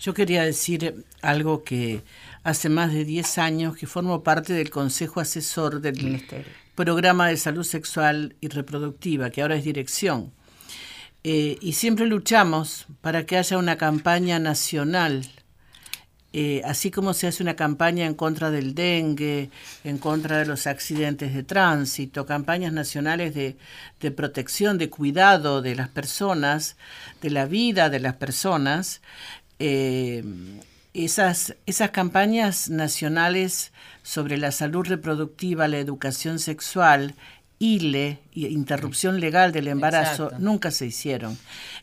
Yo 0.00 0.14
quería 0.14 0.42
decir 0.42 1.04
algo 1.22 1.64
que 1.64 2.02
hace 2.44 2.68
más 2.68 2.92
de 2.92 3.04
10 3.04 3.38
años 3.38 3.76
que 3.76 3.86
formo 3.86 4.22
parte 4.22 4.52
del 4.52 4.70
Consejo 4.70 5.20
Asesor 5.20 5.80
del 5.80 6.24
Programa 6.74 7.28
de 7.28 7.36
Salud 7.36 7.64
Sexual 7.64 8.34
y 8.40 8.48
Reproductiva, 8.48 9.30
que 9.30 9.42
ahora 9.42 9.56
es 9.56 9.64
dirección. 9.64 10.32
Eh, 11.24 11.58
y 11.60 11.74
siempre 11.74 12.06
luchamos 12.06 12.86
para 13.00 13.26
que 13.26 13.36
haya 13.36 13.58
una 13.58 13.78
campaña 13.78 14.40
nacional 14.40 15.24
eh, 16.34 16.62
así 16.64 16.90
como 16.90 17.12
se 17.12 17.26
hace 17.26 17.42
una 17.42 17.56
campaña 17.56 18.06
en 18.06 18.14
contra 18.14 18.50
del 18.50 18.74
dengue, 18.74 19.50
en 19.84 19.98
contra 19.98 20.38
de 20.38 20.46
los 20.46 20.66
accidentes 20.66 21.34
de 21.34 21.42
tránsito, 21.42 22.24
campañas 22.24 22.72
nacionales 22.72 23.34
de, 23.34 24.10
protección, 24.12 24.78
de 24.78 24.88
cuidado 24.88 25.60
de 25.60 25.74
las 25.74 25.88
personas, 25.88 26.76
de 27.20 27.30
la 27.30 27.44
vida 27.44 27.90
de 27.90 28.00
las 28.00 28.14
personas, 28.14 29.02
eh, 29.58 30.24
esas, 30.94 31.54
esas 31.66 31.90
campañas 31.90 32.70
nacionales 32.70 33.72
sobre 34.02 34.38
la 34.38 34.52
salud 34.52 34.86
reproductiva, 34.86 35.68
la 35.68 35.78
educación 35.78 36.38
sexual, 36.38 37.14
ILE, 37.58 38.18
interrupción 38.34 39.20
legal 39.20 39.52
del 39.52 39.68
embarazo, 39.68 40.32
nunca 40.38 40.70
se 40.70 40.86
hicieron. 40.86 41.38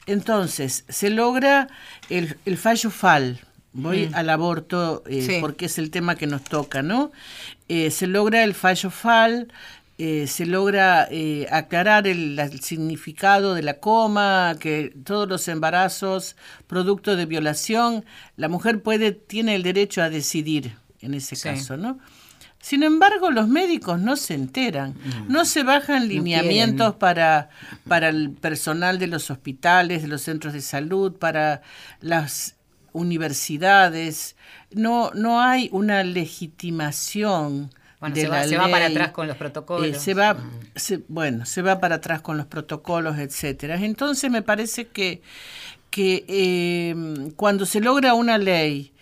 Entonces, 0.08 0.84
se 0.89 1.10
logra 1.10 1.70
el, 2.10 2.38
el 2.45 2.58
fallo 2.58 2.89
FAL, 2.89 3.39
Voy 3.74 4.07
mm. 4.07 4.15
al 4.15 4.30
aborto 4.30 5.03
eh, 5.07 5.38
porque 5.41 5.65
es 5.65 5.78
el 5.78 5.91
tema 5.91 6.15
que 6.15 6.28
nos 6.28 6.43
toca, 6.43 6.82
¿no? 6.82 7.11
Eh, 7.67 7.91
se 7.91 8.07
logra 8.07 8.43
el 8.43 8.55
fallo 8.55 8.89
FAL, 8.89 9.53
eh, 9.97 10.26
se 10.28 10.45
logra 10.45 11.07
aclarar 11.51 12.07
el, 12.07 12.39
significado 12.61 13.53
de 13.53 13.61
la 13.61 13.76
coma, 13.76 14.55
que 14.59 14.93
todos 15.03 15.28
los 15.28 15.47
embarazos, 15.47 16.36
producto 16.67 17.15
de 17.15 17.26
violación, 17.26 18.05
la 18.38 18.49
mujer 18.49 18.82
puede, 18.82 19.11
tiene 19.11 19.55
el 19.55 19.63
derecho 19.63 20.01
a 20.01 20.09
decidir 20.09 20.76
en 21.01 21.13
ese 21.13 21.38
caso, 21.38 21.78
¿no? 21.78 21.99
Sin 22.61 22.84
embargo, 22.84 23.32
los 23.32 23.47
médicos 23.47 24.01
no 24.01 24.17
se 24.17 24.34
enteran, 24.34 24.91
mm. 24.91 25.32
no 25.32 25.45
se 25.45 25.63
bajan 25.63 26.09
lineamientos 26.09 26.95
para, 26.95 27.49
para 27.88 28.09
el 28.09 28.32
personal 28.32 28.99
de 28.99 29.07
los 29.07 29.32
hospitales, 29.32 30.01
de 30.01 30.09
los 30.09 30.24
centros 30.24 30.53
de 30.53 30.61
salud, 30.61 31.13
para 31.13 31.61
las 32.01 32.55
universidades, 32.94 34.36
no, 34.72 35.12
no 35.14 35.42
hay 35.42 35.70
una 35.72 36.04
legitimación. 36.04 37.72
Bueno, 38.00 38.16
de 38.16 38.22
se, 38.22 38.28
va, 38.30 38.44
se 38.44 38.58
va 38.58 38.70
para 38.70 38.86
atrás 38.86 39.12
con 39.12 39.28
los 39.28 39.38
protocolos. 39.38 39.88
Eh, 39.88 40.00
se 40.00 40.14
va, 40.14 40.38
bueno, 41.08 41.46
se 41.46 41.62
va 41.62 41.80
para 41.80 41.96
atrás 41.96 42.22
con 42.22 42.38
los 42.38 42.48
protocolos, 42.48 43.18
etcétera. 43.18 43.76
Entonces 43.76 44.32
me 44.32 44.42
parece 44.42 44.88
que, 44.88 45.22
que 45.90 46.26
eh, 46.28 47.32
cuando 47.36 47.66
se 47.66 47.82
logra 47.82 48.14
una 48.14 48.38
ley 48.38 48.94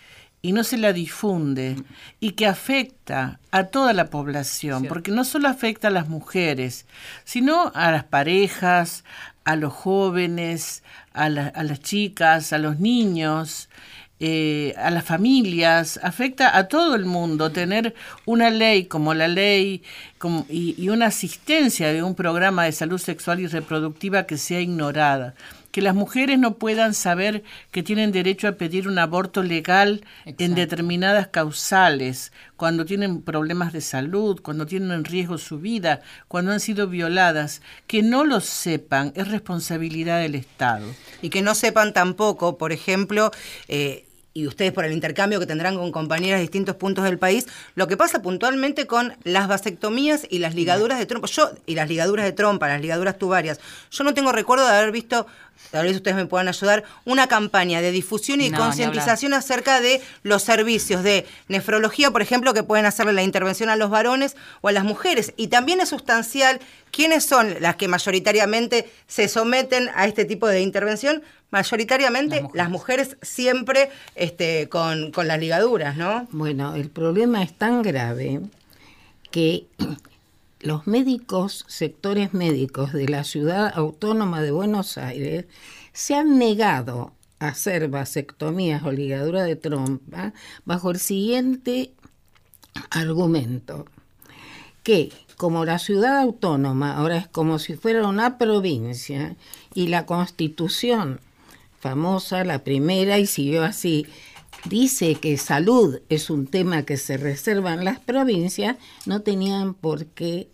y 0.42 0.52
no 0.52 0.64
se 0.64 0.78
la 0.78 0.94
difunde 0.94 1.76
y 2.20 2.32
que 2.32 2.46
afecta 2.46 3.40
a 3.52 3.66
toda 3.66 3.94
la 3.94 4.10
población, 4.10 4.86
porque 4.86 5.12
no 5.12 5.24
solo 5.26 5.48
afecta 5.48 5.90
a 5.90 5.92
las 5.92 6.08
mujeres, 6.08 6.86
sino 7.24 7.72
a 7.76 7.92
las 7.92 8.04
parejas, 8.04 9.04
a 9.48 9.56
los 9.56 9.72
jóvenes, 9.72 10.84
a, 11.14 11.30
las 11.30 11.80
chicas, 11.80 12.52
a 12.52 12.58
los 12.58 12.82
niños, 12.82 13.70
eh, 14.20 14.74
a 14.78 14.92
las 14.92 15.06
familias, 15.06 16.02
afecta 16.04 16.58
a 16.58 16.68
todo 16.68 16.96
el 16.96 17.06
mundo 17.06 17.50
tener 17.50 17.96
una 18.26 18.50
ley 18.50 18.88
como 18.88 19.14
la 19.14 19.30
ley 19.30 19.84
y, 20.50 20.90
una 20.90 21.06
asistencia 21.06 21.94
de 21.94 22.04
un 22.04 22.14
programa 22.14 22.66
de 22.66 22.74
salud 22.74 22.98
sexual 22.98 23.40
y 23.40 23.48
reproductiva 23.48 24.24
que 24.24 24.38
sea 24.38 24.60
ignorada 24.60 25.34
que 25.72 25.82
las 25.82 25.96
mujeres 25.96 26.40
no 26.40 26.56
puedan 26.56 26.94
saber 26.94 27.44
que 27.72 27.84
tienen 27.84 28.12
derecho 28.12 28.48
a 28.48 28.54
pedir 28.54 28.88
un 28.88 29.00
aborto 29.00 29.44
legal 29.44 30.04
en 30.26 30.56
determinadas 30.56 31.28
causales, 31.28 32.32
cuando 32.56 32.86
tienen 32.86 33.22
problemas 33.22 33.74
de 33.74 33.82
salud, 33.82 34.42
cuando 34.42 34.66
tienen 34.66 34.92
en 34.92 35.06
riesgo 35.06 35.38
su 35.38 35.60
vida, 35.60 36.02
cuando 36.28 36.52
han 36.52 36.60
sido 36.60 36.88
violadas, 36.88 37.62
que 37.86 38.02
no 38.02 38.26
lo 38.26 38.40
sepan, 38.40 39.14
es 39.16 39.28
responsabilidad 39.28 40.20
del 40.20 40.36
Estado. 40.36 40.88
Y 41.22 41.30
que 41.30 41.42
no 41.42 41.54
sepan 41.54 41.94
tampoco, 41.94 42.58
por 42.58 42.72
ejemplo, 42.72 43.32
eh, 43.68 44.07
y 44.38 44.46
ustedes 44.46 44.72
por 44.72 44.86
el 44.86 44.94
intercambio 44.94 45.40
que 45.40 45.48
tendrán 45.48 45.78
con 45.78 45.92
compañeras 45.92 46.38
de 46.38 46.42
distintos 46.42 46.76
puntos 46.76 47.04
del 47.06 47.18
país, 47.18 47.48
lo 47.74 47.88
que 47.88 47.98
pasa 47.98 48.22
puntualmente 48.22 48.86
con 48.86 49.16
las 49.24 49.48
vasectomías 49.48 50.28
y 50.30 50.38
las 50.38 50.54
ligaduras 50.54 51.00
de 51.00 51.08
trompa, 51.08 51.28
yo 51.28 51.50
y 51.66 51.74
las 51.74 51.90
ligaduras 51.90 52.24
de 52.24 52.34
trompa, 52.34 52.68
las 52.68 52.80
ligaduras 52.80 53.18
tubarias. 53.18 53.60
Yo 53.90 54.04
no 54.04 54.14
tengo 54.14 54.32
recuerdo 54.32 54.68
de 54.68 54.74
haber 54.74 54.92
visto 54.92 55.26
tal 55.72 55.86
vez 55.86 55.96
ustedes 55.96 56.16
me 56.16 56.26
puedan 56.26 56.48
ayudar, 56.48 56.84
una 57.06 57.28
campaña 57.28 57.82
de 57.82 57.92
difusión 57.92 58.42
y 58.42 58.52
concientización 58.52 59.34
acerca 59.34 59.82
de 59.82 60.02
los 60.24 60.44
servicios 60.44 61.04
de 61.04 61.26
nefrología, 61.48 62.12
por 62.12 62.22
ejemplo, 62.22 62.54
que 62.54 62.64
pueden 62.64 62.86
hacerle 62.86 63.14
la 63.14 63.24
intervención 63.24 63.70
a 63.70 63.76
los 63.76 63.90
varones 63.90 64.36
o 64.62 64.68
a 64.68 64.72
las 64.72 64.84
mujeres. 64.84 65.34
Y 65.36 65.48
también 65.48 65.82
es 65.82 65.90
sustancial 65.90 66.60
quiénes 66.92 67.26
son 67.26 67.56
las 67.60 67.76
que 67.76 67.88
mayoritariamente 67.88 68.90
se 69.08 69.28
someten 69.28 69.90
a 69.96 70.06
este 70.06 70.26
tipo 70.26 70.48
de 70.48 70.62
intervención. 70.62 71.24
Mayoritariamente 71.50 72.46
las 72.54 72.70
mujeres, 72.70 73.18
siempre 73.22 73.90
este, 74.16 74.68
con, 74.70 75.12
con 75.12 75.28
las 75.28 75.40
ligaduras, 75.40 75.96
¿no? 75.96 76.28
Bueno, 76.32 76.76
el 76.76 76.90
problema 76.90 77.42
es 77.42 77.54
tan 77.54 77.82
grave 77.82 78.42
que 79.32 79.68
los 80.60 80.88
médicos, 80.88 81.66
sectores 81.68 82.34
médicos 82.34 82.92
de 82.92 83.08
la 83.08 83.24
ciudad 83.24 83.72
autónoma 83.76 84.42
de 84.42 84.52
Buenos 84.52 84.98
Aires 84.98 85.46
se 85.94 86.16
han 86.16 86.38
negado 86.38 87.14
a 87.40 87.50
hacer 87.50 87.88
vasectomías 87.88 88.84
o 88.84 88.92
ligadura 88.92 89.44
de 89.44 89.56
trompa 89.56 90.34
bajo 90.66 90.92
el 90.92 91.00
siguiente 91.00 91.92
argumento, 92.90 93.86
que 94.84 95.12
como 95.38 95.66
la 95.66 95.80
ciudad 95.80 96.20
autónoma 96.20 96.98
ahora 96.98 97.18
es 97.18 97.28
como 97.28 97.60
si 97.60 97.76
fuera 97.76 98.08
una 98.08 98.38
provincia 98.38 99.36
y 99.74 99.88
la 99.88 100.06
constitución 100.06 101.20
famosa, 101.80 102.44
la 102.44 102.64
primera, 102.64 103.20
y 103.20 103.26
siguió 103.26 103.64
así, 103.64 104.06
dice 104.66 105.16
que 105.16 105.38
salud 105.38 106.00
es 106.10 106.30
un 106.30 106.48
tema 106.48 106.84
que 106.84 106.98
se 106.98 107.18
reserva 107.18 107.74
en 107.74 107.86
las 107.86 108.00
provincias, 108.00 108.78
no 109.06 109.22
tenían 109.22 109.74
por 109.74 110.06
qué 110.08 110.50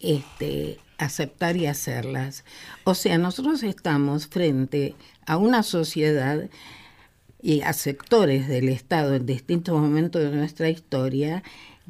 este, 0.00 0.78
aceptar 0.98 1.56
y 1.56 1.66
hacerlas. 1.66 2.44
O 2.84 2.94
sea, 2.94 3.18
nosotros 3.18 3.62
estamos 3.62 4.26
frente 4.26 4.94
a 5.26 5.36
una 5.36 5.62
sociedad 5.62 6.48
y 7.42 7.60
a 7.62 7.72
sectores 7.72 8.48
del 8.48 8.68
Estado 8.68 9.14
en 9.14 9.26
distintos 9.26 9.78
momentos 9.80 10.22
de 10.22 10.30
nuestra 10.36 10.68
historia 10.68 11.42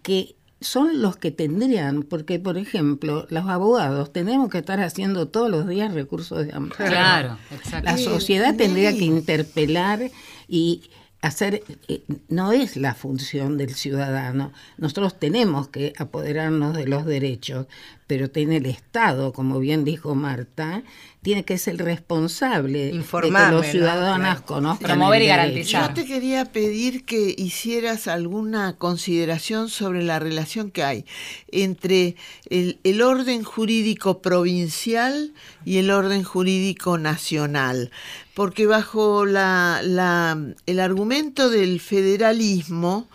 que 0.03 0.37
son 0.67 1.01
los 1.01 1.17
que 1.17 1.31
tendrían, 1.31 2.03
porque 2.03 2.39
por 2.39 2.59
ejemplo, 2.59 3.27
los 3.31 3.47
abogados 3.47 4.13
tenemos 4.13 4.51
que 4.51 4.59
estar 4.59 4.81
haciendo 4.81 5.29
todos 5.29 5.51
los 5.51 5.67
días 5.67 5.95
recursos 5.95 6.47
de 6.47 6.53
amparo. 6.53 6.91
Claro, 6.91 7.39
La 7.83 7.97
sociedad 7.97 8.57
tendría 8.57 8.93
que 8.93 9.05
interpelar 9.05 10.11
y 10.49 10.83
hacer 11.23 11.63
eh, 11.89 12.03
no 12.29 12.53
es 12.53 12.77
la 12.77 12.95
función 12.95 13.57
del 13.57 13.75
ciudadano. 13.75 14.53
Nosotros 14.77 15.19
tenemos 15.19 15.69
que 15.69 15.93
apoderarnos 15.99 16.77
de 16.77 16.87
los 16.87 17.05
derechos, 17.07 17.67
pero 18.07 18.31
tiene 18.31 18.59
el 18.59 18.67
Estado, 18.67 19.33
como 19.33 19.59
bien 19.59 19.85
dijo 19.85 20.15
Marta, 20.15 20.83
tiene 21.23 21.45
que 21.45 21.59
ser 21.59 21.79
responsable 21.79 22.93
de 22.93 23.03
que 23.03 23.51
los 23.51 23.67
ciudadanos 23.67 24.43
conozcan. 24.43 24.87
Promover 24.87 25.23
y 25.23 25.27
garantizar. 25.27 25.89
Yo 25.89 25.95
te 25.95 26.07
quería 26.07 26.45
pedir 26.45 27.05
que 27.05 27.35
hicieras 27.37 28.07
alguna 28.07 28.77
consideración 28.77 29.69
sobre 29.69 30.05
la 30.05 30.21
relación 30.21 30.71
que 30.71 30.85
hay 30.85 31.05
entre 31.49 32.15
el, 32.49 32.79
el 32.85 33.03
orden 33.03 33.43
jurídico 33.43 34.23
provincial 34.23 35.33
y 35.65 35.79
el 35.79 35.91
orden 35.91 36.23
jurídico 36.23 36.99
nacional 36.99 37.91
porque 38.35 38.67
bajo 38.67 39.25
la, 39.25 39.81
la, 39.83 40.39
el 40.67 40.79
argumento 40.79 41.49
del 41.49 41.81
federalismo, 41.81 43.09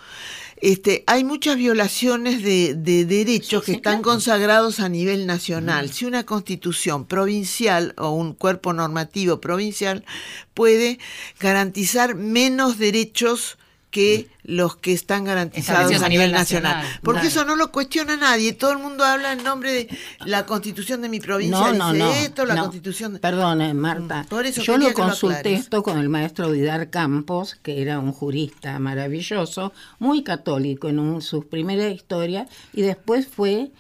este, 0.61 1.03
hay 1.07 1.23
muchas 1.23 1.57
violaciones 1.57 2.43
de, 2.43 2.75
derechos 3.05 3.63
que 3.63 3.73
están 3.73 4.03
consagrados 4.03 4.79
a 4.79 4.89
nivel 4.89 5.25
nacional. 5.25 5.91
Si 5.91 6.05
una 6.05 6.23
constitución 6.23 7.05
provincial 7.05 7.95
o 7.97 8.11
un 8.11 8.33
cuerpo 8.33 8.71
normativo 8.71 9.41
provincial 9.41 10.05
puede 10.53 10.99
garantizar 11.39 12.13
menos 12.13 12.77
derechos 12.77 13.57
que 13.91 14.29
los 14.43 14.77
que 14.77 14.93
están 14.93 15.25
garantizados 15.25 16.01
a 16.01 16.09
nivel 16.09 16.31
nacional. 16.31 16.83
Porque 17.03 17.27
eso 17.27 17.45
no 17.45 17.55
lo 17.55 17.71
cuestiona 17.71 18.17
nadie. 18.17 18.53
Todo 18.53 18.71
el 18.71 18.79
mundo 18.79 19.03
habla 19.03 19.33
en 19.33 19.43
nombre 19.43 19.71
de 19.73 19.89
la 20.25 20.45
constitución 20.45 21.01
de 21.01 21.09
mi 21.09 21.19
provincia. 21.19 21.73
No, 21.73 21.93
no, 21.93 22.11
esto, 22.11 22.45
la 22.45 22.55
constitución. 22.55 23.19
Perdone, 23.21 23.73
Marta. 23.73 24.25
Mm, 24.31 24.61
Yo 24.61 24.77
lo 24.77 24.93
consulté 24.93 25.53
esto 25.53 25.83
con 25.83 25.99
el 25.99 26.09
maestro 26.09 26.49
Vidar 26.49 26.89
Campos, 26.89 27.55
que 27.61 27.81
era 27.81 27.99
un 27.99 28.13
jurista 28.13 28.79
maravilloso, 28.79 29.73
muy 29.99 30.23
católico 30.23 30.87
en 30.87 31.21
sus 31.21 31.45
primeras 31.45 31.93
historias, 31.93 32.49
y 32.73 32.81
después 32.81 33.27
fue 33.27 33.71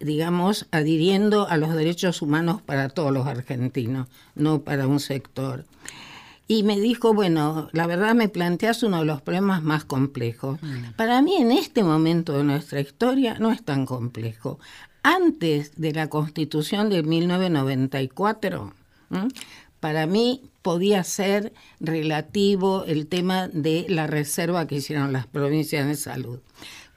digamos, 0.00 0.66
adhiriendo 0.72 1.46
a 1.48 1.56
los 1.56 1.72
derechos 1.76 2.22
humanos 2.22 2.60
para 2.60 2.88
todos 2.88 3.12
los 3.12 3.24
argentinos, 3.28 4.08
no 4.34 4.62
para 4.62 4.88
un 4.88 4.98
sector. 4.98 5.64
Y 6.52 6.62
me 6.64 6.78
dijo, 6.78 7.14
bueno, 7.14 7.70
la 7.72 7.86
verdad 7.86 8.14
me 8.14 8.28
planteas 8.28 8.82
uno 8.82 8.98
de 8.98 9.06
los 9.06 9.22
problemas 9.22 9.62
más 9.62 9.86
complejos. 9.86 10.58
Para 10.96 11.22
mí 11.22 11.36
en 11.36 11.50
este 11.50 11.82
momento 11.82 12.36
de 12.36 12.44
nuestra 12.44 12.78
historia 12.78 13.38
no 13.38 13.50
es 13.52 13.64
tan 13.64 13.86
complejo. 13.86 14.58
Antes 15.02 15.72
de 15.76 15.92
la 15.92 16.10
constitución 16.10 16.90
de 16.90 17.02
1994, 17.04 18.74
¿m? 19.10 19.28
para 19.80 20.06
mí 20.06 20.42
podía 20.60 21.02
ser 21.04 21.54
relativo 21.80 22.84
el 22.84 23.06
tema 23.06 23.48
de 23.48 23.86
la 23.88 24.06
reserva 24.06 24.66
que 24.66 24.76
hicieron 24.76 25.10
las 25.14 25.26
provincias 25.26 25.86
de 25.86 25.96
salud. 25.96 26.40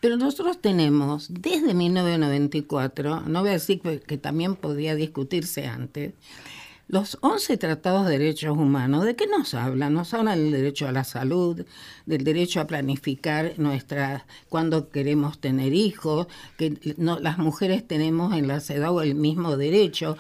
Pero 0.02 0.18
nosotros 0.18 0.60
tenemos 0.60 1.28
desde 1.30 1.74
1994, 1.74 3.22
no 3.22 3.40
voy 3.40 3.52
a 3.52 3.54
decir 3.54 3.80
que, 3.80 4.02
que 4.02 4.18
también 4.18 4.58
podía 4.58 4.96
discutirse 4.96 5.66
antes, 5.66 6.14
los 6.88 7.18
11 7.22 7.58
tratados 7.58 8.06
de 8.06 8.20
derechos 8.20 8.58
humanos, 8.58 9.06
¿de 9.06 9.16
qué 9.16 9.26
nos 9.28 9.54
hablan? 9.54 9.94
Nos 9.94 10.14
hablan 10.14 10.38
del 10.38 10.52
derecho 10.52 10.88
a 10.88 10.92
la 10.92 11.04
salud, 11.04 11.66
del 12.06 12.24
derecho 12.24 12.62
a 12.62 12.68
planificar 12.68 13.54
nuestra 13.58 14.26
cuando 14.50 14.90
queremos 14.90 15.40
tener 15.40 15.74
hijos, 15.74 16.28
que 16.58 16.96
no, 16.98 17.20
las 17.20 17.40
mujeres 17.40 17.88
tenemos 17.88 18.34
en 18.34 18.48
la 18.48 18.60
CEDAW 18.60 19.02
el 19.02 19.16
mismo 19.16 19.58
derecho, 19.58 20.18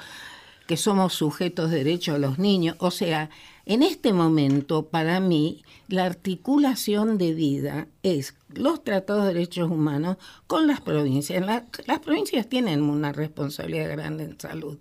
que 0.67 0.77
somos 0.77 1.13
sujetos 1.13 1.69
de 1.69 1.99
los 2.17 2.39
niños. 2.39 2.75
O 2.79 2.89
sea, 2.89 3.29
en 3.65 3.83
este 3.83 4.13
momento, 4.13 4.85
para 4.87 5.19
mí, 5.19 5.63
la 5.87 6.05
articulación 6.05 7.17
de 7.17 7.33
vida 7.33 7.87
es 8.03 8.35
los 8.53 8.83
tratados 8.83 9.23
de 9.25 9.33
derechos 9.33 9.69
humanos 9.69 10.17
con 10.47 10.67
las 10.67 10.81
provincias. 10.81 11.45
La- 11.45 11.65
las 11.87 11.99
provincias 11.99 12.47
tienen 12.47 12.81
una 12.83 13.11
responsabilidad 13.11 13.89
grande 13.91 14.25
en 14.25 14.39
salud, 14.39 14.77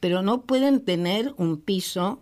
pero 0.00 0.22
no 0.22 0.42
pueden 0.42 0.80
tener 0.84 1.34
un 1.36 1.58
piso 1.58 2.20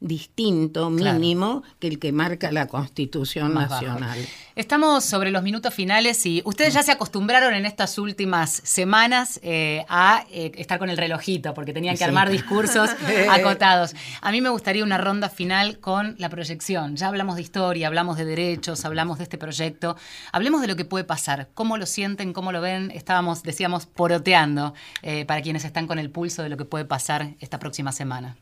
distinto, 0.00 0.90
Claro. 0.96 1.18
mínimo, 1.18 1.62
que 1.78 1.88
el 1.88 1.98
que 1.98 2.12
marca 2.12 2.50
la 2.52 2.66
Constitución 2.66 3.52
Más 3.54 3.68
bajo. 3.68 3.84
Nacional. 3.86 4.18
Estamos 4.54 5.04
sobre 5.04 5.30
los 5.30 5.42
minutos 5.42 5.74
finales 5.74 6.24
y 6.24 6.40
ustedes 6.44 6.72
ya 6.74 6.82
se 6.82 6.92
acostumbraron 6.92 7.52
en 7.54 7.66
estas 7.66 7.98
últimas 7.98 8.50
semanas 8.50 9.38
eh, 9.42 9.84
a 9.88 10.24
eh, 10.30 10.52
estar 10.56 10.78
con 10.78 10.88
el 10.88 10.96
relojito 10.96 11.52
porque 11.54 11.72
tenían 11.74 11.94
que 11.94 11.98
Sí. 11.98 12.04
armar 12.04 12.30
discursos 12.30 12.90
acotados. 13.30 13.94
A 14.22 14.32
mí 14.32 14.40
me 14.40 14.48
gustaría 14.48 14.82
una 14.84 14.96
ronda 14.98 15.28
final 15.28 15.78
con 15.78 16.14
la 16.18 16.28
proyección. 16.30 16.96
Ya 16.96 17.08
hablamos 17.08 17.36
de 17.36 17.42
historia, 17.42 17.86
hablamos 17.86 18.16
de 18.16 18.24
derechos, 18.24 18.84
hablamos 18.84 19.18
de 19.18 19.24
este 19.24 19.36
proyecto. 19.38 19.96
Hablemos 20.32 20.60
de 20.62 20.68
lo 20.68 20.76
que 20.76 20.84
puede 20.84 21.04
pasar, 21.04 21.48
cómo 21.54 21.76
lo 21.76 21.84
sienten, 21.86 22.32
cómo 22.32 22.52
lo 22.52 22.60
ven. 22.60 22.90
Estábamos, 22.92 23.42
decíamos, 23.42 23.86
poroteando 23.86 24.72
eh, 25.02 25.24
para 25.26 25.42
quienes 25.42 25.64
están 25.64 25.86
con 25.86 25.98
el 25.98 26.10
pulso 26.10 26.42
de 26.42 26.48
lo 26.48 26.56
que 26.56 26.64
puede 26.64 26.84
pasar 26.86 27.34
esta 27.40 27.58
próxima 27.58 27.92
semana. 27.92 28.36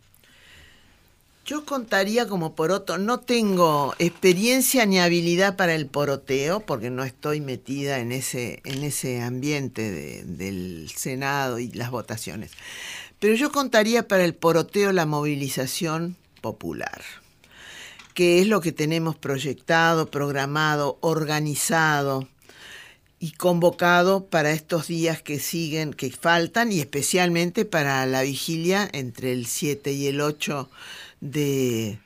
Yo 1.45 1.67
contaría 1.67 2.27
como 2.27 2.55
poroto, 2.55 2.97
no 2.97 3.21
tengo 3.21 3.95
experiencia 3.99 4.87
ni 4.87 4.99
habilidad 4.99 5.57
para 5.57 5.75
el 5.75 5.87
poroteo, 5.87 6.61
porque 6.61 6.89
no 6.89 7.05
estoy 7.05 7.43
metida 7.43 7.99
en 7.99 8.13
ese, 8.13 8.63
en 8.65 8.83
ese 8.83 9.21
ambiente 9.21 9.91
de- 9.91 10.25
del 10.25 10.91
Senado 10.97 11.59
y 11.59 11.71
las 11.73 11.91
votaciones. 11.91 12.53
Pero 13.19 13.35
yo 13.35 13.53
contaría 13.53 14.09
para 14.09 14.25
el 14.25 14.35
poroteo 14.35 14.93
la 14.93 15.05
movilización 15.05 16.17
popular, 16.41 17.03
que 18.15 18.41
es 18.41 18.47
lo 18.47 18.63
que 18.63 18.73
tenemos 18.73 19.15
proyectado, 19.15 20.11
programado, 20.11 20.97
organizado 21.03 22.27
y 23.21 23.33
convocado 23.33 24.27
para 24.27 24.51
estos 24.53 24.87
días 24.89 25.21
que 25.21 25.39
siguen, 25.39 25.93
que 25.93 26.11
faltan, 26.11 26.73
y 26.73 26.81
especialmente 26.81 27.67
para 27.67 28.07
la 28.07 28.23
vigilia 28.23 28.89
entre 28.93 29.33
el 29.33 29.45
7 29.47 29.93
y 29.93 30.07
el 30.07 30.23
8 30.23 30.71
de, 31.25 31.99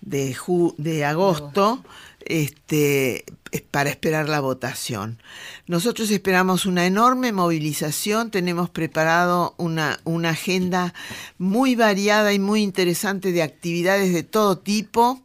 de, 0.00 0.34
ju- 0.34 0.74
de 0.78 1.04
agosto, 1.04 1.84
este, 2.24 3.24
es 3.50 3.62
para 3.62 3.90
esperar 3.90 4.28
la 4.28 4.40
votación. 4.40 5.18
Nosotros 5.66 6.10
esperamos 6.10 6.66
una 6.66 6.86
enorme 6.86 7.32
movilización, 7.32 8.30
tenemos 8.30 8.70
preparado 8.70 9.54
una, 9.58 9.98
una 10.04 10.30
agenda 10.30 10.94
muy 11.38 11.74
variada 11.74 12.32
y 12.32 12.38
muy 12.38 12.62
interesante 12.62 13.32
de 13.32 13.42
actividades 13.42 14.12
de 14.12 14.22
todo 14.22 14.58
tipo, 14.58 15.20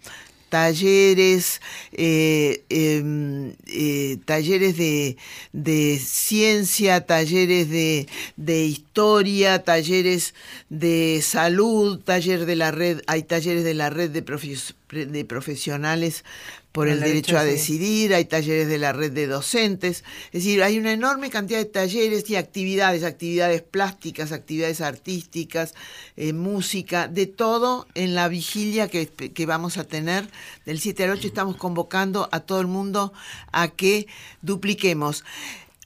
talleres, 0.49 1.61
eh, 1.91 2.63
em, 2.69 3.53
eh, 3.67 4.17
talleres 4.25 4.77
de, 4.77 5.17
de 5.53 5.99
ciencia, 5.99 7.05
talleres 7.05 7.69
de, 7.69 8.07
de 8.37 8.65
historia, 8.65 9.63
talleres 9.63 10.33
de 10.69 11.21
salud, 11.21 11.99
taller 12.03 12.45
de 12.45 12.55
la 12.55 12.71
red, 12.71 13.01
hay 13.07 13.23
talleres 13.23 13.63
de 13.63 13.73
la 13.73 13.89
red 13.89 14.09
de, 14.11 14.23
profes- 14.23 14.75
de 14.89 15.25
profesionales 15.25 16.23
por 16.71 16.89
el 16.89 16.99
derecho 16.99 17.37
a 17.37 17.43
decidir, 17.45 18.13
hay 18.13 18.25
talleres 18.25 18.67
de 18.67 18.77
la 18.77 18.91
red 18.91 19.11
de 19.13 19.27
docentes, 19.27 20.03
es 20.25 20.43
decir, 20.43 20.61
hay 20.61 20.77
una 20.77 20.91
enorme 20.91 21.29
cantidad 21.29 21.59
de 21.59 21.65
talleres 21.65 22.29
y 22.29 22.35
actividades, 22.35 23.05
actividades 23.05 23.61
plásticas, 23.61 24.33
actividades 24.33 24.81
artísticas, 24.81 25.73
eh, 26.17 26.33
música, 26.33 27.07
de 27.07 27.27
todo 27.27 27.87
en 27.95 28.13
la 28.13 28.27
vigilia 28.27 28.89
que, 28.89 29.07
que 29.07 29.45
vamos 29.45 29.77
a 29.77 29.85
tener 29.85 30.27
del 30.65 30.81
7 30.81 31.05
al 31.05 31.11
8. 31.11 31.27
Estamos 31.27 31.55
convocando 31.55 32.27
a 32.33 32.41
todo 32.41 32.59
el 32.59 32.67
mundo 32.67 33.13
a 33.53 33.69
que 33.69 34.07
dupliquemos. 34.41 35.23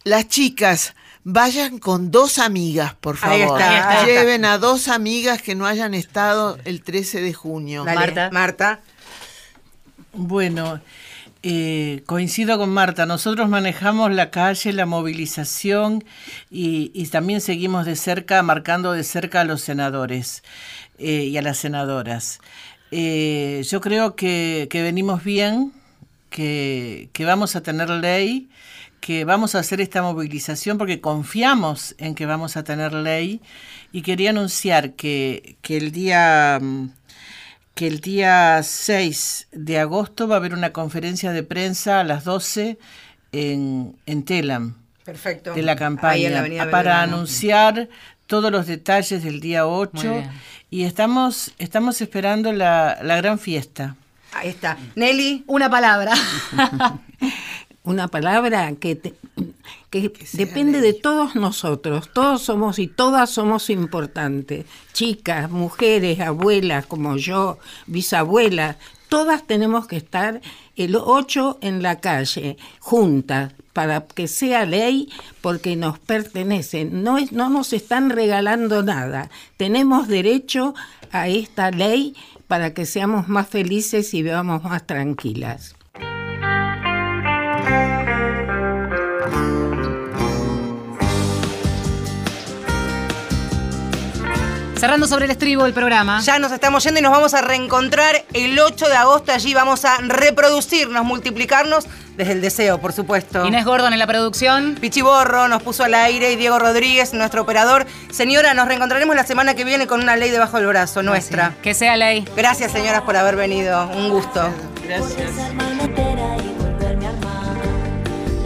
Las 0.03 0.27
chicas, 0.27 0.95
vayan 1.23 1.77
con 1.79 2.09
dos 2.09 2.39
amigas, 2.39 2.95
por 2.95 3.15
Ahí 3.21 3.41
favor. 3.41 3.61
está, 3.61 3.69
ahí 3.69 3.99
está. 3.99 4.05
Lleven 4.05 4.45
a 4.45 4.57
dos 4.57 4.87
amigas 4.87 5.41
que 5.41 5.55
no 5.55 5.65
hayan 5.65 5.93
estado 5.93 6.57
el 6.65 6.81
13 6.81 7.21
de 7.21 7.33
junio. 7.33 7.83
Dale, 7.83 7.99
Marta. 7.99 8.29
Marta. 8.31 8.79
Bueno, 10.21 10.81
eh, 11.43 12.03
coincido 12.05 12.57
con 12.57 12.71
Marta, 12.71 13.05
nosotros 13.05 13.47
manejamos 13.47 14.11
la 14.11 14.31
calle, 14.31 14.73
la 14.73 14.85
movilización 14.85 16.03
y, 16.51 17.07
también 17.07 17.39
seguimos 17.39 17.85
de 17.85 17.95
cerca, 17.95 18.43
marcando 18.43 18.91
de 18.91 19.05
cerca 19.05 19.39
a 19.39 19.43
los 19.45 19.61
senadores 19.61 20.43
eh, 20.97 21.23
y 21.23 21.37
a 21.37 21.41
las 21.41 21.57
senadoras. 21.59 22.41
Eh, 22.91 23.63
yo 23.69 23.79
creo 23.79 24.17
que, 24.17 24.67
venimos 24.73 25.23
bien, 25.23 25.71
que, 26.29 27.09
vamos 27.19 27.55
a 27.55 27.63
tener 27.63 27.89
ley, 27.89 28.49
que 28.99 29.23
vamos 29.23 29.55
a 29.55 29.59
hacer 29.59 29.79
esta 29.79 30.01
movilización 30.01 30.77
porque 30.77 30.99
confiamos 30.99 31.95
en 31.97 32.13
que 32.13 32.25
vamos 32.25 32.57
a 32.57 32.65
tener 32.65 32.93
ley 32.93 33.39
y 33.93 34.01
quería 34.01 34.31
anunciar 34.31 34.95
que, 34.95 35.55
que 35.61 35.77
el 35.77 35.93
día... 35.93 36.59
mm, 36.61 36.98
que 37.79 37.87
el 37.87 38.01
día 38.01 38.59
6 38.61 39.47
de 39.53 39.79
agosto 39.79 40.27
va 40.27 40.35
a 40.35 40.39
haber 40.39 40.53
una 40.53 40.73
conferencia 40.73 41.31
de 41.31 41.43
prensa 41.43 42.01
a 42.01 42.03
las 42.03 42.25
12 42.25 42.77
en, 43.31 43.95
en 44.05 44.23
Telam 44.25 44.75
Perfecto. 45.05 45.53
de 45.53 45.61
la 45.61 45.71
Ahí 45.71 45.77
en 45.77 45.79
campaña 45.79 46.47
la 46.65 46.69
para 46.71 47.01
anunciar 47.01 47.87
todos 48.27 48.51
los 48.51 48.67
detalles 48.67 49.23
del 49.23 49.39
día 49.39 49.63
Muy 49.63 49.87
8 49.95 50.11
bien. 50.13 50.29
y 50.69 50.83
estamos, 50.83 51.53
estamos 51.57 52.01
esperando 52.01 52.51
la, 52.51 52.99
la 53.01 53.15
gran 53.15 53.39
fiesta. 53.39 53.95
Ahí 54.33 54.49
está. 54.49 54.77
Nelly. 54.95 55.45
Una 55.47 55.69
palabra. 55.69 56.11
una 57.89 58.07
palabra 58.07 58.71
que, 58.75 58.95
te- 58.95 59.15
que 59.89 60.11
depende 60.33 60.79
de 60.79 60.93
todos 60.93 61.35
nosotros. 61.35 62.09
Todos 62.13 62.43
somos 62.43 62.77
y 62.79 62.87
todas 62.87 63.31
somos 63.31 63.69
importantes. 63.69 64.65
Chicas, 64.93 65.49
mujeres, 65.49 66.19
abuelas 66.19 66.85
como 66.85 67.17
yo, 67.17 67.57
bisabuelas. 67.87 68.75
Todas 69.09 69.47
tenemos 69.47 69.87
que 69.87 69.97
estar 69.97 70.39
el 70.75 70.95
8 70.95 71.57
en 71.61 71.81
la 71.81 71.99
calle, 71.99 72.57
juntas, 72.79 73.53
para 73.73 74.01
que 74.05 74.27
sea 74.27 74.65
ley, 74.67 75.09
porque 75.41 75.75
nos 75.75 75.97
pertenece. 75.97 76.85
No, 76.85 77.17
es, 77.17 77.31
no 77.31 77.49
nos 77.49 77.73
están 77.73 78.11
regalando 78.11 78.83
nada. 78.83 79.31
Tenemos 79.57 80.07
derecho 80.07 80.75
a 81.11 81.27
esta 81.27 81.71
ley 81.71 82.15
para 82.47 82.73
que 82.75 82.85
seamos 82.85 83.27
más 83.27 83.47
felices 83.47 84.13
y 84.13 84.21
vivamos 84.21 84.63
más 84.63 84.85
tranquilas. 84.85 85.75
Cerrando 94.79 95.07
sobre 95.07 95.25
el 95.25 95.31
estribo 95.31 95.65
del 95.65 95.73
programa. 95.73 96.21
Ya 96.21 96.39
nos 96.39 96.53
estamos 96.53 96.81
yendo 96.85 97.01
y 97.01 97.03
nos 97.03 97.11
vamos 97.11 97.33
a 97.33 97.41
reencontrar 97.41 98.23
el 98.31 98.57
8 98.57 98.87
de 98.87 98.95
agosto. 98.95 99.33
Allí 99.33 99.53
vamos 99.53 99.83
a 99.83 99.97
reproducirnos, 99.97 101.03
multiplicarnos 101.03 101.85
desde 102.15 102.31
el 102.31 102.39
deseo, 102.39 102.77
por 102.77 102.93
supuesto. 102.93 103.45
Inés 103.45 103.65
Gordon 103.65 103.91
en 103.91 103.99
la 103.99 104.07
producción. 104.07 104.77
Pichiborro 104.79 105.49
nos 105.49 105.61
puso 105.63 105.83
al 105.83 105.95
aire 105.95 106.31
y 106.31 106.37
Diego 106.37 106.59
Rodríguez, 106.59 107.13
nuestro 107.13 107.41
operador. 107.41 107.87
Señora, 108.09 108.53
nos 108.53 108.69
reencontraremos 108.69 109.17
la 109.17 109.25
semana 109.25 109.53
que 109.53 109.65
viene 109.65 109.85
con 109.85 110.01
una 110.01 110.15
ley 110.15 110.29
debajo 110.29 110.55
del 110.55 110.67
brazo, 110.67 111.03
nuestra. 111.03 111.55
Que 111.61 111.73
sea 111.73 111.97
ley. 111.97 112.25
Gracias, 112.37 112.71
señoras, 112.71 113.01
por 113.01 113.17
haber 113.17 113.35
venido. 113.35 113.85
Un 113.89 114.09
gusto. 114.09 114.49
Gracias. 114.87 115.29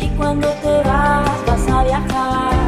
Y 0.01 0.07
cuando 0.17 0.47
te 0.47 0.81
vas, 0.89 1.45
vas 1.45 1.69
a 1.69 1.84
viajar. 1.84 2.62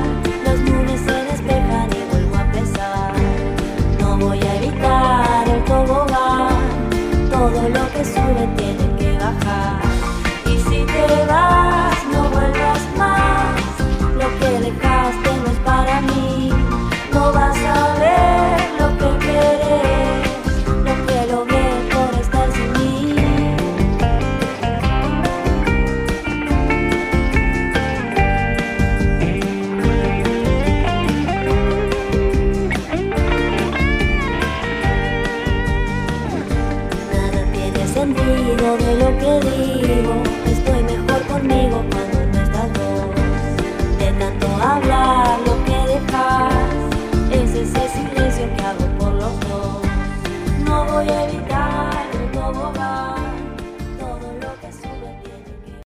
Todo 7.45 7.69
lo 7.69 7.91
que 7.91 8.03
sube 8.03 8.47
tiene 8.57 8.97
que 8.97 9.19
bajar. 9.19 9.79
Y 10.47 10.57
si 10.57 10.83
te 10.83 11.25
vas. 11.27 11.74